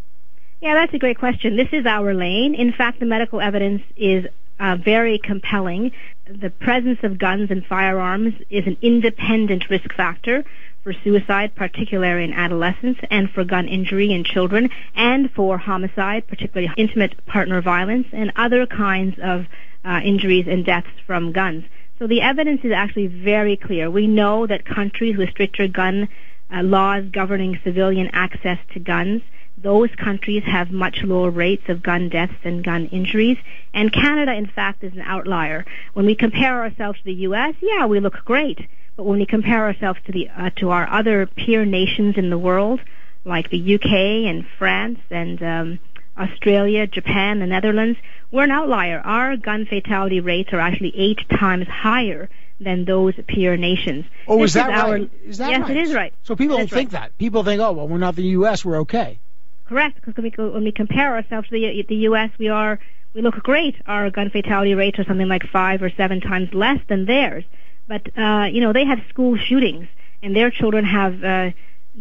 Yeah, 0.63 0.75
that's 0.75 0.95
a 0.95 0.99
great 0.99 1.19
question. 1.19 1.57
This 1.57 1.71
is 1.73 1.87
our 1.87 2.15
lane. 2.15 2.55
In 2.55 2.73
fact, 2.73 3.01
the 3.01 3.05
medical 3.05 3.41
evidence 3.41 3.83
is 3.97 4.27
uh, 4.61 4.77
very 4.77 5.19
compelling. 5.19 5.91
The 6.25 6.51
presence 6.51 7.01
of 7.03 7.19
guns 7.19 7.51
and 7.51 7.67
firearms 7.67 8.35
is 8.49 8.65
an 8.69 8.77
independent 8.81 9.69
risk 9.69 9.93
factor 9.93 10.45
for 10.85 10.93
suicide, 11.03 11.57
particularly 11.57 12.23
in 12.23 12.33
adolescents, 12.33 13.01
and 13.11 13.29
for 13.29 13.43
gun 13.43 13.67
injury 13.67 14.13
in 14.13 14.23
children, 14.23 14.71
and 14.95 15.33
for 15.33 15.59
homicide, 15.59 16.29
particularly 16.29 16.73
intimate 16.77 17.27
partner 17.27 17.61
violence, 17.61 18.07
and 18.13 18.31
other 18.37 18.65
kinds 18.65 19.17
of 19.21 19.47
uh, 19.85 20.01
injuries 20.05 20.47
and 20.49 20.65
deaths 20.65 20.87
from 21.09 21.33
guns. 21.33 21.65
So 21.99 22.07
the 22.07 22.21
evidence 22.21 22.61
is 22.63 22.71
actually 22.71 23.09
very 23.09 23.57
clear. 23.57 23.91
We 23.91 24.07
know 24.07 24.47
that 24.47 24.65
countries 24.65 25.17
with 25.17 25.31
stricter 25.31 25.67
gun 25.67 26.09
uh, 26.55 26.63
laws 26.63 27.07
governing 27.11 27.59
civilian 27.65 28.11
access 28.13 28.59
to 28.75 28.79
guns 28.79 29.23
those 29.63 29.91
countries 29.97 30.43
have 30.45 30.71
much 30.71 31.03
lower 31.03 31.31
rates 31.31 31.65
of 31.69 31.83
gun 31.83 32.09
deaths 32.09 32.35
and 32.45 32.65
gun 32.65 32.87
injuries. 32.87 33.39
And 33.73 33.93
Canada, 33.93 34.33
in 34.33 34.47
fact, 34.47 34.83
is 34.85 34.93
an 34.93 35.01
outlier. 35.01 35.65
When 35.95 36.07
we 36.07 36.15
compare 36.15 36.63
ourselves 36.63 36.99
to 36.99 37.05
the 37.05 37.15
U.S., 37.15 37.55
yeah, 37.61 37.87
we 37.87 38.01
look 38.01 38.25
great. 38.25 38.59
But 38.97 39.05
when 39.05 39.19
we 39.19 39.27
compare 39.27 39.65
ourselves 39.65 39.99
to 40.07 40.13
the 40.13 40.29
uh, 40.29 40.51
to 40.57 40.71
our 40.71 40.89
other 40.89 41.27
peer 41.27 41.65
nations 41.65 42.17
in 42.19 42.29
the 42.29 42.39
world, 42.39 42.81
like 43.25 43.49
the 43.51 43.75
UK 43.75 44.29
and 44.31 44.47
France 44.59 44.99
and 45.11 45.43
um, 45.43 45.79
Australia, 46.19 46.87
Japan, 46.87 47.39
the 47.39 47.47
Netherlands, 47.47 47.99
we're 48.31 48.45
an 48.45 48.51
outlier. 48.51 49.01
Our 49.01 49.37
gun 49.37 49.65
fatality 49.67 50.21
rates 50.21 50.53
are 50.53 50.61
actually 50.61 50.93
eight 50.97 51.21
times 51.31 51.67
higher 51.69 52.29
than 52.61 52.85
those 52.85 53.15
peer 53.27 53.57
nations. 53.57 54.05
Oh, 54.29 54.43
is 54.43 54.55
that 54.55 54.71
is 54.71 54.83
right? 54.83 55.11
Is 55.25 55.39
that 55.39 55.51
yes, 55.51 55.61
right? 55.63 55.71
it 55.71 55.77
is 55.77 55.95
right. 55.95 56.15
So 56.23 56.37
people 56.37 56.59
don't 56.59 56.71
think 56.71 56.91
that. 56.91 57.17
People 57.19 57.45
think, 57.45 57.61
oh, 57.61 57.73
well, 57.73 57.89
we're 57.89 57.99
not 57.99 58.15
the 58.15 58.23
U.S., 58.23 58.65
we're 58.65 58.81
okay. 58.81 59.19
Correct, 59.67 59.97
because 59.97 60.17
when 60.17 60.25
we, 60.25 60.45
when 60.51 60.65
we 60.65 60.73
compare 60.73 61.15
ourselves 61.15 61.49
to 61.49 61.53
the, 61.53 61.85
the 61.89 61.97
U.S., 61.97 62.31
we 62.39 62.49
are 62.49 62.79
we 63.15 63.23
look 63.23 63.35
great. 63.37 63.77
Our 63.87 64.11
gun 64.11 64.31
fatality 64.31 64.75
rates 64.75 64.99
are 64.99 65.05
something 65.05 65.29
like 65.29 65.47
five 65.49 65.83
or 65.83 65.91
seven 65.91 66.21
times 66.21 66.53
less 66.55 66.81
than 66.89 67.05
theirs. 67.05 67.45
But 67.87 68.07
uh, 68.17 68.47
you 68.51 68.61
know, 68.61 68.73
they 68.73 68.85
have 68.85 69.01
school 69.09 69.37
shootings, 69.37 69.89
and 70.23 70.35
their 70.35 70.51
children 70.51 70.85
have 70.85 71.23
uh, 71.23 71.51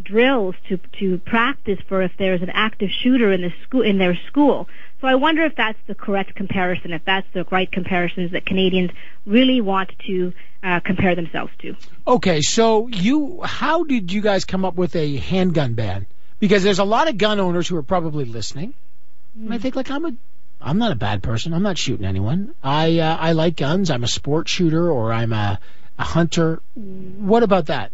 drills 0.02 0.56
to 0.70 0.78
to 1.00 1.18
practice 1.20 1.80
for 1.88 2.02
if 2.02 2.12
there's 2.18 2.42
an 2.42 2.50
active 2.50 2.90
shooter 2.90 3.32
in 3.32 3.42
the 3.42 3.54
school 3.64 3.82
in 3.82 3.98
their 3.98 4.16
school. 4.28 4.68
So 5.02 5.08
I 5.08 5.16
wonder 5.16 5.44
if 5.44 5.56
that's 5.56 5.80
the 5.88 5.96
correct 5.96 6.36
comparison, 6.36 6.94
if 6.94 7.04
that's 7.04 7.28
the 7.34 7.46
right 7.46 7.70
comparisons 7.72 8.32
that 8.32 8.46
Canadians 8.46 8.92
really 9.26 9.60
want 9.60 9.92
to 10.06 10.32
uh, 10.64 10.80
compare 10.80 11.16
themselves 11.16 11.52
to. 11.60 11.76
Okay, 12.08 12.42
so 12.42 12.88
you, 12.88 13.42
how 13.42 13.84
did 13.84 14.12
you 14.12 14.22
guys 14.22 14.46
come 14.46 14.64
up 14.64 14.76
with 14.76 14.96
a 14.96 15.18
handgun 15.18 15.74
ban? 15.74 16.06
Because 16.42 16.64
there's 16.64 16.80
a 16.80 16.84
lot 16.84 17.08
of 17.08 17.18
gun 17.18 17.40
owners 17.40 17.68
who 17.68 17.78
are 17.78 17.84
probably 17.84 18.26
listening, 18.26 18.74
and 19.36 19.54
I 19.54 19.60
think 19.60 19.76
like 19.76 19.92
I'm 19.92 20.06
a, 20.06 20.14
I'm 20.60 20.80
not 20.80 20.92
a 20.92 20.96
bad 20.96 21.22
person. 21.24 21.54
I'm 21.54 21.62
not 21.62 21.78
shooting 21.78 22.06
anyone. 22.06 22.56
I 22.64 22.98
uh, 22.98 23.16
I 23.16 23.32
like 23.34 23.56
guns. 23.56 23.92
I'm 23.92 24.04
a 24.04 24.08
sport 24.08 24.50
shooter 24.50 24.90
or 24.92 25.14
I'm 25.14 25.34
a, 25.34 25.60
a 26.00 26.04
hunter. 26.04 26.62
What 26.74 27.44
about 27.44 27.68
that? 27.68 27.92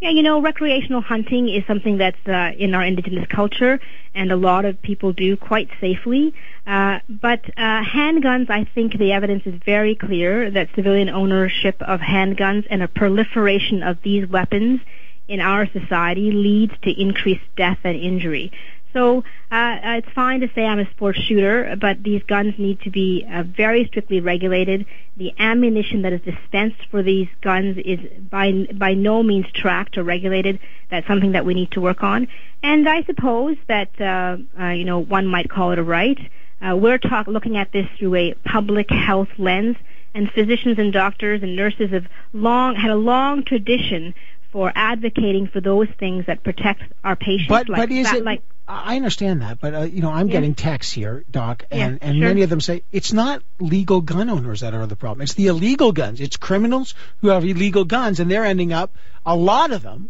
Yeah, 0.00 0.10
you 0.10 0.22
know, 0.22 0.40
recreational 0.40 1.00
hunting 1.00 1.48
is 1.48 1.64
something 1.66 1.98
that's 1.98 2.28
uh, 2.28 2.52
in 2.56 2.74
our 2.74 2.84
indigenous 2.84 3.26
culture, 3.28 3.80
and 4.14 4.30
a 4.30 4.36
lot 4.36 4.66
of 4.66 4.80
people 4.82 5.12
do 5.12 5.36
quite 5.36 5.70
safely. 5.80 6.34
Uh, 6.66 6.98
but 7.08 7.42
uh, 7.56 7.82
handguns, 7.82 8.50
I 8.50 8.64
think 8.72 8.98
the 8.98 9.12
evidence 9.12 9.44
is 9.46 9.54
very 9.64 9.94
clear 9.96 10.50
that 10.50 10.68
civilian 10.76 11.08
ownership 11.08 11.80
of 11.80 12.00
handguns 12.00 12.66
and 12.70 12.82
a 12.82 12.88
proliferation 12.88 13.82
of 13.82 14.02
these 14.02 14.28
weapons 14.28 14.80
in 15.28 15.40
our 15.40 15.66
society 15.66 16.30
leads 16.32 16.72
to 16.82 16.90
increased 16.90 17.44
death 17.56 17.78
and 17.84 17.96
injury. 17.96 18.52
So 18.94 19.24
uh, 19.50 19.76
it's 19.98 20.08
fine 20.14 20.40
to 20.40 20.48
say 20.54 20.64
I'm 20.64 20.78
a 20.78 20.88
sports 20.90 21.18
shooter, 21.18 21.76
but 21.80 22.02
these 22.04 22.22
guns 22.22 22.54
need 22.58 22.80
to 22.82 22.90
be 22.90 23.26
uh, 23.28 23.42
very 23.42 23.86
strictly 23.86 24.20
regulated. 24.20 24.86
The 25.16 25.32
ammunition 25.36 26.02
that 26.02 26.12
is 26.12 26.20
dispensed 26.20 26.80
for 26.92 27.02
these 27.02 27.26
guns 27.42 27.76
is 27.84 27.98
by 28.30 28.52
by 28.72 28.94
no 28.94 29.24
means 29.24 29.46
tracked 29.52 29.98
or 29.98 30.04
regulated. 30.04 30.60
That's 30.92 31.08
something 31.08 31.32
that 31.32 31.44
we 31.44 31.54
need 31.54 31.72
to 31.72 31.80
work 31.80 32.04
on. 32.04 32.28
And 32.62 32.88
I 32.88 33.02
suppose 33.02 33.56
that 33.66 34.00
uh, 34.00 34.36
uh, 34.60 34.68
you 34.70 34.84
know 34.84 35.00
one 35.00 35.26
might 35.26 35.50
call 35.50 35.72
it 35.72 35.78
a 35.80 35.82
right. 35.82 36.18
Uh, 36.64 36.76
we're 36.76 36.98
talk- 36.98 37.26
looking 37.26 37.56
at 37.56 37.72
this 37.72 37.86
through 37.98 38.14
a 38.14 38.34
public 38.44 38.90
health 38.90 39.28
lens, 39.38 39.76
and 40.14 40.30
physicians 40.30 40.78
and 40.78 40.92
doctors 40.92 41.42
and 41.42 41.56
nurses 41.56 41.90
have 41.90 42.06
long 42.32 42.76
had 42.76 42.92
a 42.92 42.96
long 42.96 43.44
tradition 43.44 44.14
for 44.54 44.70
advocating 44.76 45.48
for 45.48 45.60
those 45.60 45.88
things 45.98 46.24
that 46.28 46.44
protect 46.44 46.80
our 47.02 47.16
patients. 47.16 47.48
But 47.48 47.68
like 47.68 47.80
but 47.82 47.90
is 47.90 48.06
that- 48.06 48.18
it? 48.18 48.24
like 48.24 48.40
I 48.68 48.94
understand 48.96 49.42
that, 49.42 49.60
but 49.60 49.74
uh, 49.74 49.80
you 49.80 50.00
know, 50.00 50.10
I'm 50.10 50.28
Yeah. 50.28 50.34
getting 50.34 50.54
texts 50.54 50.92
here, 50.92 51.24
Doc, 51.30 51.64
and 51.72 51.98
Yeah, 52.00 52.08
and 52.08 52.16
sure. 52.18 52.28
many 52.28 52.42
of 52.42 52.50
them 52.50 52.60
say 52.60 52.82
it's 52.92 53.12
not 53.12 53.42
legal 53.58 54.00
gun 54.00 54.30
owners 54.30 54.60
that 54.60 54.72
are 54.72 54.86
the 54.86 54.94
problem. 54.96 55.22
It's 55.22 55.34
the 55.34 55.48
illegal 55.48 55.90
guns. 55.90 56.20
It's 56.20 56.36
criminals 56.36 56.94
who 57.20 57.28
have 57.28 57.44
illegal 57.44 57.84
guns, 57.84 58.20
and 58.20 58.30
they're 58.30 58.44
ending 58.44 58.72
up 58.72 58.92
a 59.26 59.34
lot 59.36 59.72
of 59.72 59.82
them 59.82 60.08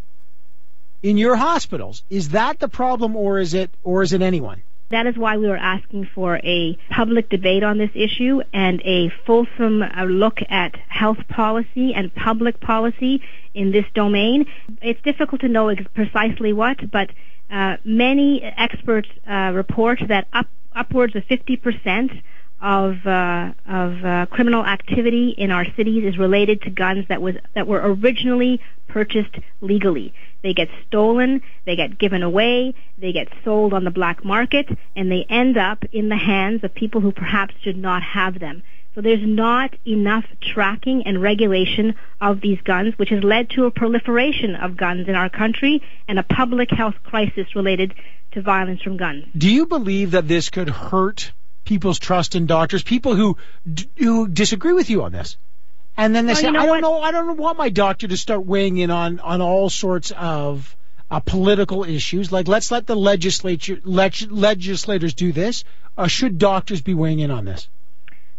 in 1.02 1.16
your 1.16 1.36
hospitals. 1.36 2.04
Is 2.10 2.28
that 2.28 2.60
the 2.60 2.68
problem, 2.68 3.16
or 3.16 3.38
is 3.38 3.54
it 3.54 3.70
or 3.82 4.02
is 4.02 4.12
it 4.12 4.20
anyone? 4.20 4.62
That 4.90 5.06
is 5.06 5.16
why 5.16 5.36
we 5.36 5.48
were 5.48 5.56
asking 5.56 6.08
for 6.14 6.36
a 6.38 6.78
public 6.90 7.28
debate 7.30 7.62
on 7.62 7.78
this 7.78 7.90
issue 7.94 8.42
and 8.52 8.80
a 8.84 9.10
fulsome 9.26 9.82
uh, 9.82 10.04
look 10.04 10.38
at 10.48 10.76
health 10.88 11.18
policy 11.28 11.94
and 11.94 12.14
public 12.14 12.60
policy 12.60 13.22
in 13.54 13.72
this 13.72 13.86
domain. 13.94 14.46
It's 14.82 15.00
difficult 15.02 15.40
to 15.40 15.48
know 15.48 15.74
precisely 15.94 16.52
what, 16.52 16.90
but 16.90 17.10
uh, 17.50 17.76
many 17.84 18.42
experts 18.42 19.08
uh, 19.28 19.52
report 19.54 20.00
that 20.08 20.28
up, 20.32 20.46
upwards 20.74 21.14
of 21.16 21.24
50% 21.24 22.22
of 22.64 23.06
uh, 23.06 23.52
of 23.68 24.04
uh, 24.04 24.26
criminal 24.30 24.64
activity 24.64 25.34
in 25.36 25.50
our 25.50 25.66
cities 25.76 26.02
is 26.02 26.16
related 26.16 26.62
to 26.62 26.70
guns 26.70 27.04
that 27.08 27.20
was 27.20 27.34
that 27.54 27.66
were 27.66 27.80
originally 27.84 28.58
purchased 28.88 29.36
legally. 29.60 30.14
They 30.42 30.54
get 30.54 30.68
stolen, 30.86 31.42
they 31.66 31.76
get 31.76 31.98
given 31.98 32.22
away, 32.22 32.74
they 32.96 33.12
get 33.12 33.28
sold 33.44 33.74
on 33.74 33.84
the 33.84 33.90
black 33.90 34.24
market, 34.24 34.66
and 34.96 35.12
they 35.12 35.26
end 35.28 35.58
up 35.58 35.84
in 35.92 36.08
the 36.08 36.16
hands 36.16 36.64
of 36.64 36.74
people 36.74 37.02
who 37.02 37.12
perhaps 37.12 37.54
should 37.62 37.76
not 37.76 38.02
have 38.02 38.40
them. 38.40 38.62
So 38.94 39.02
there's 39.02 39.26
not 39.26 39.74
enough 39.86 40.24
tracking 40.40 41.02
and 41.06 41.20
regulation 41.20 41.96
of 42.20 42.40
these 42.40 42.60
guns, 42.62 42.94
which 42.96 43.10
has 43.10 43.22
led 43.22 43.50
to 43.50 43.64
a 43.64 43.70
proliferation 43.70 44.54
of 44.54 44.76
guns 44.76 45.08
in 45.08 45.14
our 45.14 45.28
country 45.28 45.82
and 46.08 46.18
a 46.18 46.22
public 46.22 46.70
health 46.70 46.94
crisis 47.02 47.54
related 47.54 47.92
to 48.32 48.40
violence 48.40 48.80
from 48.80 48.96
guns. 48.96 49.24
Do 49.36 49.50
you 49.50 49.66
believe 49.66 50.12
that 50.12 50.28
this 50.28 50.48
could 50.48 50.70
hurt 50.70 51.32
people's 51.64 51.98
trust 51.98 52.34
in 52.34 52.46
doctors? 52.46 52.82
People 52.82 53.14
who 53.14 53.36
d- 53.72 53.88
who 53.98 54.28
disagree 54.28 54.72
with 54.72 54.90
you 54.90 55.02
on 55.02 55.12
this, 55.12 55.36
and 55.96 56.14
then 56.14 56.26
they 56.26 56.32
Well, 56.34 56.40
say, 56.42 56.46
you 56.48 56.52
know 56.52 56.60
"I 56.60 56.66
don't 56.66 56.74
what? 56.76 56.80
know. 56.80 57.00
I 57.00 57.10
don't 57.12 57.36
want 57.38 57.58
my 57.58 57.68
doctor 57.68 58.08
to 58.08 58.16
start 58.16 58.44
weighing 58.46 58.78
in 58.78 58.90
on 58.90 59.20
on 59.20 59.40
all 59.40 59.70
sorts 59.70 60.10
of." 60.12 60.74
Uh, 61.10 61.20
political 61.20 61.84
issues 61.84 62.32
like 62.32 62.48
let's 62.48 62.70
let 62.70 62.86
the 62.86 62.96
legislature 62.96 63.78
leg- 63.84 64.26
legislators 64.30 65.12
do 65.12 65.32
this 65.32 65.62
or 65.98 66.08
should 66.08 66.38
doctors 66.38 66.80
be 66.80 66.94
weighing 66.94 67.18
in 67.20 67.30
on 67.30 67.44
this 67.44 67.68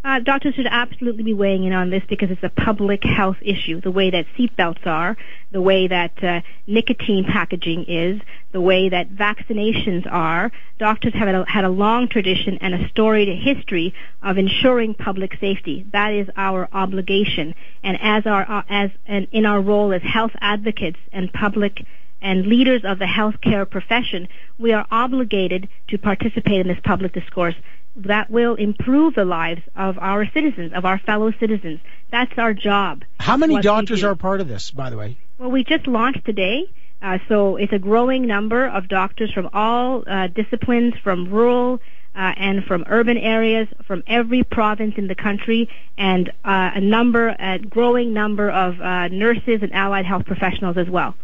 Uh, 0.05 0.19
doctors 0.19 0.53
should 0.53 0.67
absolutely 0.69 1.23
be 1.23 1.33
weighing 1.33 1.63
in 1.63 1.73
on 1.73 1.89
this 1.89 2.03
because 2.07 2.29
it's 2.29 2.43
a 2.43 2.49
public 2.49 3.03
health 3.03 3.37
issue. 3.41 3.81
The 3.81 3.89
way 3.89 4.11
that 4.11 4.27
seatbelts 4.37 4.85
are, 4.85 5.17
the 5.51 5.61
way 5.61 5.87
that 5.87 6.23
uh, 6.23 6.41
nicotine 6.67 7.25
packaging 7.25 7.85
is, 7.87 8.21
the 8.51 8.61
way 8.61 8.87
that 8.87 9.09
vaccinations 9.09 10.05
are. 10.05 10.51
Doctors 10.77 11.13
have 11.15 11.25
had 11.25 11.33
a, 11.33 11.45
had 11.47 11.65
a 11.65 11.69
long 11.69 12.07
tradition 12.07 12.59
and 12.61 12.75
a 12.75 12.87
storied 12.89 13.29
history 13.41 13.95
of 14.21 14.37
ensuring 14.37 14.93
public 14.93 15.31
safety. 15.41 15.87
That 15.91 16.13
is 16.13 16.27
our 16.37 16.69
obligation, 16.71 17.55
and 17.81 17.97
as 17.99 18.27
our 18.27 18.47
uh, 18.47 18.61
as 18.69 18.91
and 19.07 19.27
in 19.31 19.47
our 19.47 19.59
role 19.59 19.91
as 19.91 20.03
health 20.03 20.33
advocates 20.39 20.99
and 21.11 21.33
public 21.33 21.83
and 22.21 22.45
leaders 22.45 22.81
of 22.85 22.99
the 22.99 23.05
healthcare 23.05 23.67
profession, 23.67 24.27
we 24.59 24.71
are 24.71 24.85
obligated 24.91 25.67
to 25.89 25.97
participate 25.97 26.59
in 26.61 26.67
this 26.67 26.79
public 26.83 27.13
discourse 27.13 27.55
that 27.97 28.29
will 28.29 28.55
improve 28.55 29.15
the 29.15 29.25
lives 29.25 29.61
of 29.75 29.97
our 29.97 30.25
citizens, 30.33 30.73
of 30.73 30.85
our 30.85 30.99
fellow 30.99 31.31
citizens. 31.39 31.79
That's 32.11 32.37
our 32.37 32.53
job. 32.53 33.03
How 33.19 33.37
many 33.37 33.61
doctors 33.61 34.01
do. 34.01 34.07
are 34.07 34.15
part 34.15 34.41
of 34.41 34.47
this, 34.47 34.71
by 34.71 34.89
the 34.89 34.97
way? 34.97 35.17
Well, 35.37 35.51
we 35.51 35.63
just 35.63 35.87
launched 35.87 36.25
today, 36.25 36.69
uh, 37.01 37.19
so 37.27 37.55
it's 37.55 37.73
a 37.73 37.79
growing 37.79 38.25
number 38.25 38.67
of 38.67 38.87
doctors 38.87 39.31
from 39.31 39.49
all 39.53 40.03
uh, 40.07 40.27
disciplines, 40.27 40.93
from 41.03 41.29
rural 41.29 41.81
uh, 42.15 42.33
and 42.37 42.63
from 42.63 42.85
urban 42.87 43.17
areas, 43.17 43.67
from 43.85 44.03
every 44.07 44.43
province 44.43 44.95
in 44.97 45.07
the 45.07 45.15
country, 45.15 45.69
and 45.97 46.29
uh, 46.43 46.71
a 46.75 46.81
number, 46.81 47.27
a 47.27 47.59
growing 47.59 48.13
number 48.13 48.49
of 48.49 48.79
uh, 48.79 49.07
nurses 49.09 49.59
and 49.61 49.73
allied 49.73 50.05
health 50.05 50.25
professionals 50.25 50.77
as 50.77 50.89
well. 50.89 51.15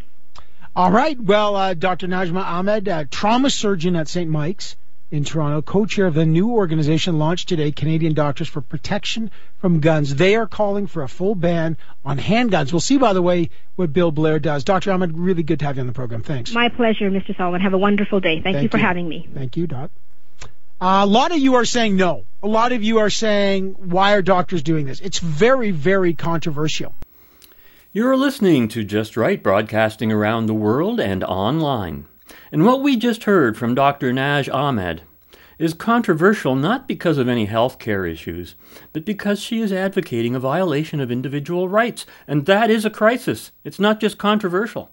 All 0.76 0.92
right. 0.92 1.20
Well, 1.20 1.56
uh, 1.56 1.74
Dr. 1.74 2.08
Najma 2.08 2.44
Ahmed, 2.44 2.88
uh, 2.88 3.06
trauma 3.10 3.50
surgeon 3.50 3.96
at 3.98 4.08
St. 4.08 4.30
Mike's 4.30 4.78
in 5.12 5.26
Toronto, 5.26 5.62
co-chair 5.62 6.08
of 6.08 6.14
the 6.14 6.26
new 6.26 6.52
organization 6.52 7.20
launched 7.20 7.50
today, 7.50 7.72
Canadian 7.74 8.14
Doctors 8.14 8.48
for 8.48 8.62
Protection 8.62 9.30
from 9.58 9.82
Guns. 9.82 10.16
They 10.16 10.36
are 10.38 10.48
calling 10.48 10.88
for 10.88 11.04
a 11.04 11.10
full 11.10 11.36
ban 11.36 11.78
on 12.06 12.18
handguns. 12.18 12.72
We'll 12.72 12.80
see, 12.80 12.98
by 12.98 13.12
the 13.12 13.22
way, 13.22 13.50
what 13.76 13.92
Bill 13.92 14.12
Blair 14.12 14.40
does. 14.40 14.64
Dr. 14.64 14.92
Ahmed, 14.92 15.18
really 15.18 15.44
good 15.44 15.60
to 15.60 15.66
have 15.66 15.76
you 15.76 15.82
on 15.82 15.88
the 15.88 15.94
program. 15.94 16.24
Thanks. 16.24 16.54
My 16.54 16.70
pleasure, 16.70 17.12
Mr. 17.12 17.36
Sullivan. 17.36 17.60
Have 17.60 17.74
a 17.74 17.78
wonderful 17.78 18.22
day. 18.22 18.42
Thank, 18.42 18.56
Thank 18.56 18.64
you 18.64 18.70
for 18.70 18.78
you. 18.78 18.84
having 18.84 19.10
me. 19.10 19.28
Thank 19.34 19.58
you, 19.58 19.68
Doc. 19.68 19.92
Uh, 20.80 21.02
a 21.04 21.06
lot 21.06 21.32
of 21.32 21.38
you 21.38 21.56
are 21.56 21.66
saying 21.66 21.98
no. 21.98 22.26
A 22.42 22.48
lot 22.48 22.72
of 22.72 22.82
you 22.82 23.00
are 23.00 23.10
saying, 23.10 23.76
why 23.78 24.14
are 24.14 24.22
doctors 24.22 24.64
doing 24.64 24.86
this? 24.86 25.00
It's 25.02 25.20
very, 25.20 25.72
very 25.72 26.14
controversial. 26.14 26.96
You're 27.94 28.16
listening 28.16 28.70
to 28.70 28.86
Just 28.86 29.18
Right, 29.18 29.44
broadcasting 29.44 30.12
around 30.12 30.46
the 30.46 30.54
world 30.54 31.02
and 31.02 31.24
online. 31.24 32.06
And 32.52 32.66
what 32.66 32.82
we 32.82 32.98
just 32.98 33.24
heard 33.24 33.58
from 33.58 33.76
Dr. 33.76 34.12
Naj 34.12 34.54
Ahmed 34.54 35.04
is 35.58 35.74
controversial 35.74 36.56
not 36.56 36.88
because 36.88 37.18
of 37.18 37.30
any 37.30 37.46
health 37.46 37.80
care 37.80 38.06
issues, 38.06 38.56
but 38.92 39.06
because 39.06 39.40
she 39.40 39.62
is 39.62 39.72
advocating 39.72 40.36
a 40.36 40.40
violation 40.40 41.00
of 41.00 41.12
individual 41.12 41.70
rights. 41.70 42.06
And 42.28 42.48
that 42.48 42.70
is 42.70 42.84
a 42.84 42.90
crisis. 42.90 43.52
It's 43.64 43.80
not 43.80 44.02
just 44.02 44.18
controversial. 44.18 44.90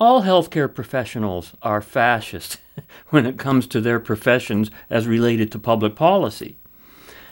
All 0.00 0.22
healthcare 0.22 0.74
professionals 0.74 1.52
are 1.62 1.80
fascist 1.80 2.58
when 3.10 3.26
it 3.26 3.38
comes 3.38 3.66
to 3.68 3.80
their 3.80 4.00
professions 4.00 4.70
as 4.90 5.06
related 5.06 5.52
to 5.52 5.58
public 5.58 5.94
policy. 5.94 6.56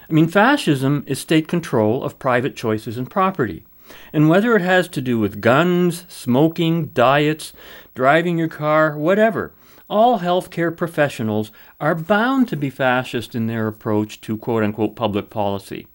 I 0.09 0.13
mean, 0.13 0.29
fascism 0.29 1.03
is 1.09 1.19
state 1.19 1.49
control 1.49 2.05
of 2.05 2.19
private 2.19 2.55
choices 2.55 2.99
and 2.99 3.11
property. 3.11 3.65
And 4.13 4.29
whether 4.29 4.55
it 4.55 4.63
has 4.63 4.89
to 4.89 5.01
do 5.01 5.19
with 5.19 5.41
guns, 5.41 6.05
smoking, 6.09 6.89
diets, 6.89 7.53
driving 7.95 8.39
your 8.39 8.49
car, 8.49 8.97
whatever, 8.97 9.53
all 9.89 10.21
healthcare 10.21 10.75
professionals 10.75 11.53
are 11.81 11.95
bound 11.95 12.49
to 12.49 12.57
be 12.57 12.71
fascist 12.71 13.35
in 13.35 13.47
their 13.47 13.67
approach 13.67 14.21
to 14.23 14.39
quote 14.39 14.63
unquote 14.63 14.97
public 14.97 15.29
policy. 15.29 15.87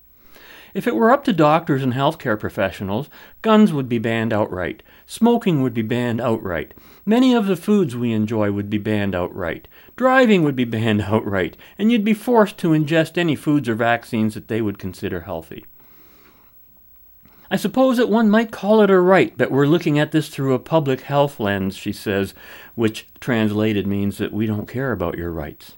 If 0.74 0.86
it 0.86 0.96
were 0.96 1.12
up 1.12 1.24
to 1.24 1.34
doctors 1.34 1.82
and 1.82 1.94
healthcare 1.94 2.40
professionals, 2.40 3.10
guns 3.42 3.74
would 3.74 3.90
be 3.90 3.98
banned 3.98 4.32
outright. 4.32 4.84
Smoking 5.08 5.64
would 5.64 5.74
be 5.74 5.82
banned 5.82 6.22
outright. 6.22 6.74
Many 7.06 7.34
of 7.34 7.48
the 7.48 7.56
foods 7.56 7.96
we 7.96 8.12
enjoy 8.12 8.52
would 8.52 8.70
be 8.70 8.78
banned 8.78 9.16
outright. 9.16 9.68
Driving 9.96 10.44
would 10.44 10.56
be 10.56 10.66
banned 10.66 11.02
outright, 11.08 11.58
and 11.80 11.92
you'd 11.92 12.04
be 12.04 12.14
forced 12.14 12.60
to 12.60 12.70
ingest 12.70 13.18
any 13.18 13.36
foods 13.36 13.68
or 13.68 13.74
vaccines 13.74 14.36
that 14.36 14.50
they 14.50 14.62
would 14.62 14.78
consider 14.78 15.22
healthy. 15.22 15.66
I 17.50 17.56
suppose 17.56 17.98
that 17.98 18.10
one 18.10 18.30
might 18.30 18.52
call 18.52 18.82
it 18.82 18.90
a 18.90 19.00
right, 19.00 19.38
but 19.38 19.52
we're 19.52 19.68
looking 19.68 19.98
at 19.98 20.12
this 20.12 20.28
through 20.28 20.54
a 20.54 20.60
public 20.60 21.02
health 21.02 21.40
lens, 21.40 21.78
she 21.78 21.94
says, 21.94 22.34
which 22.76 23.08
translated 23.20 23.88
means 23.88 24.18
that 24.18 24.34
we 24.34 24.46
don't 24.46 24.68
care 24.68 24.92
about 24.92 25.18
your 25.18 25.32
rights. 25.32 25.76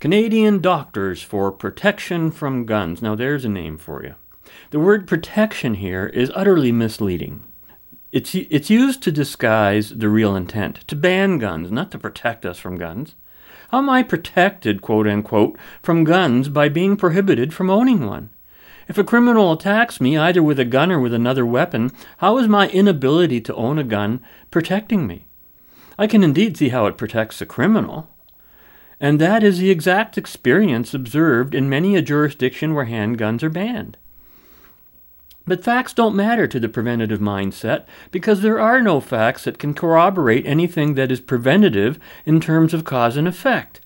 Canadian 0.00 0.60
Doctors 0.60 1.22
for 1.22 1.50
Protection 1.50 2.30
from 2.30 2.66
Guns. 2.66 3.00
Now, 3.00 3.14
there's 3.14 3.46
a 3.46 3.48
name 3.48 3.78
for 3.78 4.02
you. 4.04 4.16
The 4.70 4.80
word 4.80 5.06
protection 5.06 5.76
here 5.76 6.06
is 6.06 6.30
utterly 6.34 6.72
misleading. 6.72 7.42
It's, 8.12 8.34
it's 8.34 8.68
used 8.68 9.02
to 9.04 9.10
disguise 9.10 9.90
the 9.90 10.10
real 10.10 10.36
intent 10.36 10.86
to 10.88 10.94
ban 10.94 11.38
guns, 11.38 11.70
not 11.70 11.90
to 11.92 11.98
protect 11.98 12.44
us 12.44 12.58
from 12.58 12.76
guns. 12.76 13.14
How 13.70 13.78
am 13.78 13.88
I 13.88 14.02
protected, 14.02 14.82
quote 14.82 15.06
unquote, 15.06 15.56
from 15.82 16.04
guns 16.04 16.50
by 16.50 16.68
being 16.68 16.96
prohibited 16.98 17.54
from 17.54 17.70
owning 17.70 18.06
one? 18.06 18.28
If 18.86 18.98
a 18.98 19.04
criminal 19.04 19.52
attacks 19.52 20.00
me 20.00 20.18
either 20.18 20.42
with 20.42 20.58
a 20.58 20.64
gun 20.64 20.92
or 20.92 21.00
with 21.00 21.14
another 21.14 21.46
weapon, 21.46 21.90
how 22.18 22.38
is 22.38 22.48
my 22.48 22.68
inability 22.68 23.40
to 23.42 23.54
own 23.54 23.78
a 23.78 23.84
gun 23.84 24.20
protecting 24.50 25.06
me? 25.06 25.26
I 25.98 26.06
can 26.06 26.22
indeed 26.22 26.56
see 26.56 26.68
how 26.68 26.86
it 26.86 26.98
protects 26.98 27.38
the 27.38 27.46
criminal. 27.46 28.10
And 29.00 29.20
that 29.20 29.42
is 29.42 29.58
the 29.58 29.70
exact 29.70 30.18
experience 30.18 30.94
observed 30.94 31.54
in 31.54 31.68
many 31.68 31.96
a 31.96 32.02
jurisdiction 32.02 32.74
where 32.74 32.86
handguns 32.86 33.42
are 33.42 33.50
banned. 33.50 33.96
But 35.46 35.64
facts 35.64 35.92
don't 35.92 36.16
matter 36.16 36.46
to 36.46 36.58
the 36.58 36.70
preventative 36.70 37.20
mindset 37.20 37.84
because 38.10 38.40
there 38.40 38.58
are 38.58 38.80
no 38.80 39.00
facts 39.00 39.44
that 39.44 39.58
can 39.58 39.74
corroborate 39.74 40.46
anything 40.46 40.94
that 40.94 41.12
is 41.12 41.20
preventative 41.20 41.98
in 42.24 42.40
terms 42.40 42.72
of 42.72 42.84
cause 42.84 43.16
and 43.16 43.28
effect. 43.28 43.80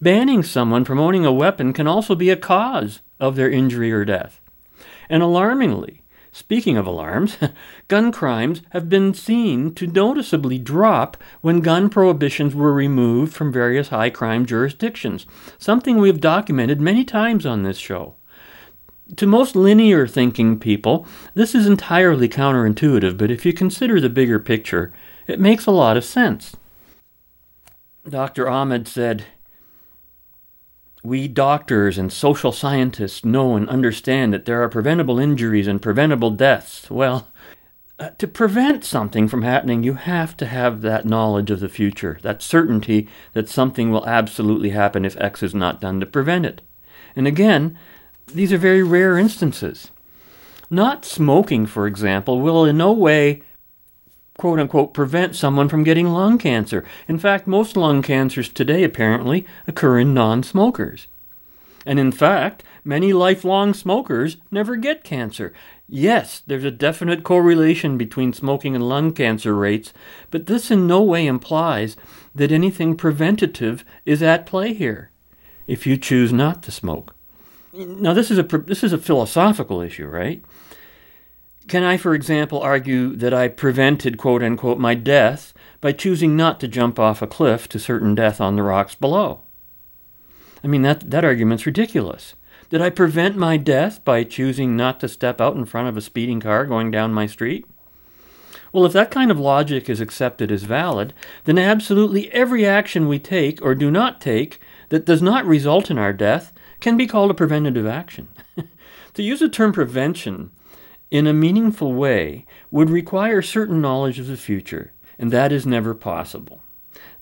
Banning 0.00 0.42
someone 0.42 0.84
from 0.84 1.00
owning 1.00 1.24
a 1.24 1.32
weapon 1.32 1.72
can 1.72 1.86
also 1.86 2.14
be 2.14 2.30
a 2.30 2.36
cause 2.36 3.00
of 3.18 3.36
their 3.36 3.50
injury 3.50 3.90
or 3.90 4.04
death. 4.04 4.37
And 5.08 5.22
alarmingly, 5.22 6.02
speaking 6.32 6.76
of 6.76 6.86
alarms, 6.86 7.36
gun 7.88 8.12
crimes 8.12 8.62
have 8.70 8.88
been 8.88 9.14
seen 9.14 9.74
to 9.74 9.86
noticeably 9.86 10.58
drop 10.58 11.16
when 11.40 11.60
gun 11.60 11.88
prohibitions 11.88 12.54
were 12.54 12.72
removed 12.72 13.34
from 13.34 13.52
various 13.52 13.88
high 13.88 14.10
crime 14.10 14.46
jurisdictions, 14.46 15.26
something 15.58 15.96
we 15.96 16.08
have 16.08 16.20
documented 16.20 16.80
many 16.80 17.04
times 17.04 17.46
on 17.46 17.62
this 17.62 17.78
show. 17.78 18.14
To 19.16 19.26
most 19.26 19.56
linear 19.56 20.06
thinking 20.06 20.58
people, 20.58 21.06
this 21.34 21.54
is 21.54 21.66
entirely 21.66 22.28
counterintuitive, 22.28 23.16
but 23.16 23.30
if 23.30 23.46
you 23.46 23.54
consider 23.54 24.00
the 24.00 24.10
bigger 24.10 24.38
picture, 24.38 24.92
it 25.26 25.40
makes 25.40 25.64
a 25.64 25.70
lot 25.70 25.96
of 25.96 26.04
sense. 26.04 26.54
Dr. 28.06 28.48
Ahmed 28.48 28.86
said, 28.86 29.24
we 31.02 31.28
doctors 31.28 31.98
and 31.98 32.12
social 32.12 32.52
scientists 32.52 33.24
know 33.24 33.54
and 33.54 33.68
understand 33.68 34.32
that 34.32 34.44
there 34.44 34.62
are 34.62 34.68
preventable 34.68 35.18
injuries 35.18 35.66
and 35.66 35.80
preventable 35.80 36.30
deaths. 36.30 36.90
Well, 36.90 37.28
uh, 38.00 38.10
to 38.18 38.28
prevent 38.28 38.84
something 38.84 39.26
from 39.26 39.42
happening, 39.42 39.82
you 39.82 39.94
have 39.94 40.36
to 40.36 40.46
have 40.46 40.82
that 40.82 41.04
knowledge 41.04 41.50
of 41.50 41.60
the 41.60 41.68
future, 41.68 42.18
that 42.22 42.42
certainty 42.42 43.08
that 43.32 43.48
something 43.48 43.90
will 43.90 44.06
absolutely 44.06 44.70
happen 44.70 45.04
if 45.04 45.16
X 45.20 45.42
is 45.42 45.54
not 45.54 45.80
done 45.80 45.98
to 46.00 46.06
prevent 46.06 46.46
it. 46.46 46.60
And 47.16 47.26
again, 47.26 47.76
these 48.26 48.52
are 48.52 48.58
very 48.58 48.82
rare 48.82 49.18
instances. 49.18 49.90
Not 50.70 51.04
smoking, 51.04 51.66
for 51.66 51.86
example, 51.86 52.40
will 52.40 52.64
in 52.64 52.76
no 52.76 52.92
way 52.92 53.42
quote 54.38 54.58
unquote 54.58 54.94
prevent 54.94 55.36
someone 55.36 55.68
from 55.68 55.84
getting 55.84 56.08
lung 56.08 56.38
cancer. 56.38 56.82
In 57.06 57.18
fact, 57.18 57.46
most 57.46 57.76
lung 57.76 58.00
cancers 58.00 58.48
today 58.48 58.82
apparently 58.82 59.44
occur 59.66 59.98
in 59.98 60.14
non 60.14 60.42
smokers. 60.42 61.08
And 61.84 61.98
in 61.98 62.12
fact, 62.12 62.64
many 62.84 63.12
lifelong 63.12 63.74
smokers 63.74 64.38
never 64.50 64.76
get 64.76 65.04
cancer. 65.04 65.52
Yes, 65.88 66.42
there's 66.46 66.64
a 66.64 66.70
definite 66.70 67.24
correlation 67.24 67.96
between 67.96 68.32
smoking 68.32 68.74
and 68.74 68.88
lung 68.88 69.12
cancer 69.12 69.54
rates, 69.54 69.92
but 70.30 70.46
this 70.46 70.70
in 70.70 70.86
no 70.86 71.02
way 71.02 71.26
implies 71.26 71.96
that 72.34 72.52
anything 72.52 72.96
preventative 72.96 73.84
is 74.04 74.22
at 74.22 74.46
play 74.46 74.72
here 74.74 75.10
if 75.66 75.86
you 75.86 75.96
choose 75.96 76.32
not 76.32 76.62
to 76.62 76.70
smoke. 76.70 77.14
Now, 77.72 78.14
this 78.14 78.30
is 78.30 78.38
a 78.38 78.42
this 78.42 78.82
is 78.82 78.92
a 78.92 78.98
philosophical 78.98 79.80
issue, 79.80 80.06
right? 80.06 80.42
Can 81.68 81.84
I, 81.84 81.98
for 81.98 82.14
example, 82.14 82.60
argue 82.60 83.14
that 83.16 83.34
I 83.34 83.48
prevented, 83.48 84.16
quote 84.16 84.42
unquote, 84.42 84.78
my 84.78 84.94
death 84.94 85.52
by 85.82 85.92
choosing 85.92 86.34
not 86.34 86.60
to 86.60 86.68
jump 86.68 86.98
off 86.98 87.20
a 87.20 87.26
cliff 87.26 87.68
to 87.68 87.78
certain 87.78 88.14
death 88.14 88.40
on 88.40 88.56
the 88.56 88.62
rocks 88.62 88.94
below? 88.94 89.42
I 90.64 90.66
mean, 90.66 90.80
that, 90.82 91.10
that 91.10 91.26
argument's 91.26 91.66
ridiculous. 91.66 92.34
Did 92.70 92.80
I 92.80 92.88
prevent 92.88 93.36
my 93.36 93.58
death 93.58 94.02
by 94.02 94.24
choosing 94.24 94.76
not 94.76 94.98
to 95.00 95.08
step 95.08 95.42
out 95.42 95.56
in 95.56 95.66
front 95.66 95.88
of 95.88 95.96
a 95.96 96.00
speeding 96.00 96.40
car 96.40 96.64
going 96.64 96.90
down 96.90 97.12
my 97.12 97.26
street? 97.26 97.66
Well, 98.72 98.86
if 98.86 98.92
that 98.94 99.10
kind 99.10 99.30
of 99.30 99.38
logic 99.38 99.90
is 99.90 100.00
accepted 100.00 100.50
as 100.50 100.64
valid, 100.64 101.12
then 101.44 101.58
absolutely 101.58 102.32
every 102.32 102.66
action 102.66 103.08
we 103.08 103.18
take 103.18 103.62
or 103.62 103.74
do 103.74 103.90
not 103.90 104.20
take 104.20 104.58
that 104.88 105.04
does 105.06 105.20
not 105.20 105.46
result 105.46 105.90
in 105.90 105.98
our 105.98 106.12
death 106.14 106.52
can 106.80 106.96
be 106.96 107.06
called 107.06 107.30
a 107.30 107.34
preventative 107.34 107.86
action. 107.86 108.28
to 109.14 109.22
use 109.22 109.40
the 109.40 109.48
term 109.48 109.72
prevention 109.72 110.50
in 111.10 111.26
a 111.26 111.32
meaningful 111.32 111.92
way 111.92 112.44
would 112.70 112.90
require 112.90 113.42
certain 113.42 113.80
knowledge 113.80 114.18
of 114.18 114.26
the 114.26 114.36
future, 114.36 114.92
and 115.18 115.30
that 115.30 115.52
is 115.52 115.66
never 115.66 115.94
possible. 115.94 116.62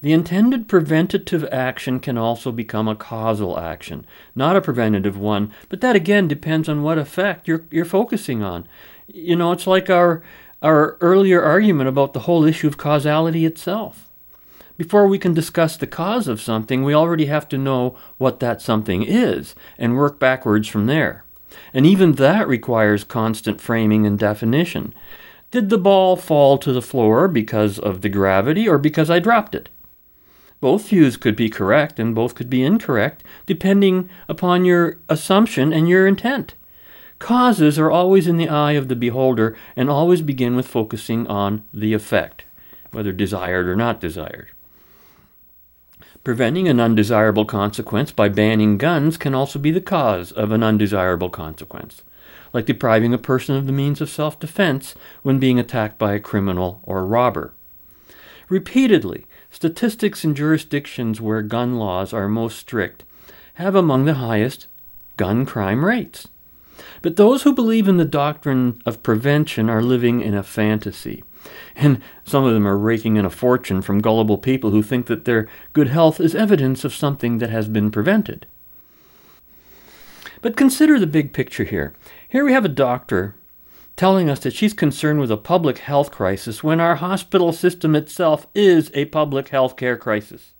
The 0.03 0.12
intended 0.12 0.68
preventative 0.68 1.45
action 1.51 2.01
can 2.01 2.18
also 2.18 2.53
become 2.53 2.87
a 2.87 2.95
causal 2.95 3.59
action, 3.59 4.07
not 4.34 4.57
a 4.57 4.61
preventative 4.61 5.18
one, 5.18 5.53
but 5.68 5.80
that 5.80 5.97
again 5.97 6.28
depends 6.28 6.68
on 6.68 6.82
what 6.82 6.99
effect 6.99 7.49
you're, 7.49 7.64
you're 7.70 7.84
focusing 7.84 8.43
on. 8.43 8.68
You 9.07 9.37
know, 9.37 9.53
it's 9.53 9.66
like 9.66 9.89
our, 9.89 10.22
our 10.62 10.97
earlier 11.01 11.43
argument 11.43 11.89
about 11.89 12.12
the 12.12 12.20
whole 12.20 12.45
issue 12.45 12.68
of 12.68 12.76
causality 12.76 13.47
itself. 13.47 14.09
Before 14.76 15.07
we 15.07 15.18
can 15.18 15.32
discuss 15.32 15.76
the 15.76 15.87
cause 15.87 16.28
of 16.28 16.41
something, 16.41 16.84
we 16.84 16.95
already 16.95 17.26
have 17.26 17.49
to 17.49 17.59
know 17.59 17.97
what 18.18 18.41
that 18.41 18.61
something 18.61 19.03
is 19.03 19.55
and 19.78 19.97
work 19.97 20.18
backwards 20.18 20.68
from 20.68 20.87
there. 20.87 21.24
And 21.73 21.87
even 21.87 22.13
that 22.13 22.49
requires 22.49 23.05
constant 23.05 23.61
framing 23.61 24.07
and 24.07 24.19
definition. 24.19 24.95
Did 25.51 25.71
the 25.71 25.79
ball 25.79 26.17
fall 26.17 26.59
to 26.59 26.73
the 26.73 26.83
floor 26.83 27.29
because 27.29 27.79
of 27.79 28.01
the 28.01 28.09
gravity 28.09 28.69
or 28.69 28.79
because 28.79 29.11
I 29.11 29.19
dropped 29.19 29.55
it? 29.55 29.69
Both 30.61 30.89
views 30.89 31.17
could 31.17 31.37
be 31.37 31.51
correct 31.51 31.99
and 32.01 32.15
both 32.15 32.35
could 32.35 32.51
be 32.51 32.63
incorrect, 32.63 33.23
depending 33.45 34.09
upon 34.29 34.65
your 34.65 34.99
assumption 35.09 35.73
and 35.73 35.89
your 35.89 36.07
intent. 36.07 36.55
Causes 37.19 37.79
are 37.79 37.91
always 37.91 38.27
in 38.27 38.37
the 38.37 38.49
eye 38.49 38.73
of 38.73 38.89
the 38.89 38.97
beholder 38.97 39.57
and 39.75 39.89
always 39.89 40.23
begin 40.23 40.57
with 40.57 40.67
focusing 40.67 41.27
on 41.27 41.65
the 41.73 41.95
effect, 41.95 42.45
whether 42.91 43.13
desired 43.13 43.69
or 43.69 43.77
not 43.77 44.01
desired. 44.01 44.49
Preventing 46.27 46.66
an 46.66 46.81
undesirable 46.81 47.45
consequence 47.45 48.11
by 48.11 48.29
banning 48.29 48.79
guns 48.79 49.16
can 49.16 49.33
also 49.33 49.61
be 49.61 49.70
the 49.70 49.81
cause 49.81 50.33
of 50.33 50.51
an 50.51 50.61
undesirable 50.61 51.31
consequence, 51.31 52.03
like 52.53 52.66
depriving 52.66 53.14
a 53.14 53.16
person 53.16 53.55
of 53.55 53.66
the 53.66 53.72
means 53.72 54.01
of 54.01 54.11
self 54.11 54.37
defense 54.41 54.97
when 55.22 55.39
being 55.39 55.61
attacked 55.61 55.99
by 55.99 56.14
a 56.14 56.18
criminal 56.18 56.81
or 56.83 57.07
robber. 57.07 57.55
Repeatedly, 58.49 59.27
statistics 59.53 60.24
in 60.24 60.35
jurisdictions 60.35 61.20
where 61.20 61.43
gun 61.43 61.77
laws 61.77 62.12
are 62.12 62.27
most 62.27 62.59
strict 62.59 63.05
have 63.55 63.77
among 63.77 64.05
the 64.05 64.14
highest 64.14 64.66
gun 65.16 65.47
crime 65.47 65.85
rates. 65.85 66.27
But 67.03 67.14
those 67.14 67.45
who 67.45 67.55
believe 67.55 67.87
in 67.87 67.99
the 67.99 68.05
doctrine 68.05 68.83
of 68.85 69.05
prevention 69.05 69.70
are 69.70 69.81
living 69.81 70.22
in 70.22 70.35
a 70.35 70.43
fantasy. 70.43 71.22
And 71.75 72.01
some 72.25 72.45
of 72.45 72.55
them 72.55 72.67
are 72.67 72.79
raking 72.79 73.17
in 73.17 73.25
a 73.25 73.31
fortune 73.31 73.83
from 73.83 74.01
gullible 74.01 74.39
people 74.39 74.71
who 74.71 74.83
think 74.83 75.07
that 75.07 75.25
their 75.25 75.49
good 75.73 75.89
health 75.89 76.21
is 76.21 76.35
evidence 76.35 76.85
of 76.85 76.95
something 76.95 77.39
that 77.39 77.51
has 77.51 77.69
been 77.69 77.91
prevented. 77.91 78.47
But 80.43 80.57
consider 80.57 80.99
the 80.99 81.07
big 81.07 81.33
picture 81.33 81.65
here. 81.65 81.95
Here 82.29 82.45
we 82.45 82.53
have 82.53 82.65
a 82.65 82.69
doctor 82.69 83.35
telling 83.97 84.29
us 84.29 84.41
that 84.41 84.53
she's 84.53 84.75
concerned 84.75 85.21
with 85.21 85.31
a 85.31 85.37
public 85.37 85.79
health 85.79 86.11
crisis 86.11 86.63
when 86.63 86.81
our 86.81 86.97
hospital 86.97 87.53
system 87.53 87.97
itself 87.97 88.47
is 88.55 88.91
a 88.95 89.07
public 89.07 89.49
health 89.49 89.77
care 89.77 89.97
crisis. 89.97 90.53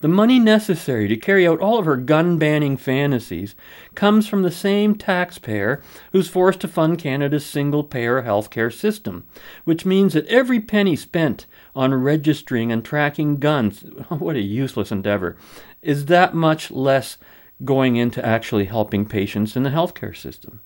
The 0.00 0.08
money 0.08 0.38
necessary 0.38 1.08
to 1.08 1.16
carry 1.16 1.46
out 1.46 1.60
all 1.60 1.78
of 1.78 1.86
her 1.86 1.96
gun 1.96 2.38
banning 2.38 2.76
fantasies 2.76 3.54
comes 3.94 4.28
from 4.28 4.42
the 4.42 4.50
same 4.50 4.94
taxpayer 4.94 5.82
who's 6.12 6.28
forced 6.28 6.60
to 6.60 6.68
fund 6.68 6.98
Canada's 6.98 7.46
single 7.46 7.84
payer 7.84 8.22
healthcare 8.22 8.72
system, 8.72 9.26
which 9.64 9.86
means 9.86 10.12
that 10.14 10.26
every 10.26 10.60
penny 10.60 10.96
spent 10.96 11.46
on 11.74 11.94
registering 11.94 12.70
and 12.70 12.84
tracking 12.84 13.38
guns, 13.38 13.80
what 14.08 14.36
a 14.36 14.40
useless 14.40 14.92
endeavor, 14.92 15.36
is 15.82 16.06
that 16.06 16.34
much 16.34 16.70
less 16.70 17.18
going 17.64 17.96
into 17.96 18.24
actually 18.24 18.64
helping 18.64 19.06
patients 19.06 19.56
in 19.56 19.62
the 19.62 19.70
healthcare 19.70 20.16
system. 20.16 20.60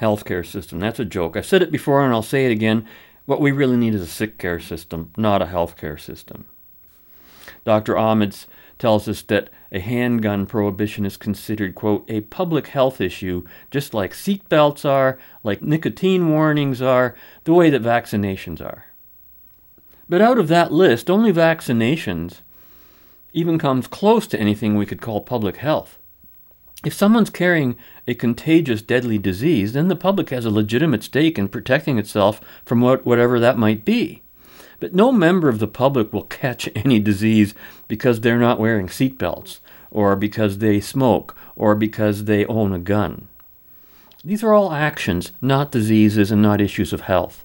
Healthcare 0.00 0.46
system, 0.46 0.78
that's 0.78 1.00
a 1.00 1.04
joke. 1.04 1.36
I've 1.36 1.46
said 1.46 1.62
it 1.62 1.72
before 1.72 2.04
and 2.04 2.14
I'll 2.14 2.22
say 2.22 2.46
it 2.46 2.52
again. 2.52 2.86
What 3.26 3.40
we 3.40 3.50
really 3.50 3.76
need 3.76 3.94
is 3.94 4.00
a 4.00 4.06
sick 4.06 4.38
care 4.38 4.60
system, 4.60 5.12
not 5.16 5.42
a 5.42 5.46
healthcare 5.46 6.00
system. 6.00 6.46
Dr. 7.64 7.96
Ahmed 7.96 8.36
tells 8.78 9.08
us 9.08 9.22
that 9.22 9.50
a 9.70 9.80
handgun 9.80 10.46
prohibition 10.46 11.04
is 11.04 11.16
considered, 11.16 11.74
quote, 11.74 12.04
a 12.08 12.22
public 12.22 12.68
health 12.68 13.00
issue, 13.00 13.44
just 13.70 13.92
like 13.92 14.12
seatbelts 14.12 14.84
are, 14.84 15.18
like 15.42 15.62
nicotine 15.62 16.30
warnings 16.30 16.80
are, 16.80 17.14
the 17.44 17.52
way 17.52 17.70
that 17.70 17.82
vaccinations 17.82 18.60
are. 18.60 18.86
But 20.08 20.22
out 20.22 20.38
of 20.38 20.48
that 20.48 20.72
list, 20.72 21.10
only 21.10 21.32
vaccinations 21.32 22.40
even 23.34 23.58
comes 23.58 23.86
close 23.86 24.26
to 24.28 24.40
anything 24.40 24.74
we 24.74 24.86
could 24.86 25.02
call 25.02 25.20
public 25.20 25.58
health. 25.58 25.98
If 26.84 26.94
someone's 26.94 27.30
carrying 27.30 27.76
a 28.06 28.14
contagious, 28.14 28.80
deadly 28.80 29.18
disease, 29.18 29.72
then 29.72 29.88
the 29.88 29.96
public 29.96 30.30
has 30.30 30.44
a 30.44 30.50
legitimate 30.50 31.02
stake 31.02 31.38
in 31.38 31.48
protecting 31.48 31.98
itself 31.98 32.40
from 32.64 32.80
what, 32.80 33.04
whatever 33.04 33.38
that 33.40 33.58
might 33.58 33.84
be. 33.84 34.22
But 34.80 34.94
no 34.94 35.10
member 35.10 35.48
of 35.48 35.58
the 35.58 35.66
public 35.66 36.12
will 36.12 36.22
catch 36.22 36.68
any 36.74 37.00
disease 37.00 37.54
because 37.88 38.20
they're 38.20 38.38
not 38.38 38.60
wearing 38.60 38.86
seatbelts, 38.86 39.58
or 39.90 40.14
because 40.16 40.58
they 40.58 40.80
smoke, 40.80 41.36
or 41.56 41.74
because 41.74 42.24
they 42.24 42.46
own 42.46 42.72
a 42.72 42.78
gun. 42.78 43.28
These 44.24 44.42
are 44.42 44.52
all 44.52 44.72
actions, 44.72 45.32
not 45.40 45.72
diseases 45.72 46.30
and 46.30 46.42
not 46.42 46.60
issues 46.60 46.92
of 46.92 47.02
health. 47.02 47.44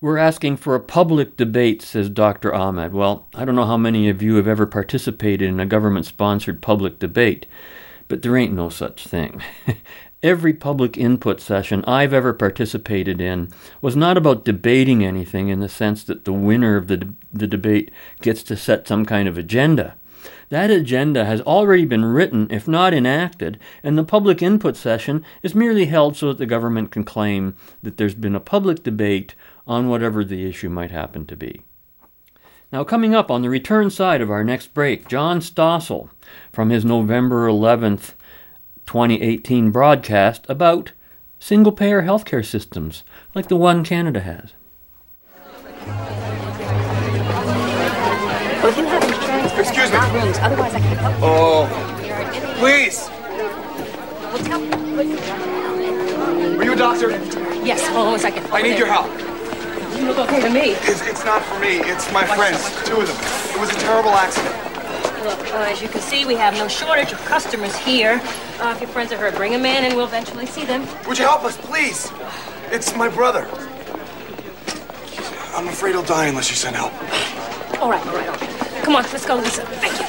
We're 0.00 0.18
asking 0.18 0.58
for 0.58 0.76
a 0.76 0.80
public 0.80 1.36
debate, 1.36 1.82
says 1.82 2.08
Dr. 2.08 2.54
Ahmed. 2.54 2.92
Well, 2.92 3.26
I 3.34 3.44
don't 3.44 3.56
know 3.56 3.64
how 3.64 3.76
many 3.76 4.08
of 4.08 4.22
you 4.22 4.36
have 4.36 4.46
ever 4.46 4.64
participated 4.64 5.48
in 5.48 5.58
a 5.58 5.66
government 5.66 6.06
sponsored 6.06 6.62
public 6.62 7.00
debate, 7.00 7.46
but 8.06 8.22
there 8.22 8.36
ain't 8.36 8.52
no 8.52 8.68
such 8.68 9.06
thing. 9.06 9.42
Every 10.20 10.52
public 10.52 10.98
input 10.98 11.40
session 11.40 11.84
I've 11.86 12.12
ever 12.12 12.32
participated 12.32 13.20
in 13.20 13.50
was 13.80 13.94
not 13.94 14.16
about 14.16 14.44
debating 14.44 15.04
anything 15.04 15.48
in 15.48 15.60
the 15.60 15.68
sense 15.68 16.02
that 16.04 16.24
the 16.24 16.32
winner 16.32 16.76
of 16.76 16.88
the, 16.88 17.14
the 17.32 17.46
debate 17.46 17.92
gets 18.20 18.42
to 18.44 18.56
set 18.56 18.88
some 18.88 19.06
kind 19.06 19.28
of 19.28 19.38
agenda. 19.38 19.94
That 20.48 20.72
agenda 20.72 21.24
has 21.24 21.40
already 21.42 21.84
been 21.84 22.04
written, 22.04 22.48
if 22.50 22.66
not 22.66 22.92
enacted, 22.92 23.60
and 23.84 23.96
the 23.96 24.02
public 24.02 24.42
input 24.42 24.76
session 24.76 25.24
is 25.44 25.54
merely 25.54 25.84
held 25.84 26.16
so 26.16 26.28
that 26.28 26.38
the 26.38 26.46
government 26.46 26.90
can 26.90 27.04
claim 27.04 27.54
that 27.84 27.96
there's 27.96 28.16
been 28.16 28.34
a 28.34 28.40
public 28.40 28.82
debate 28.82 29.36
on 29.68 29.88
whatever 29.88 30.24
the 30.24 30.48
issue 30.48 30.68
might 30.68 30.90
happen 30.90 31.26
to 31.26 31.36
be. 31.36 31.62
Now, 32.72 32.82
coming 32.82 33.14
up 33.14 33.30
on 33.30 33.42
the 33.42 33.50
return 33.50 33.88
side 33.88 34.20
of 34.20 34.32
our 34.32 34.42
next 34.42 34.74
break, 34.74 35.06
John 35.06 35.38
Stossel 35.38 36.10
from 36.52 36.70
his 36.70 36.84
November 36.84 37.46
11th 37.46 38.14
2018 38.88 39.70
broadcast 39.70 40.46
about 40.48 40.92
single 41.38 41.72
payer 41.72 42.00
healthcare 42.00 42.42
systems 42.44 43.04
like 43.34 43.48
the 43.48 43.56
one 43.56 43.84
Canada 43.84 44.20
has. 44.20 44.54
Well, 48.62 48.74
you 48.74 48.86
have 48.86 49.02
insurance 49.04 49.52
for 49.52 49.60
Excuse 49.60 49.92
me. 49.92 49.98
rooms. 50.18 50.38
Otherwise, 50.38 50.74
I 50.74 50.80
can't 50.80 50.98
help 51.00 51.14
you. 51.16 51.20
Oh, 51.22 51.68
please. 52.58 53.10
Well, 54.32 54.38
tell 54.38 54.58
me. 54.58 54.72
Are 56.56 56.64
you 56.64 56.72
a 56.72 56.76
doctor? 56.76 57.10
Yes, 57.62 57.86
hold 57.88 58.06
on 58.08 58.14
a 58.14 58.18
second. 58.18 58.46
I 58.50 58.62
need 58.62 58.78
your 58.78 58.86
help. 58.88 59.06
You 60.00 60.06
look 60.06 60.18
okay 60.20 60.40
to 60.40 60.48
me. 60.48 60.70
It's, 60.88 61.06
it's 61.06 61.24
not 61.26 61.42
for 61.42 61.58
me. 61.60 61.80
It's 61.80 62.10
my 62.10 62.24
friends. 62.24 62.64
Two 62.88 63.02
of 63.02 63.06
them. 63.06 63.16
It 63.54 63.60
was 63.60 63.68
a 63.68 63.78
terrible 63.80 64.12
accident. 64.12 64.77
Look, 65.24 65.54
uh, 65.54 65.66
as 65.68 65.82
you 65.82 65.88
can 65.88 66.00
see, 66.00 66.24
we 66.24 66.34
have 66.34 66.54
no 66.54 66.68
shortage 66.68 67.12
of 67.12 67.18
customers 67.24 67.76
here. 67.76 68.20
Uh, 68.60 68.72
if 68.74 68.80
your 68.80 68.90
friends 68.90 69.12
are 69.12 69.16
hurt, 69.16 69.34
bring 69.34 69.52
them 69.52 69.66
in 69.66 69.84
and 69.84 69.94
we'll 69.94 70.06
eventually 70.06 70.46
see 70.46 70.64
them. 70.64 70.86
Would 71.06 71.18
you 71.18 71.24
help 71.24 71.44
us, 71.44 71.56
please? 71.56 72.10
It's 72.70 72.94
my 72.96 73.08
brother. 73.08 73.46
I'm 75.54 75.68
afraid 75.68 75.92
he'll 75.92 76.02
die 76.02 76.26
unless 76.26 76.50
you 76.50 76.56
send 76.56 76.76
help. 76.76 76.92
All 77.80 77.90
right, 77.90 78.04
all 78.06 78.14
right, 78.14 78.28
all 78.28 78.36
right. 78.36 78.82
Come 78.82 78.96
on, 78.96 79.02
let's 79.04 79.26
go, 79.26 79.36
Lisa. 79.36 79.64
Thank 79.66 79.98
you. 79.98 80.04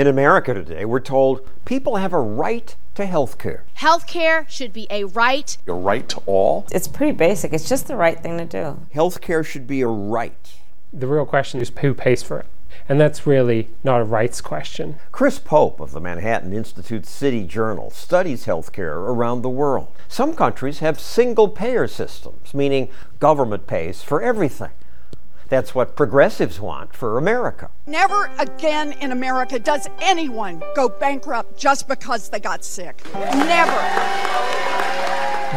In 0.00 0.06
America 0.06 0.54
today, 0.54 0.86
we're 0.86 0.98
told 0.98 1.46
people 1.66 1.96
have 1.96 2.14
a 2.14 2.20
right 2.22 2.74
to 2.94 3.04
health 3.04 3.36
care. 3.36 3.64
Health 3.74 4.06
care 4.06 4.46
should 4.48 4.72
be 4.72 4.86
a 4.88 5.04
right. 5.04 5.58
A 5.66 5.74
right 5.74 6.08
to 6.08 6.22
all? 6.24 6.66
It's 6.72 6.88
pretty 6.88 7.12
basic. 7.12 7.52
It's 7.52 7.68
just 7.68 7.86
the 7.86 7.96
right 7.96 8.18
thing 8.18 8.38
to 8.38 8.46
do. 8.46 8.80
Health 8.94 9.20
care 9.20 9.44
should 9.44 9.66
be 9.66 9.82
a 9.82 9.86
right. 9.86 10.52
The 10.90 11.06
real 11.06 11.26
question 11.26 11.60
is 11.60 11.70
who 11.82 11.92
pays 11.92 12.22
for 12.22 12.38
it? 12.38 12.46
And 12.88 12.98
that's 12.98 13.26
really 13.26 13.68
not 13.84 14.00
a 14.00 14.04
rights 14.04 14.40
question. 14.40 14.98
Chris 15.12 15.38
Pope 15.38 15.80
of 15.80 15.92
the 15.92 16.00
Manhattan 16.00 16.54
Institute 16.54 17.04
City 17.04 17.44
Journal 17.44 17.90
studies 17.90 18.46
healthcare 18.46 18.96
around 18.96 19.42
the 19.42 19.50
world. 19.50 19.88
Some 20.08 20.32
countries 20.34 20.78
have 20.78 20.98
single 20.98 21.48
payer 21.48 21.86
systems, 21.86 22.54
meaning 22.54 22.88
government 23.18 23.66
pays 23.66 24.02
for 24.02 24.22
everything. 24.22 24.70
That's 25.50 25.74
what 25.74 25.94
progressives 25.96 26.58
want 26.58 26.94
for 26.94 27.18
America. 27.18 27.70
Never 27.86 28.30
again 28.38 28.92
in 28.92 29.12
America 29.12 29.58
does 29.58 29.88
anyone 30.00 30.62
go 30.74 30.88
bankrupt 30.88 31.58
just 31.58 31.86
because 31.86 32.30
they 32.30 32.40
got 32.40 32.64
sick. 32.64 33.02
Never. 33.14 33.72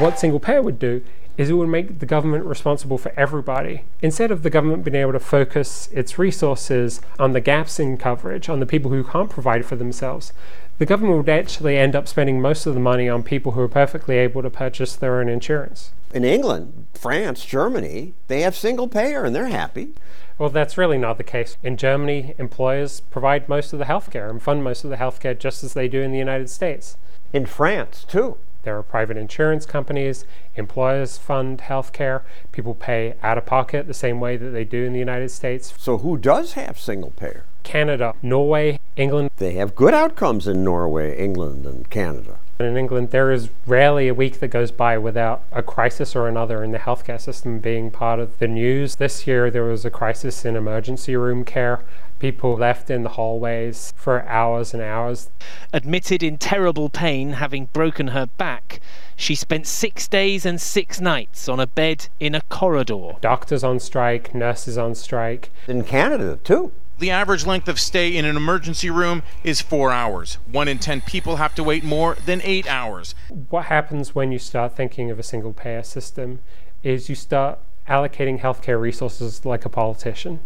What 0.02 0.20
single 0.20 0.40
payer 0.40 0.62
would 0.62 0.80
do 0.80 1.02
is 1.38 1.50
it 1.50 1.54
would 1.54 1.70
make 1.70 2.00
the 2.00 2.06
government 2.06 2.46
responsible 2.46 2.98
for 2.98 3.12
everybody. 3.18 3.84
Instead 4.02 4.30
of 4.30 4.44
the 4.44 4.52
government 4.52 4.84
being 4.84 4.96
able 4.96 5.14
to 5.14 5.20
focus 5.20 5.90
its 5.92 6.20
resources 6.20 7.02
on 7.18 7.34
the 7.34 7.42
gaps 7.42 7.80
in 7.80 7.98
coverage, 7.98 8.50
on 8.50 8.60
the 8.60 8.66
people 8.68 8.92
who 8.92 9.04
can't 9.04 9.32
provide 9.32 9.66
for 9.66 9.76
themselves, 9.76 10.32
the 10.78 10.84
the 10.84 10.88
government 10.88 11.16
would 11.16 11.30
actually 11.30 11.78
end 11.78 11.96
up 11.96 12.10
spending 12.10 12.42
most 12.42 12.66
of 12.66 12.74
the 12.74 12.80
money 12.82 13.08
on 13.08 13.24
people 13.24 13.54
who 13.54 13.62
are 13.62 13.70
perfectly 13.70 14.18
able 14.18 14.42
to 14.42 14.50
purchase 14.50 14.98
their 14.98 15.22
own 15.22 15.30
insurance. 15.30 15.92
In 16.14 16.24
England, 16.24 16.86
France, 16.94 17.44
Germany, 17.44 18.14
they 18.28 18.42
have 18.42 18.56
single 18.56 18.88
payer 18.88 19.26
and 19.26 19.36
they're 19.36 19.48
happy. 19.48 19.94
Well, 20.38 20.50
that's 20.50 20.78
really 20.78 21.00
not 21.00 21.18
the 21.18 21.24
case. 21.24 21.58
In 21.64 21.76
Germany, 21.76 22.36
employers 22.38 23.00
provide 23.00 23.50
most 23.50 23.74
of 23.74 23.80
the 23.80 23.86
healthcare 23.86 24.30
and 24.30 24.42
fund 24.42 24.64
most 24.64 24.84
of 24.84 24.92
the 24.92 24.98
healthcare 24.98 25.38
just 25.38 25.64
as 25.64 25.74
they 25.74 25.88
do 25.88 26.02
in 26.02 26.12
the 26.12 26.20
United 26.20 26.52
States. 26.52 26.98
In 27.34 27.48
France, 27.48 28.06
too. 28.08 28.38
There 28.62 28.78
are 28.78 28.84
private 28.84 29.18
insurance 29.18 29.66
companies, 29.66 30.24
employers 30.56 31.18
fund 31.18 31.60
healthcare, 31.60 32.22
people 32.52 32.76
pay 32.76 33.16
out 33.24 33.40
of 33.40 33.48
pocket 33.48 33.88
the 33.88 33.94
same 33.96 34.20
way 34.20 34.38
that 34.38 34.52
they 34.52 34.64
do 34.64 34.84
in 34.84 34.94
the 34.94 35.00
United 35.00 35.32
States. 35.32 35.74
So, 35.80 35.98
who 35.98 36.18
does 36.18 36.54
have 36.54 36.80
single 36.80 37.12
payer? 37.12 37.44
Canada, 37.64 38.14
Norway, 38.22 38.80
England. 38.96 39.32
They 39.38 39.54
have 39.54 39.76
good 39.76 39.94
outcomes 39.96 40.48
in 40.48 40.64
Norway, 40.64 41.18
England, 41.18 41.66
and 41.66 41.90
Canada. 41.90 42.38
In 42.64 42.78
England, 42.78 43.12
there 43.12 43.32
is 43.32 43.50
rarely 43.68 44.08
a 44.08 44.14
week 44.14 44.40
that 44.40 44.48
goes 44.48 44.72
by 44.72 44.98
without 44.98 45.44
a 45.52 45.62
crisis 45.62 46.16
or 46.16 46.28
another 46.28 46.64
in 46.64 46.72
the 46.72 46.80
healthcare 46.80 47.20
system 47.20 47.60
being 47.60 47.92
part 47.92 48.20
of 48.20 48.40
the 48.40 48.48
news. 48.48 48.96
This 48.96 49.28
year, 49.28 49.52
there 49.52 49.66
was 49.66 49.86
a 49.86 49.90
crisis 49.90 50.46
in 50.46 50.56
emergency 50.56 51.16
room 51.16 51.44
care. 51.46 51.82
People 52.20 52.56
left 52.56 52.90
in 52.90 53.04
the 53.04 53.10
hallways 53.10 53.94
for 53.98 54.26
hours 54.28 54.74
and 54.74 54.82
hours. 54.82 55.30
Admitted 55.74 56.24
in 56.24 56.38
terrible 56.38 56.88
pain, 56.88 57.34
having 57.34 57.66
broken 57.74 58.10
her 58.10 58.28
back, 58.38 58.80
she 59.16 59.36
spent 59.36 59.68
six 59.68 60.08
days 60.08 60.46
and 60.46 60.62
six 60.62 61.02
nights 61.02 61.50
on 61.50 61.60
a 61.60 61.68
bed 61.68 62.08
in 62.20 62.34
a 62.34 62.42
corridor. 62.44 63.14
Doctors 63.20 63.64
on 63.64 63.80
strike, 63.80 64.34
nurses 64.34 64.78
on 64.78 64.96
strike. 64.96 65.50
In 65.68 65.84
Canada, 65.84 66.40
too. 66.44 66.72
The 67.00 67.10
average 67.10 67.46
length 67.46 67.68
of 67.68 67.80
stay 67.80 68.16
in 68.16 68.24
an 68.24 68.38
emergency 68.38 68.90
room 68.90 69.24
is 69.44 69.62
four 69.62 69.92
hours. 69.92 70.38
One 70.52 70.68
in 70.68 70.78
ten 70.78 71.02
people 71.02 71.38
have 71.38 71.56
to 71.56 71.64
wait 71.64 71.84
more 71.84 72.16
than 72.26 72.42
eight 72.44 72.68
hours. 72.68 73.16
What 73.50 73.66
happens 73.66 74.14
when 74.14 74.32
you 74.32 74.40
start 74.40 74.76
thinking 74.76 75.10
of 75.10 75.20
a 75.20 75.24
single 75.24 75.54
payer 75.54 75.84
system 75.84 76.40
is 76.84 77.10
you 77.10 77.16
start 77.16 77.60
allocating 77.88 78.40
healthcare 78.40 78.80
resources 78.80 79.44
like 79.44 79.66
a 79.66 79.70
politician. 79.70 80.40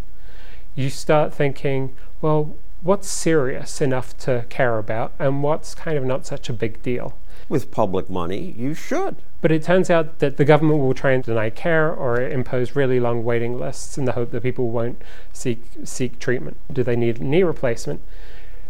You 0.74 0.90
start 0.90 1.34
thinking, 1.34 1.96
well, 2.22 2.56
what's 2.82 3.10
serious 3.10 3.82
enough 3.82 4.18
to 4.20 4.46
care 4.50 4.78
about 4.78 5.12
and 5.20 5.44
what's 5.44 5.76
kind 5.76 5.98
of 5.98 6.06
not 6.06 6.26
such 6.26 6.50
a 6.50 6.54
big 6.54 6.82
deal? 6.82 7.18
With 7.50 7.72
public 7.72 8.10
money, 8.10 8.54
you 8.58 8.74
should. 8.74 9.18
But 9.42 9.52
it 9.52 9.64
turns 9.64 9.90
out 9.90 10.20
that 10.20 10.38
the 10.38 10.44
government 10.44 10.80
will 10.80 10.94
try 10.94 11.12
and 11.12 11.24
deny 11.24 11.50
care 11.50 11.94
or 11.94 12.20
impose 12.20 12.76
really 12.76 13.00
long 13.00 13.24
waiting 13.24 13.58
lists 13.58 13.98
in 13.98 14.06
the 14.06 14.14
hope 14.14 14.32
that 14.32 14.44
people 14.44 14.70
won't 14.70 15.02
seek 15.32 15.62
seek 15.84 16.20
treatment. 16.20 16.58
Do 16.72 16.84
they 16.84 16.96
need 16.96 17.22
knee 17.22 17.44
replacement? 17.44 18.02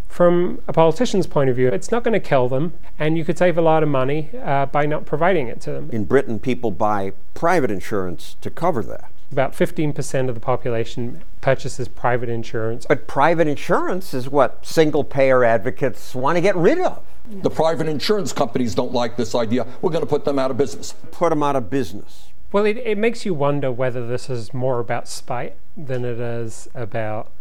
From 0.08 0.62
a 0.68 0.74
politician's 0.74 1.28
point 1.28 1.50
of 1.50 1.56
view, 1.56 1.68
it's 1.68 1.92
not 1.92 2.04
going 2.04 2.14
to 2.14 2.20
kill 2.20 2.48
them, 2.50 2.74
and 2.98 3.18
you 3.18 3.26
could 3.26 3.38
save 3.38 3.58
a 3.58 3.62
lot 3.62 3.84
of 3.84 3.90
money 3.90 4.30
uh, 4.44 4.66
by 4.66 4.86
not 4.86 5.06
providing 5.06 5.48
it 5.48 5.62
to 5.62 5.72
them. 5.72 5.90
In 5.92 6.06
Britain, 6.06 6.40
people 6.40 6.72
buy 6.72 7.14
private 7.34 7.70
insurance 7.70 8.36
to 8.42 8.50
cover 8.50 8.82
that. 8.84 9.12
About 9.32 9.52
15% 9.52 10.30
of 10.30 10.36
the 10.36 10.42
population 10.42 11.22
purchases 11.42 11.88
private 11.88 12.30
insurance. 12.30 12.86
But 12.86 13.08
private 13.08 13.48
insurance 13.48 14.14
is 14.14 14.30
what 14.30 14.66
single 14.66 15.04
payer 15.04 15.44
advocates 15.44 16.16
want 16.16 16.38
to 16.38 16.42
get 16.42 16.56
rid 16.56 16.80
of. 16.80 17.04
The 17.30 17.50
private 17.50 17.88
insurance 17.88 18.32
companies 18.32 18.74
don't 18.74 18.94
like 18.94 19.18
this 19.18 19.36
idea. 19.36 19.68
We're 19.82 19.92
going 19.92 20.04
to 20.04 20.10
put 20.10 20.26
them 20.26 20.40
out 20.40 20.52
of 20.52 20.58
business. 20.58 20.94
Put 21.12 21.30
them 21.30 21.44
out 21.44 21.56
of 21.56 21.70
business. 21.70 22.28
Well, 22.52 22.66
it, 22.66 22.78
it 22.78 22.98
makes 22.98 23.26
you 23.26 23.34
wonder 23.34 23.72
whether 23.72 24.08
this 24.08 24.30
is 24.30 24.54
more 24.54 24.80
about 24.80 25.08
spite 25.08 25.58
than 25.76 26.06
it 26.06 26.20
is 26.20 26.70
about 26.74 27.32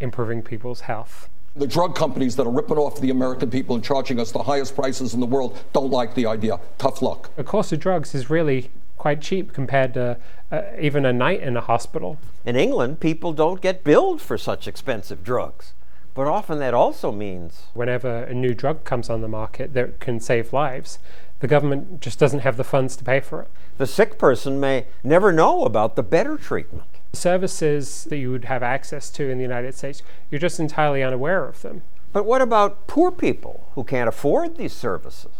improving 0.00 0.42
people's 0.42 0.82
health. 0.82 1.28
The 1.56 1.66
drug 1.66 1.94
companies 1.94 2.36
that 2.36 2.46
are 2.46 2.50
ripping 2.50 2.78
off 2.78 3.00
the 3.00 3.10
American 3.10 3.50
people 3.50 3.76
and 3.76 3.84
charging 3.84 4.18
us 4.18 4.32
the 4.32 4.42
highest 4.42 4.74
prices 4.74 5.14
in 5.14 5.20
the 5.20 5.26
world 5.26 5.62
don't 5.72 5.90
like 5.90 6.14
the 6.14 6.26
idea. 6.26 6.58
Tough 6.78 7.02
luck. 7.02 7.30
The 7.36 7.44
cost 7.44 7.72
of 7.72 7.80
drugs 7.80 8.14
is 8.14 8.30
really 8.30 8.70
quite 8.96 9.20
cheap 9.20 9.52
compared 9.52 9.92
to 9.94 10.16
uh, 10.50 10.62
even 10.80 11.04
a 11.04 11.12
night 11.12 11.42
in 11.42 11.56
a 11.56 11.60
hospital. 11.60 12.18
In 12.46 12.56
England, 12.56 13.00
people 13.00 13.34
don't 13.34 13.60
get 13.60 13.84
billed 13.84 14.20
for 14.22 14.38
such 14.38 14.66
expensive 14.66 15.22
drugs. 15.22 15.74
But 16.14 16.28
often 16.28 16.60
that 16.60 16.74
also 16.74 17.10
means 17.10 17.64
whenever 17.74 18.22
a 18.22 18.32
new 18.32 18.54
drug 18.54 18.84
comes 18.84 19.10
on 19.10 19.20
the 19.20 19.28
market 19.28 19.74
that 19.74 19.98
can 19.98 20.20
save 20.20 20.52
lives, 20.52 21.00
the 21.40 21.48
government 21.48 22.00
just 22.00 22.20
doesn't 22.20 22.40
have 22.40 22.56
the 22.56 22.64
funds 22.64 22.94
to 22.96 23.04
pay 23.04 23.18
for 23.18 23.42
it. 23.42 23.50
The 23.78 23.86
sick 23.86 24.16
person 24.16 24.60
may 24.60 24.86
never 25.02 25.32
know 25.32 25.64
about 25.64 25.96
the 25.96 26.04
better 26.04 26.36
treatment. 26.36 26.84
Services 27.12 28.04
that 28.04 28.16
you 28.16 28.30
would 28.30 28.44
have 28.44 28.62
access 28.62 29.10
to 29.10 29.28
in 29.28 29.38
the 29.38 29.42
United 29.42 29.74
States, 29.74 30.02
you're 30.30 30.38
just 30.38 30.60
entirely 30.60 31.02
unaware 31.02 31.46
of 31.46 31.62
them. 31.62 31.82
But 32.12 32.26
what 32.26 32.40
about 32.40 32.86
poor 32.86 33.10
people 33.10 33.68
who 33.74 33.82
can't 33.82 34.08
afford 34.08 34.56
these 34.56 34.72
services? 34.72 35.32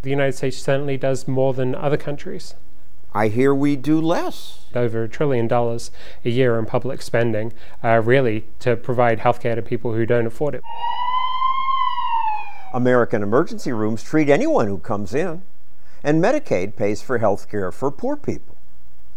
The 0.00 0.10
United 0.10 0.32
States 0.32 0.56
certainly 0.56 0.96
does 0.96 1.28
more 1.28 1.52
than 1.52 1.74
other 1.74 1.98
countries. 1.98 2.54
I 3.14 3.28
hear 3.28 3.54
we 3.54 3.76
do 3.76 4.00
less. 4.00 4.58
Over 4.74 5.04
a 5.04 5.08
trillion 5.08 5.48
dollars 5.48 5.90
a 6.24 6.30
year 6.30 6.58
in 6.58 6.64
public 6.64 7.02
spending, 7.02 7.52
uh, 7.84 8.00
really, 8.02 8.46
to 8.60 8.74
provide 8.74 9.18
healthcare 9.18 9.54
to 9.54 9.62
people 9.62 9.92
who 9.92 10.06
don't 10.06 10.26
afford 10.26 10.54
it. 10.54 10.62
American 12.72 13.22
emergency 13.22 13.70
rooms 13.70 14.02
treat 14.02 14.30
anyone 14.30 14.66
who 14.66 14.78
comes 14.78 15.14
in, 15.14 15.42
and 16.02 16.22
Medicaid 16.22 16.74
pays 16.74 17.02
for 17.02 17.18
health 17.18 17.50
care 17.50 17.70
for 17.70 17.90
poor 17.90 18.16
people. 18.16 18.56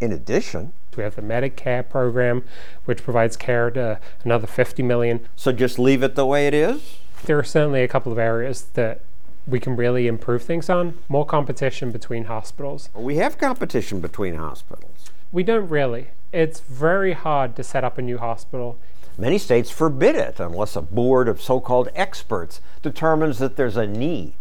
In 0.01 0.11
addition, 0.11 0.73
we 0.97 1.03
have 1.03 1.15
the 1.15 1.21
Medicare 1.21 1.87
program, 1.87 2.43
which 2.85 3.03
provides 3.03 3.37
care 3.37 3.71
to 3.71 3.99
another 4.23 4.47
50 4.47 4.83
million. 4.83 5.27
So 5.35 5.51
just 5.51 5.79
leave 5.79 6.03
it 6.03 6.15
the 6.15 6.25
way 6.25 6.47
it 6.47 6.53
is? 6.53 6.97
There 7.23 7.39
are 7.39 7.43
certainly 7.43 7.83
a 7.83 7.87
couple 7.87 8.11
of 8.11 8.17
areas 8.17 8.63
that 8.73 9.01
we 9.47 9.59
can 9.59 9.75
really 9.75 10.07
improve 10.07 10.43
things 10.43 10.69
on. 10.69 10.97
More 11.07 11.25
competition 11.25 11.91
between 11.91 12.25
hospitals. 12.25 12.89
We 12.93 13.17
have 13.17 13.37
competition 13.37 13.99
between 13.99 14.35
hospitals. 14.35 15.11
We 15.31 15.43
don't 15.43 15.69
really. 15.69 16.07
It's 16.31 16.59
very 16.59 17.13
hard 17.13 17.55
to 17.55 17.63
set 17.63 17.83
up 17.83 17.97
a 17.97 18.01
new 18.01 18.17
hospital. 18.17 18.77
Many 19.17 19.37
states 19.37 19.69
forbid 19.69 20.15
it 20.15 20.39
unless 20.39 20.75
a 20.75 20.81
board 20.81 21.27
of 21.27 21.41
so 21.41 21.59
called 21.59 21.89
experts 21.95 22.59
determines 22.81 23.39
that 23.39 23.55
there's 23.55 23.77
a 23.77 23.87
need. 23.87 24.33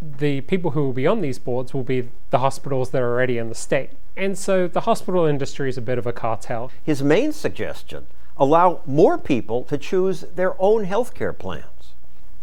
The 0.00 0.40
people 0.42 0.70
who 0.72 0.84
will 0.84 0.92
be 0.92 1.06
on 1.06 1.20
these 1.20 1.38
boards 1.38 1.74
will 1.74 1.82
be 1.82 2.08
the 2.30 2.38
hospitals 2.38 2.90
that 2.90 3.02
are 3.02 3.12
already 3.12 3.38
in 3.38 3.48
the 3.48 3.54
state. 3.54 3.90
And 4.16 4.38
so 4.38 4.68
the 4.68 4.82
hospital 4.82 5.24
industry 5.26 5.68
is 5.68 5.78
a 5.78 5.82
bit 5.82 5.98
of 5.98 6.06
a 6.06 6.12
cartel. 6.12 6.70
His 6.84 7.02
main 7.02 7.32
suggestion 7.32 8.06
allow 8.36 8.80
more 8.86 9.18
people 9.18 9.64
to 9.64 9.76
choose 9.76 10.20
their 10.34 10.54
own 10.60 10.84
health 10.84 11.14
care 11.14 11.32
plans. 11.32 11.64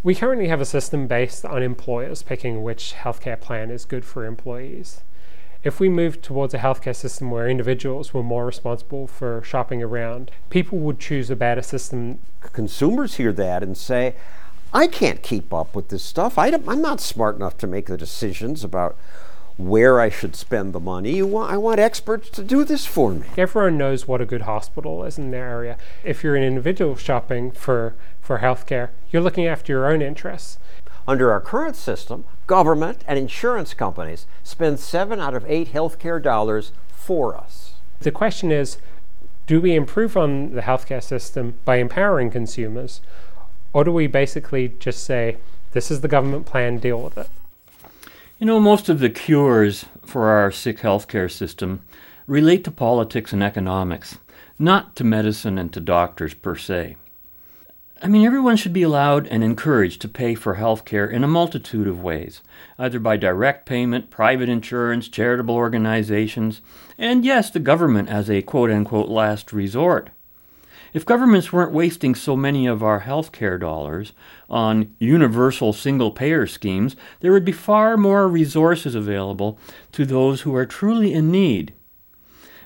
We 0.08 0.16
currently 0.16 0.48
have 0.48 0.62
a 0.62 0.66
system 0.66 1.06
based 1.06 1.44
on 1.44 1.62
employers 1.62 2.24
picking 2.24 2.64
which 2.64 2.94
healthcare 2.98 3.38
plan 3.38 3.70
is 3.70 3.84
good 3.84 4.06
for 4.06 4.24
employees. 4.24 5.02
If 5.66 5.82
we 5.82 5.90
move 5.90 6.22
towards 6.22 6.54
a 6.54 6.60
healthcare 6.60 6.96
system 6.96 7.30
where 7.30 7.50
individuals 7.50 8.14
were 8.14 8.24
more 8.24 8.46
responsible 8.46 9.08
for 9.08 9.42
shopping 9.44 9.84
around, 9.84 10.32
people 10.50 10.78
would 10.78 11.02
choose 11.02 11.30
a 11.30 11.36
better 11.36 11.62
system. 11.62 12.20
Consumers 12.54 13.16
hear 13.16 13.34
that 13.34 13.64
and 13.64 13.76
say, 13.76 14.16
I 14.74 14.88
can't 14.88 15.22
keep 15.22 15.54
up 15.54 15.76
with 15.76 15.90
this 15.90 16.04
stuff. 16.04 16.38
I 16.38 16.48
am 16.48 16.82
not 16.82 17.02
smart 17.02 17.36
enough 17.36 17.58
to 17.58 17.68
make 17.68 17.88
the 17.88 17.98
decisions 17.98 18.64
about 18.64 18.96
where 19.58 20.00
I 20.00 20.10
should 20.10 20.36
spend 20.36 20.74
the 20.74 20.80
money. 20.80 21.20
I 21.20 21.58
want 21.58 21.80
experts 21.80 22.30
to 22.30 22.44
do 22.44 22.64
this 22.64 22.86
for 22.86 23.12
me. 23.12 23.26
Everyone 23.36 23.78
knows 23.78 24.08
what 24.08 24.22
a 24.22 24.26
good 24.26 24.44
hospital 24.44 25.04
is 25.04 25.18
in 25.18 25.32
their 25.32 25.50
area. 25.50 25.78
If 26.04 26.24
you're 26.24 26.36
an 26.36 26.44
individual 26.44 26.96
shopping 26.96 27.52
for, 27.52 27.96
for 28.22 28.40
healthcare, 28.40 28.90
you're 29.12 29.22
looking 29.22 29.48
after 29.48 29.74
your 29.74 29.92
own 29.92 30.02
interests. 30.02 30.60
Under 31.08 31.32
our 31.32 31.42
current 31.42 31.76
system, 31.76 32.26
government 32.46 33.04
and 33.08 33.18
insurance 33.18 33.74
companies 33.74 34.28
spend 34.44 34.80
seven 34.80 35.20
out 35.20 35.34
of 35.34 35.46
eight 35.48 35.74
healthcare 35.74 36.22
dollars 36.22 36.72
for 36.92 37.36
us. 37.36 37.74
The 38.02 38.12
question 38.12 38.52
is 38.52 38.78
do 39.48 39.62
we 39.62 39.76
improve 39.76 40.18
on 40.18 40.54
the 40.54 40.62
healthcare 40.62 41.02
system 41.02 41.58
by 41.64 41.78
empowering 41.78 42.30
consumers, 42.30 43.00
or 43.72 43.86
do 43.86 43.94
we 43.94 44.06
basically 44.06 44.74
just 44.80 45.04
say, 45.04 45.38
this 45.72 45.90
is 45.90 46.02
the 46.02 46.10
government 46.10 46.46
plan, 46.46 46.80
deal 46.80 47.02
with 47.02 47.18
it? 47.18 47.30
You 48.40 48.46
know, 48.46 48.60
most 48.60 48.88
of 48.88 49.00
the 49.00 49.10
cures 49.10 49.86
for 50.06 50.28
our 50.28 50.52
sick 50.52 50.78
healthcare 50.82 51.32
system 51.32 51.82
relate 52.28 52.64
to 52.66 52.72
politics 52.72 53.34
and 53.34 53.42
economics, 53.42 54.20
not 54.60 54.96
to 54.98 55.04
medicine 55.04 55.58
and 55.58 55.74
to 55.74 55.80
doctors 55.80 56.36
per 56.36 56.56
se. 56.56 56.98
I 58.00 58.08
mean, 58.08 58.24
everyone 58.28 58.56
should 58.56 58.74
be 58.74 58.84
allowed 58.84 59.26
and 59.26 59.44
encouraged 59.44 60.02
to 60.02 60.08
pay 60.08 60.36
for 60.36 60.54
health 60.54 60.86
care 60.86 61.08
in 61.08 61.24
a 61.24 61.28
multitude 61.28 61.88
of 61.88 62.04
ways, 62.04 62.44
either 62.78 63.00
by 63.00 63.18
direct 63.18 63.66
payment, 63.66 64.12
private 64.12 64.50
insurance, 64.50 65.08
charitable 65.08 65.56
organizations, 65.56 66.62
and 66.96 67.26
yes, 67.26 67.50
the 67.50 67.60
government 67.60 68.08
as 68.08 68.30
a 68.30 68.44
quote 68.44 68.70
unquote 68.70 69.10
last 69.10 69.52
resort. 69.52 70.12
If 70.94 71.06
governments 71.06 71.52
weren't 71.52 71.72
wasting 71.72 72.16
so 72.16 72.36
many 72.36 72.66
of 72.66 72.82
our 72.82 73.00
health 73.00 73.32
care 73.32 73.58
dollars 73.58 74.14
on 74.50 74.96
universal 75.00 75.74
single 75.74 76.12
payer 76.12 76.48
schemes, 76.48 76.96
there 77.20 77.32
would 77.32 77.46
be 77.46 77.52
far 77.52 77.98
more 77.98 78.28
resources 78.28 78.96
available 78.96 79.60
to 79.92 80.06
those 80.06 80.42
who 80.42 80.56
are 80.56 80.66
truly 80.66 81.14
in 81.14 81.32
need. 81.32 81.74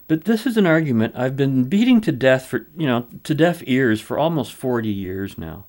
But 0.07 0.25
this 0.25 0.45
is 0.45 0.57
an 0.57 0.67
argument 0.67 1.15
I've 1.15 1.37
been 1.37 1.63
beating 1.65 2.01
to 2.01 2.11
death 2.11 2.45
for, 2.45 2.67
you 2.75 2.85
know, 2.85 3.07
to 3.23 3.33
deaf 3.33 3.63
ears 3.65 4.01
for 4.01 4.19
almost 4.19 4.53
40 4.53 4.89
years 4.89 5.37
now. 5.37 5.65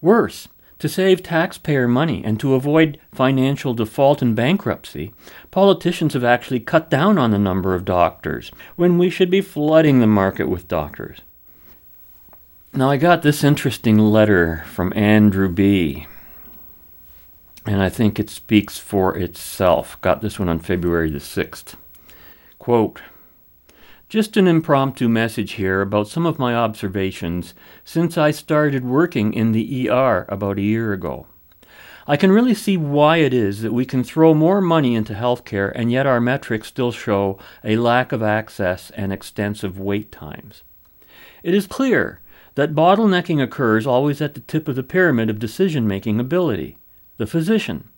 Worse, 0.00 0.48
To 0.84 0.88
save 0.90 1.22
taxpayer 1.22 1.88
money 1.88 2.22
and 2.22 2.38
to 2.40 2.52
avoid 2.52 2.98
financial 3.10 3.72
default 3.72 4.20
and 4.20 4.36
bankruptcy, 4.36 5.14
politicians 5.50 6.12
have 6.12 6.24
actually 6.24 6.60
cut 6.60 6.90
down 6.90 7.16
on 7.16 7.30
the 7.30 7.38
number 7.38 7.74
of 7.74 7.86
doctors 7.86 8.52
when 8.76 8.98
we 8.98 9.08
should 9.08 9.30
be 9.30 9.40
flooding 9.40 10.00
the 10.00 10.06
market 10.06 10.46
with 10.46 10.68
doctors. 10.68 11.20
Now, 12.74 12.90
I 12.90 12.98
got 12.98 13.22
this 13.22 13.42
interesting 13.42 13.96
letter 13.96 14.62
from 14.66 14.92
Andrew 14.94 15.48
B., 15.48 16.06
and 17.64 17.80
I 17.80 17.88
think 17.88 18.20
it 18.20 18.28
speaks 18.28 18.76
for 18.76 19.16
itself. 19.16 19.98
Got 20.02 20.20
this 20.20 20.38
one 20.38 20.50
on 20.50 20.58
February 20.58 21.10
the 21.10 21.18
6th. 21.18 21.76
Quote, 22.58 23.00
just 24.14 24.36
an 24.36 24.46
impromptu 24.46 25.08
message 25.08 25.54
here 25.54 25.80
about 25.80 26.06
some 26.06 26.24
of 26.24 26.38
my 26.38 26.54
observations 26.54 27.52
since 27.82 28.16
I 28.16 28.30
started 28.30 28.84
working 28.84 29.34
in 29.34 29.50
the 29.50 29.90
ER 29.90 30.24
about 30.28 30.56
a 30.56 30.62
year 30.62 30.92
ago. 30.92 31.26
I 32.06 32.16
can 32.16 32.30
really 32.30 32.54
see 32.54 32.76
why 32.76 33.16
it 33.16 33.34
is 33.34 33.62
that 33.62 33.72
we 33.72 33.84
can 33.84 34.04
throw 34.04 34.32
more 34.32 34.60
money 34.60 34.94
into 34.94 35.14
healthcare 35.14 35.72
and 35.74 35.90
yet 35.90 36.06
our 36.06 36.20
metrics 36.20 36.68
still 36.68 36.92
show 36.92 37.40
a 37.64 37.76
lack 37.76 38.12
of 38.12 38.22
access 38.22 38.90
and 38.90 39.12
extensive 39.12 39.80
wait 39.80 40.12
times. 40.12 40.62
It 41.42 41.52
is 41.52 41.66
clear 41.66 42.20
that 42.54 42.72
bottlenecking 42.72 43.42
occurs 43.42 43.84
always 43.84 44.20
at 44.20 44.34
the 44.34 44.40
tip 44.42 44.68
of 44.68 44.76
the 44.76 44.84
pyramid 44.84 45.28
of 45.28 45.40
decision 45.40 45.88
making 45.88 46.20
ability 46.20 46.78
the 47.16 47.26
physician. 47.26 47.88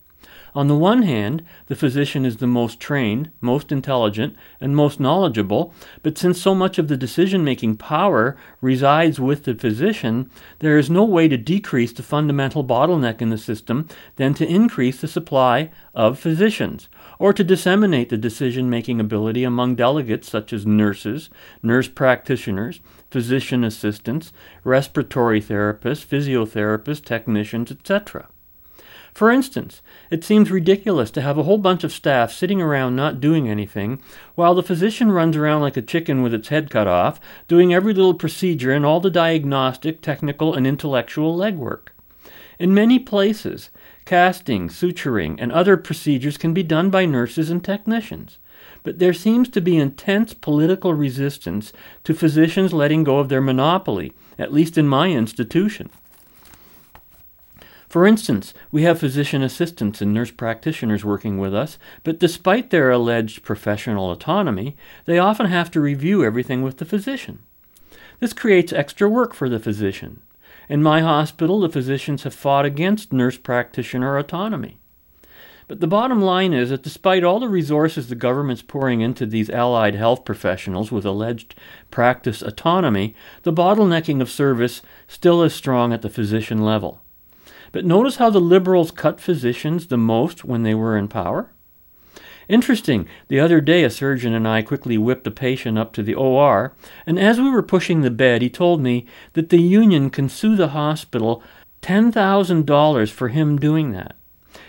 On 0.57 0.65
the 0.65 0.75
one 0.75 1.03
hand, 1.03 1.43
the 1.67 1.75
physician 1.75 2.25
is 2.25 2.37
the 2.37 2.47
most 2.47 2.79
trained, 2.79 3.29
most 3.41 3.71
intelligent, 3.71 4.35
and 4.59 4.75
most 4.75 4.99
knowledgeable, 4.99 5.71
but 6.01 6.17
since 6.17 6.41
so 6.41 6.55
much 6.55 6.79
of 6.79 6.87
the 6.87 6.97
decision 6.97 7.43
making 7.43 7.77
power 7.77 8.35
resides 8.59 9.19
with 9.19 9.43
the 9.43 9.53
physician, 9.53 10.31
there 10.57 10.79
is 10.79 10.89
no 10.89 11.03
way 11.03 11.27
to 11.27 11.37
decrease 11.37 11.93
the 11.93 12.01
fundamental 12.01 12.63
bottleneck 12.63 13.21
in 13.21 13.29
the 13.29 13.37
system 13.37 13.87
than 14.15 14.33
to 14.33 14.47
increase 14.47 14.99
the 14.99 15.07
supply 15.07 15.69
of 15.93 16.17
physicians, 16.17 16.89
or 17.19 17.33
to 17.33 17.43
disseminate 17.43 18.09
the 18.09 18.17
decision 18.17 18.67
making 18.67 18.99
ability 18.99 19.43
among 19.43 19.75
delegates 19.75 20.27
such 20.27 20.51
as 20.51 20.65
nurses, 20.65 21.29
nurse 21.61 21.87
practitioners, 21.87 22.81
physician 23.11 23.63
assistants, 23.63 24.33
respiratory 24.63 25.39
therapists, 25.39 26.03
physiotherapists, 26.03 27.05
technicians, 27.05 27.71
etc. 27.71 28.27
For 29.17 29.31
instance, 29.31 29.81
it 30.11 30.23
seems 30.23 30.51
ridiculous 30.51 31.09
to 31.09 31.23
have 31.23 31.39
a 31.39 31.43
whole 31.43 31.57
bunch 31.57 31.83
of 31.83 31.91
staff 31.91 32.31
sitting 32.31 32.61
around 32.61 32.95
not 32.95 33.19
doing 33.19 33.49
anything, 33.49 33.99
while 34.35 34.53
the 34.53 34.61
physician 34.61 35.09
runs 35.09 35.35
around 35.35 35.61
like 35.61 35.75
a 35.75 35.81
chicken 35.81 36.21
with 36.21 36.35
its 36.35 36.49
head 36.49 36.69
cut 36.69 36.85
off, 36.85 37.19
doing 37.47 37.73
every 37.73 37.95
little 37.95 38.13
procedure 38.13 38.71
and 38.71 38.85
all 38.85 38.99
the 38.99 39.09
diagnostic, 39.09 40.03
technical, 40.03 40.53
and 40.53 40.67
intellectual 40.67 41.35
legwork. 41.35 41.87
In 42.59 42.75
many 42.75 42.99
places, 42.99 43.71
casting, 44.05 44.67
suturing, 44.67 45.37
and 45.39 45.51
other 45.51 45.77
procedures 45.77 46.37
can 46.37 46.53
be 46.53 46.61
done 46.61 46.91
by 46.91 47.07
nurses 47.07 47.49
and 47.49 47.63
technicians. 47.63 48.37
But 48.83 48.99
there 48.99 49.13
seems 49.13 49.49
to 49.49 49.61
be 49.61 49.77
intense 49.77 50.35
political 50.35 50.93
resistance 50.93 51.73
to 52.03 52.13
physicians 52.13 52.71
letting 52.71 53.03
go 53.03 53.17
of 53.17 53.29
their 53.29 53.41
monopoly, 53.41 54.13
at 54.37 54.53
least 54.53 54.77
in 54.77 54.87
my 54.87 55.09
institution. 55.09 55.89
For 57.87 58.05
instance, 58.05 58.53
we 58.69 58.83
have 58.83 58.99
physician 58.99 59.41
assistants 59.41 60.01
and 60.01 60.13
nurse 60.13 60.31
practitioners 60.31 61.05
working 61.05 61.37
with 61.37 61.55
us, 61.55 61.77
but 62.03 62.19
despite 62.19 62.69
their 62.69 62.91
alleged 62.91 63.43
professional 63.43 64.11
autonomy, 64.11 64.75
they 65.05 65.19
often 65.19 65.45
have 65.45 65.71
to 65.71 65.79
review 65.79 66.23
everything 66.23 66.63
with 66.63 66.77
the 66.77 66.85
physician. 66.85 67.39
This 68.19 68.33
creates 68.33 68.73
extra 68.73 69.07
work 69.07 69.33
for 69.33 69.47
the 69.47 69.59
physician. 69.59 70.21
In 70.67 70.83
my 70.83 70.99
hospital, 70.99 71.61
the 71.61 71.69
physicians 71.69 72.23
have 72.23 72.33
fought 72.33 72.65
against 72.65 73.13
nurse 73.13 73.37
practitioner 73.37 74.17
autonomy. 74.17 74.79
But 75.69 75.79
the 75.79 75.87
bottom 75.87 76.21
line 76.21 76.53
is 76.53 76.69
that 76.69 76.83
despite 76.83 77.23
all 77.23 77.39
the 77.39 77.49
resources 77.49 78.07
the 78.07 78.15
government's 78.15 78.61
pouring 78.61 79.01
into 79.01 79.25
these 79.25 79.49
allied 79.49 79.95
health 79.95 80.25
professionals 80.25 80.91
with 80.91 81.05
alleged 81.05 81.55
practice 81.91 82.41
autonomy, 82.41 83.15
the 83.43 83.53
bottlenecking 83.53 84.21
of 84.21 84.29
service 84.29 84.81
still 85.07 85.41
is 85.41 85.53
strong 85.53 85.93
at 85.93 86.01
the 86.01 86.09
physician 86.09 86.63
level. 86.63 87.01
But 87.71 87.85
notice 87.85 88.17
how 88.17 88.29
the 88.29 88.39
Liberals 88.39 88.91
cut 88.91 89.19
physicians 89.19 89.87
the 89.87 89.97
most 89.97 90.43
when 90.43 90.63
they 90.63 90.73
were 90.73 90.97
in 90.97 91.07
power? 91.07 91.49
Interesting, 92.49 93.07
the 93.27 93.39
other 93.39 93.59
day 93.59 93.83
a 93.83 93.89
surgeon 93.89 94.33
and 94.33 94.47
I 94.47 94.61
quickly 94.61 94.97
whipped 94.97 95.27
a 95.27 95.31
patient 95.31 95.77
up 95.77 95.91
to 95.93 96.03
the 96.03 96.15
OR, 96.15 96.73
and 97.05 97.19
as 97.19 97.41
we 97.41 97.49
were 97.49 97.61
pushing 97.61 98.01
the 98.01 98.11
bed, 98.11 98.41
he 98.41 98.49
told 98.49 98.81
me 98.81 99.05
that 99.33 99.49
the 99.49 99.61
union 99.61 100.09
can 100.09 100.29
sue 100.29 100.55
the 100.55 100.69
hospital 100.69 101.43
$10,000 101.81 103.11
for 103.11 103.27
him 103.27 103.57
doing 103.57 103.91
that. 103.91 104.15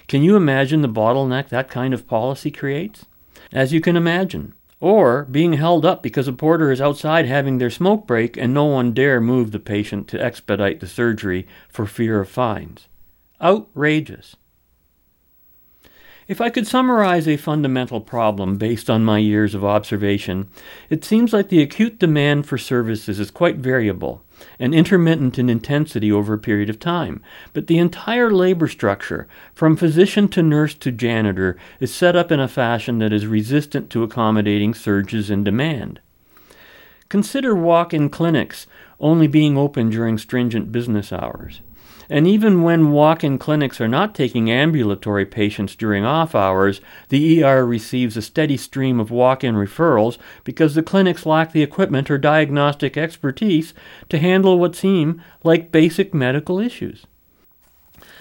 Can 0.09 0.22
you 0.22 0.34
imagine 0.34 0.82
the 0.82 0.88
bottleneck 0.88 1.49
that 1.51 1.70
kind 1.70 1.94
of 1.94 2.09
policy 2.09 2.51
creates? 2.51 3.07
As 3.53 3.72
you 3.72 3.80
can 3.80 3.96
imagine. 3.96 4.55
Or 4.81 5.24
being 5.24 5.55
held 5.55 5.85
up 5.85 6.03
because 6.03 6.29
a 6.29 6.33
porter 6.33 6.70
is 6.70 6.81
outside 6.81 7.26
having 7.26 7.59
their 7.59 7.70
smoke 7.70 8.07
break 8.07 8.37
and 8.37 8.55
no 8.55 8.64
one 8.64 8.93
dare 8.93 9.20
move 9.20 9.51
the 9.51 9.59
patient 9.59 10.07
to 10.09 10.22
expedite 10.22 10.81
the 10.81 10.87
surgery 10.87 11.47
for 11.68 11.85
fear 11.85 12.20
of 12.20 12.29
fines. 12.29 12.87
Outrageous. 13.43 14.37
If 16.29 16.41
I 16.43 16.51
could 16.51 16.66
summarize 16.66 17.26
a 17.26 17.39
fundamental 17.39 18.03
problem 18.03 18.59
based 18.59 18.91
on 18.91 19.05
my 19.05 19.18
years 19.18 19.55
of 19.55 19.64
observation, 19.64 20.49
it 20.91 21.03
seems 21.03 21.33
like 21.33 21.49
the 21.49 21.62
acute 21.62 21.99
demand 21.99 22.47
for 22.47 22.59
services 22.59 23.18
is 23.18 23.31
quite 23.31 23.57
variable 23.57 24.22
and 24.59 24.74
intermittent 24.74 25.39
in 25.39 25.49
intensity 25.49 26.11
over 26.11 26.34
a 26.34 26.39
period 26.39 26.70
of 26.70 26.78
time, 26.78 27.22
but 27.53 27.66
the 27.66 27.78
entire 27.78 28.30
labor 28.30 28.68
structure, 28.68 29.26
from 29.55 29.76
physician 29.76 30.28
to 30.28 30.43
nurse 30.43 30.74
to 30.74 30.93
janitor, 30.93 31.57
is 31.80 31.95
set 31.95 32.16
up 32.16 32.32
in 32.32 32.41
a 32.41 32.49
fashion 32.49 32.99
that 32.99 33.12
is 33.12 33.26
resistant 33.26 33.91
to 33.91 34.03
accommodating 34.03 34.74
surges 34.74 35.30
in 35.30 35.45
demand. 35.45 36.01
Consider 37.09 37.55
walk 37.55 37.95
in 37.95 38.11
clinics 38.11 38.66
only 39.01 39.26
being 39.26 39.57
open 39.57 39.91
during 39.91 40.18
stringent 40.18 40.70
business 40.72 41.12
hours. 41.12 41.61
And 42.11 42.26
even 42.26 42.62
when 42.62 42.92
walk 42.92 43.22
in 43.22 43.38
clinics 43.38 43.80
are 43.80 43.88
not 43.88 44.14
taking 44.14 44.50
ambulatory 44.50 45.26
patients 45.26 45.76
during 45.76 46.04
off 46.04 46.34
hours, 46.34 46.80
the 47.11 47.42
ER 47.42 47.66
receives 47.66 48.16
a 48.16 48.22
steady 48.22 48.56
stream 48.56 48.98
of 48.98 49.11
walk 49.11 49.44
in 49.44 49.54
referrals 49.54 50.16
because 50.42 50.74
the 50.74 50.82
clinics 50.82 51.26
lack 51.26 51.52
the 51.52 51.62
equipment 51.62 52.11
or 52.11 52.16
diagnostic 52.16 52.96
expertise 52.96 53.74
to 54.09 54.18
handle 54.18 54.59
what 54.59 54.74
seem 54.74 55.22
like 55.44 55.70
basic 55.70 56.14
medical 56.14 56.59
issues. 56.59 57.06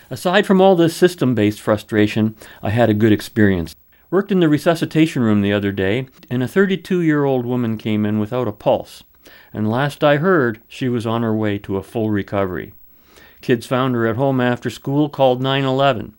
Aside 0.10 0.46
from 0.46 0.60
all 0.60 0.76
this 0.76 0.96
system 0.96 1.34
based 1.34 1.62
frustration, 1.62 2.36
I 2.62 2.72
had 2.72 2.90
a 2.90 2.94
good 2.94 3.14
experience. 3.14 3.74
Worked 4.10 4.32
in 4.32 4.40
the 4.40 4.50
resuscitation 4.50 5.22
room 5.22 5.42
the 5.42 5.52
other 5.52 5.74
day, 5.74 6.08
and 6.30 6.42
a 6.42 6.48
32 6.48 7.02
year 7.02 7.26
old 7.26 7.46
woman 7.46 7.78
came 7.78 8.06
in 8.06 8.20
without 8.20 8.48
a 8.48 8.54
pulse. 8.54 9.04
And 9.54 9.70
last 9.70 10.04
I 10.04 10.18
heard, 10.18 10.62
she 10.68 10.88
was 10.88 11.06
on 11.06 11.24
her 11.24 11.36
way 11.36 11.58
to 11.60 11.78
a 11.78 11.84
full 11.84 12.10
recovery. 12.10 12.74
Kids 13.42 13.66
found 13.66 13.96
her 13.96 14.08
at 14.08 14.16
home 14.16 14.42
after 14.42 14.70
school, 14.70 15.10
called 15.10 15.42
911. 15.42 16.14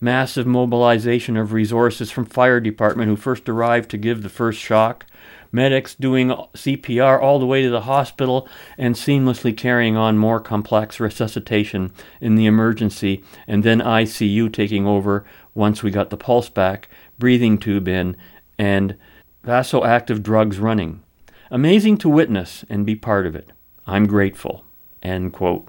Massive 0.00 0.46
mobilization 0.46 1.36
of 1.36 1.52
resources 1.52 2.10
from 2.10 2.24
fire 2.24 2.60
department 2.60 3.08
who 3.08 3.16
first 3.16 3.48
arrived 3.48 3.90
to 3.90 3.98
give 3.98 4.22
the 4.22 4.28
first 4.28 4.60
shock, 4.60 5.04
medics 5.50 5.94
doing 5.94 6.28
CPR 6.28 7.20
all 7.20 7.38
the 7.38 7.46
way 7.46 7.62
to 7.62 7.70
the 7.70 7.82
hospital 7.82 8.48
and 8.76 8.94
seamlessly 8.94 9.56
carrying 9.56 9.96
on 9.96 10.16
more 10.16 10.38
complex 10.38 11.00
resuscitation 11.00 11.92
in 12.20 12.36
the 12.36 12.46
emergency, 12.46 13.24
and 13.46 13.64
then 13.64 13.80
ICU 13.80 14.52
taking 14.52 14.86
over 14.86 15.24
once 15.54 15.82
we 15.82 15.90
got 15.90 16.10
the 16.10 16.16
pulse 16.16 16.48
back, 16.48 16.88
breathing 17.18 17.58
tube 17.58 17.88
in, 17.88 18.16
and 18.56 18.96
vasoactive 19.44 20.22
drugs 20.22 20.58
running. 20.58 21.02
Amazing 21.50 21.96
to 21.98 22.08
witness 22.08 22.64
and 22.68 22.86
be 22.86 22.94
part 22.94 23.26
of 23.26 23.34
it. 23.34 23.50
I'm 23.86 24.06
grateful. 24.06 24.64
End 25.02 25.32
quote. 25.32 25.68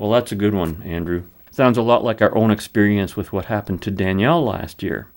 Well, 0.00 0.12
that's 0.12 0.32
a 0.32 0.36
good 0.36 0.54
one, 0.54 0.82
Andrew. 0.82 1.24
Sounds 1.50 1.76
a 1.76 1.82
lot 1.82 2.02
like 2.02 2.22
our 2.22 2.34
own 2.34 2.50
experience 2.50 3.16
with 3.16 3.34
what 3.34 3.44
happened 3.44 3.82
to 3.82 3.90
Danielle 3.90 4.42
last 4.42 4.82
year. 4.82 5.08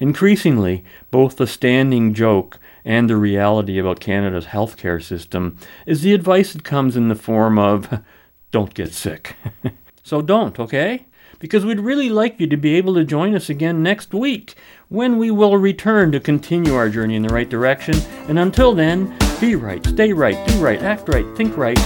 Increasingly, 0.00 0.82
both 1.10 1.36
the 1.36 1.46
standing 1.46 2.14
joke 2.14 2.58
and 2.86 3.10
the 3.10 3.18
reality 3.18 3.78
about 3.78 4.00
Canada's 4.00 4.46
healthcare 4.46 5.02
system 5.02 5.58
is 5.84 6.00
the 6.00 6.14
advice 6.14 6.54
that 6.54 6.64
comes 6.64 6.96
in 6.96 7.08
the 7.08 7.14
form 7.14 7.58
of 7.58 8.00
don't 8.50 8.72
get 8.72 8.94
sick. 8.94 9.36
so 10.02 10.22
don't, 10.22 10.58
okay? 10.58 11.04
Because 11.38 11.66
we'd 11.66 11.78
really 11.78 12.08
like 12.08 12.40
you 12.40 12.46
to 12.46 12.56
be 12.56 12.76
able 12.76 12.94
to 12.94 13.04
join 13.04 13.34
us 13.34 13.50
again 13.50 13.82
next 13.82 14.14
week 14.14 14.54
when 14.88 15.18
we 15.18 15.30
will 15.30 15.58
return 15.58 16.12
to 16.12 16.18
continue 16.18 16.74
our 16.74 16.88
journey 16.88 17.16
in 17.16 17.22
the 17.22 17.34
right 17.34 17.50
direction. 17.50 17.94
And 18.26 18.38
until 18.38 18.72
then, 18.72 19.14
be 19.38 19.54
right, 19.54 19.84
stay 19.86 20.14
right, 20.14 20.48
do 20.48 20.58
right, 20.60 20.82
act 20.82 21.10
right, 21.10 21.26
think 21.36 21.58
right, 21.58 21.78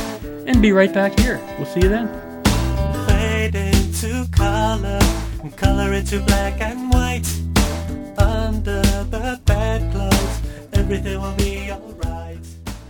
and 0.46 0.60
be 0.60 0.72
right 0.72 0.92
back 0.92 1.18
here. 1.18 1.40
We'll 1.58 1.66
see 1.66 1.80
you 1.80 1.88
then. 1.88 2.08
Fade 3.06 3.54
into 3.54 4.28
color, 4.32 5.00
color 5.56 5.92
into 5.92 6.20
black 6.20 6.60
and 6.60 6.90
white. 6.90 7.26
Under 8.18 8.82
the 8.82 9.40
bedclothes, 9.44 10.40
everything 10.72 11.20
will 11.20 11.34
be 11.36 11.70
alright. 11.70 12.38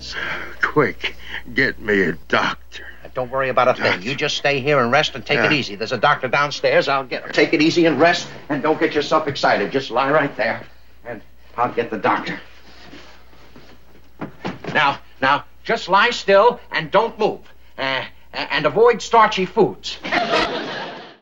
So 0.01 0.19
quick, 0.61 1.17
get 1.55 1.81
me 1.81 2.03
a 2.03 2.13
doctor. 2.29 2.87
Uh, 3.05 3.09
don't 3.15 3.31
worry 3.31 3.49
about 3.49 3.69
a 3.69 3.75
thing. 3.75 4.03
You 4.03 4.15
just 4.15 4.37
stay 4.37 4.61
here 4.61 4.81
and 4.81 4.91
rest 4.91 5.15
and 5.15 5.25
take 5.25 5.37
yeah. 5.37 5.47
it 5.47 5.53
easy. 5.53 5.77
There's 5.77 5.93
a 5.93 5.99
doctor 5.99 6.29
downstairs. 6.29 6.89
I'll 6.89 7.05
get 7.05 7.23
her. 7.23 7.33
Take 7.33 7.53
it 7.53 7.63
easy 7.63 7.87
and 7.87 8.01
rest, 8.01 8.29
and 8.49 8.63
don't 8.63 8.81
get 8.81 8.95
yourself 8.95 9.29
excited. 9.29 9.71
Just 9.71 9.91
lie 9.91 10.11
right 10.11 10.35
there, 10.37 10.65
and 11.05 11.23
I'll 11.57 11.73
get 11.73 11.91
the 11.91 11.99
doctor. 11.99 12.41
Now, 14.75 14.99
now, 15.21 15.45
just 15.65 15.89
lie 15.89 16.11
still 16.11 16.61
and 16.71 16.91
don't 16.91 17.19
move. 17.19 17.41
Uh, 17.79 18.05
uh 18.35 18.47
and 18.51 18.67
avoid 18.67 19.03
starchy 19.03 19.47
foods. 19.47 19.99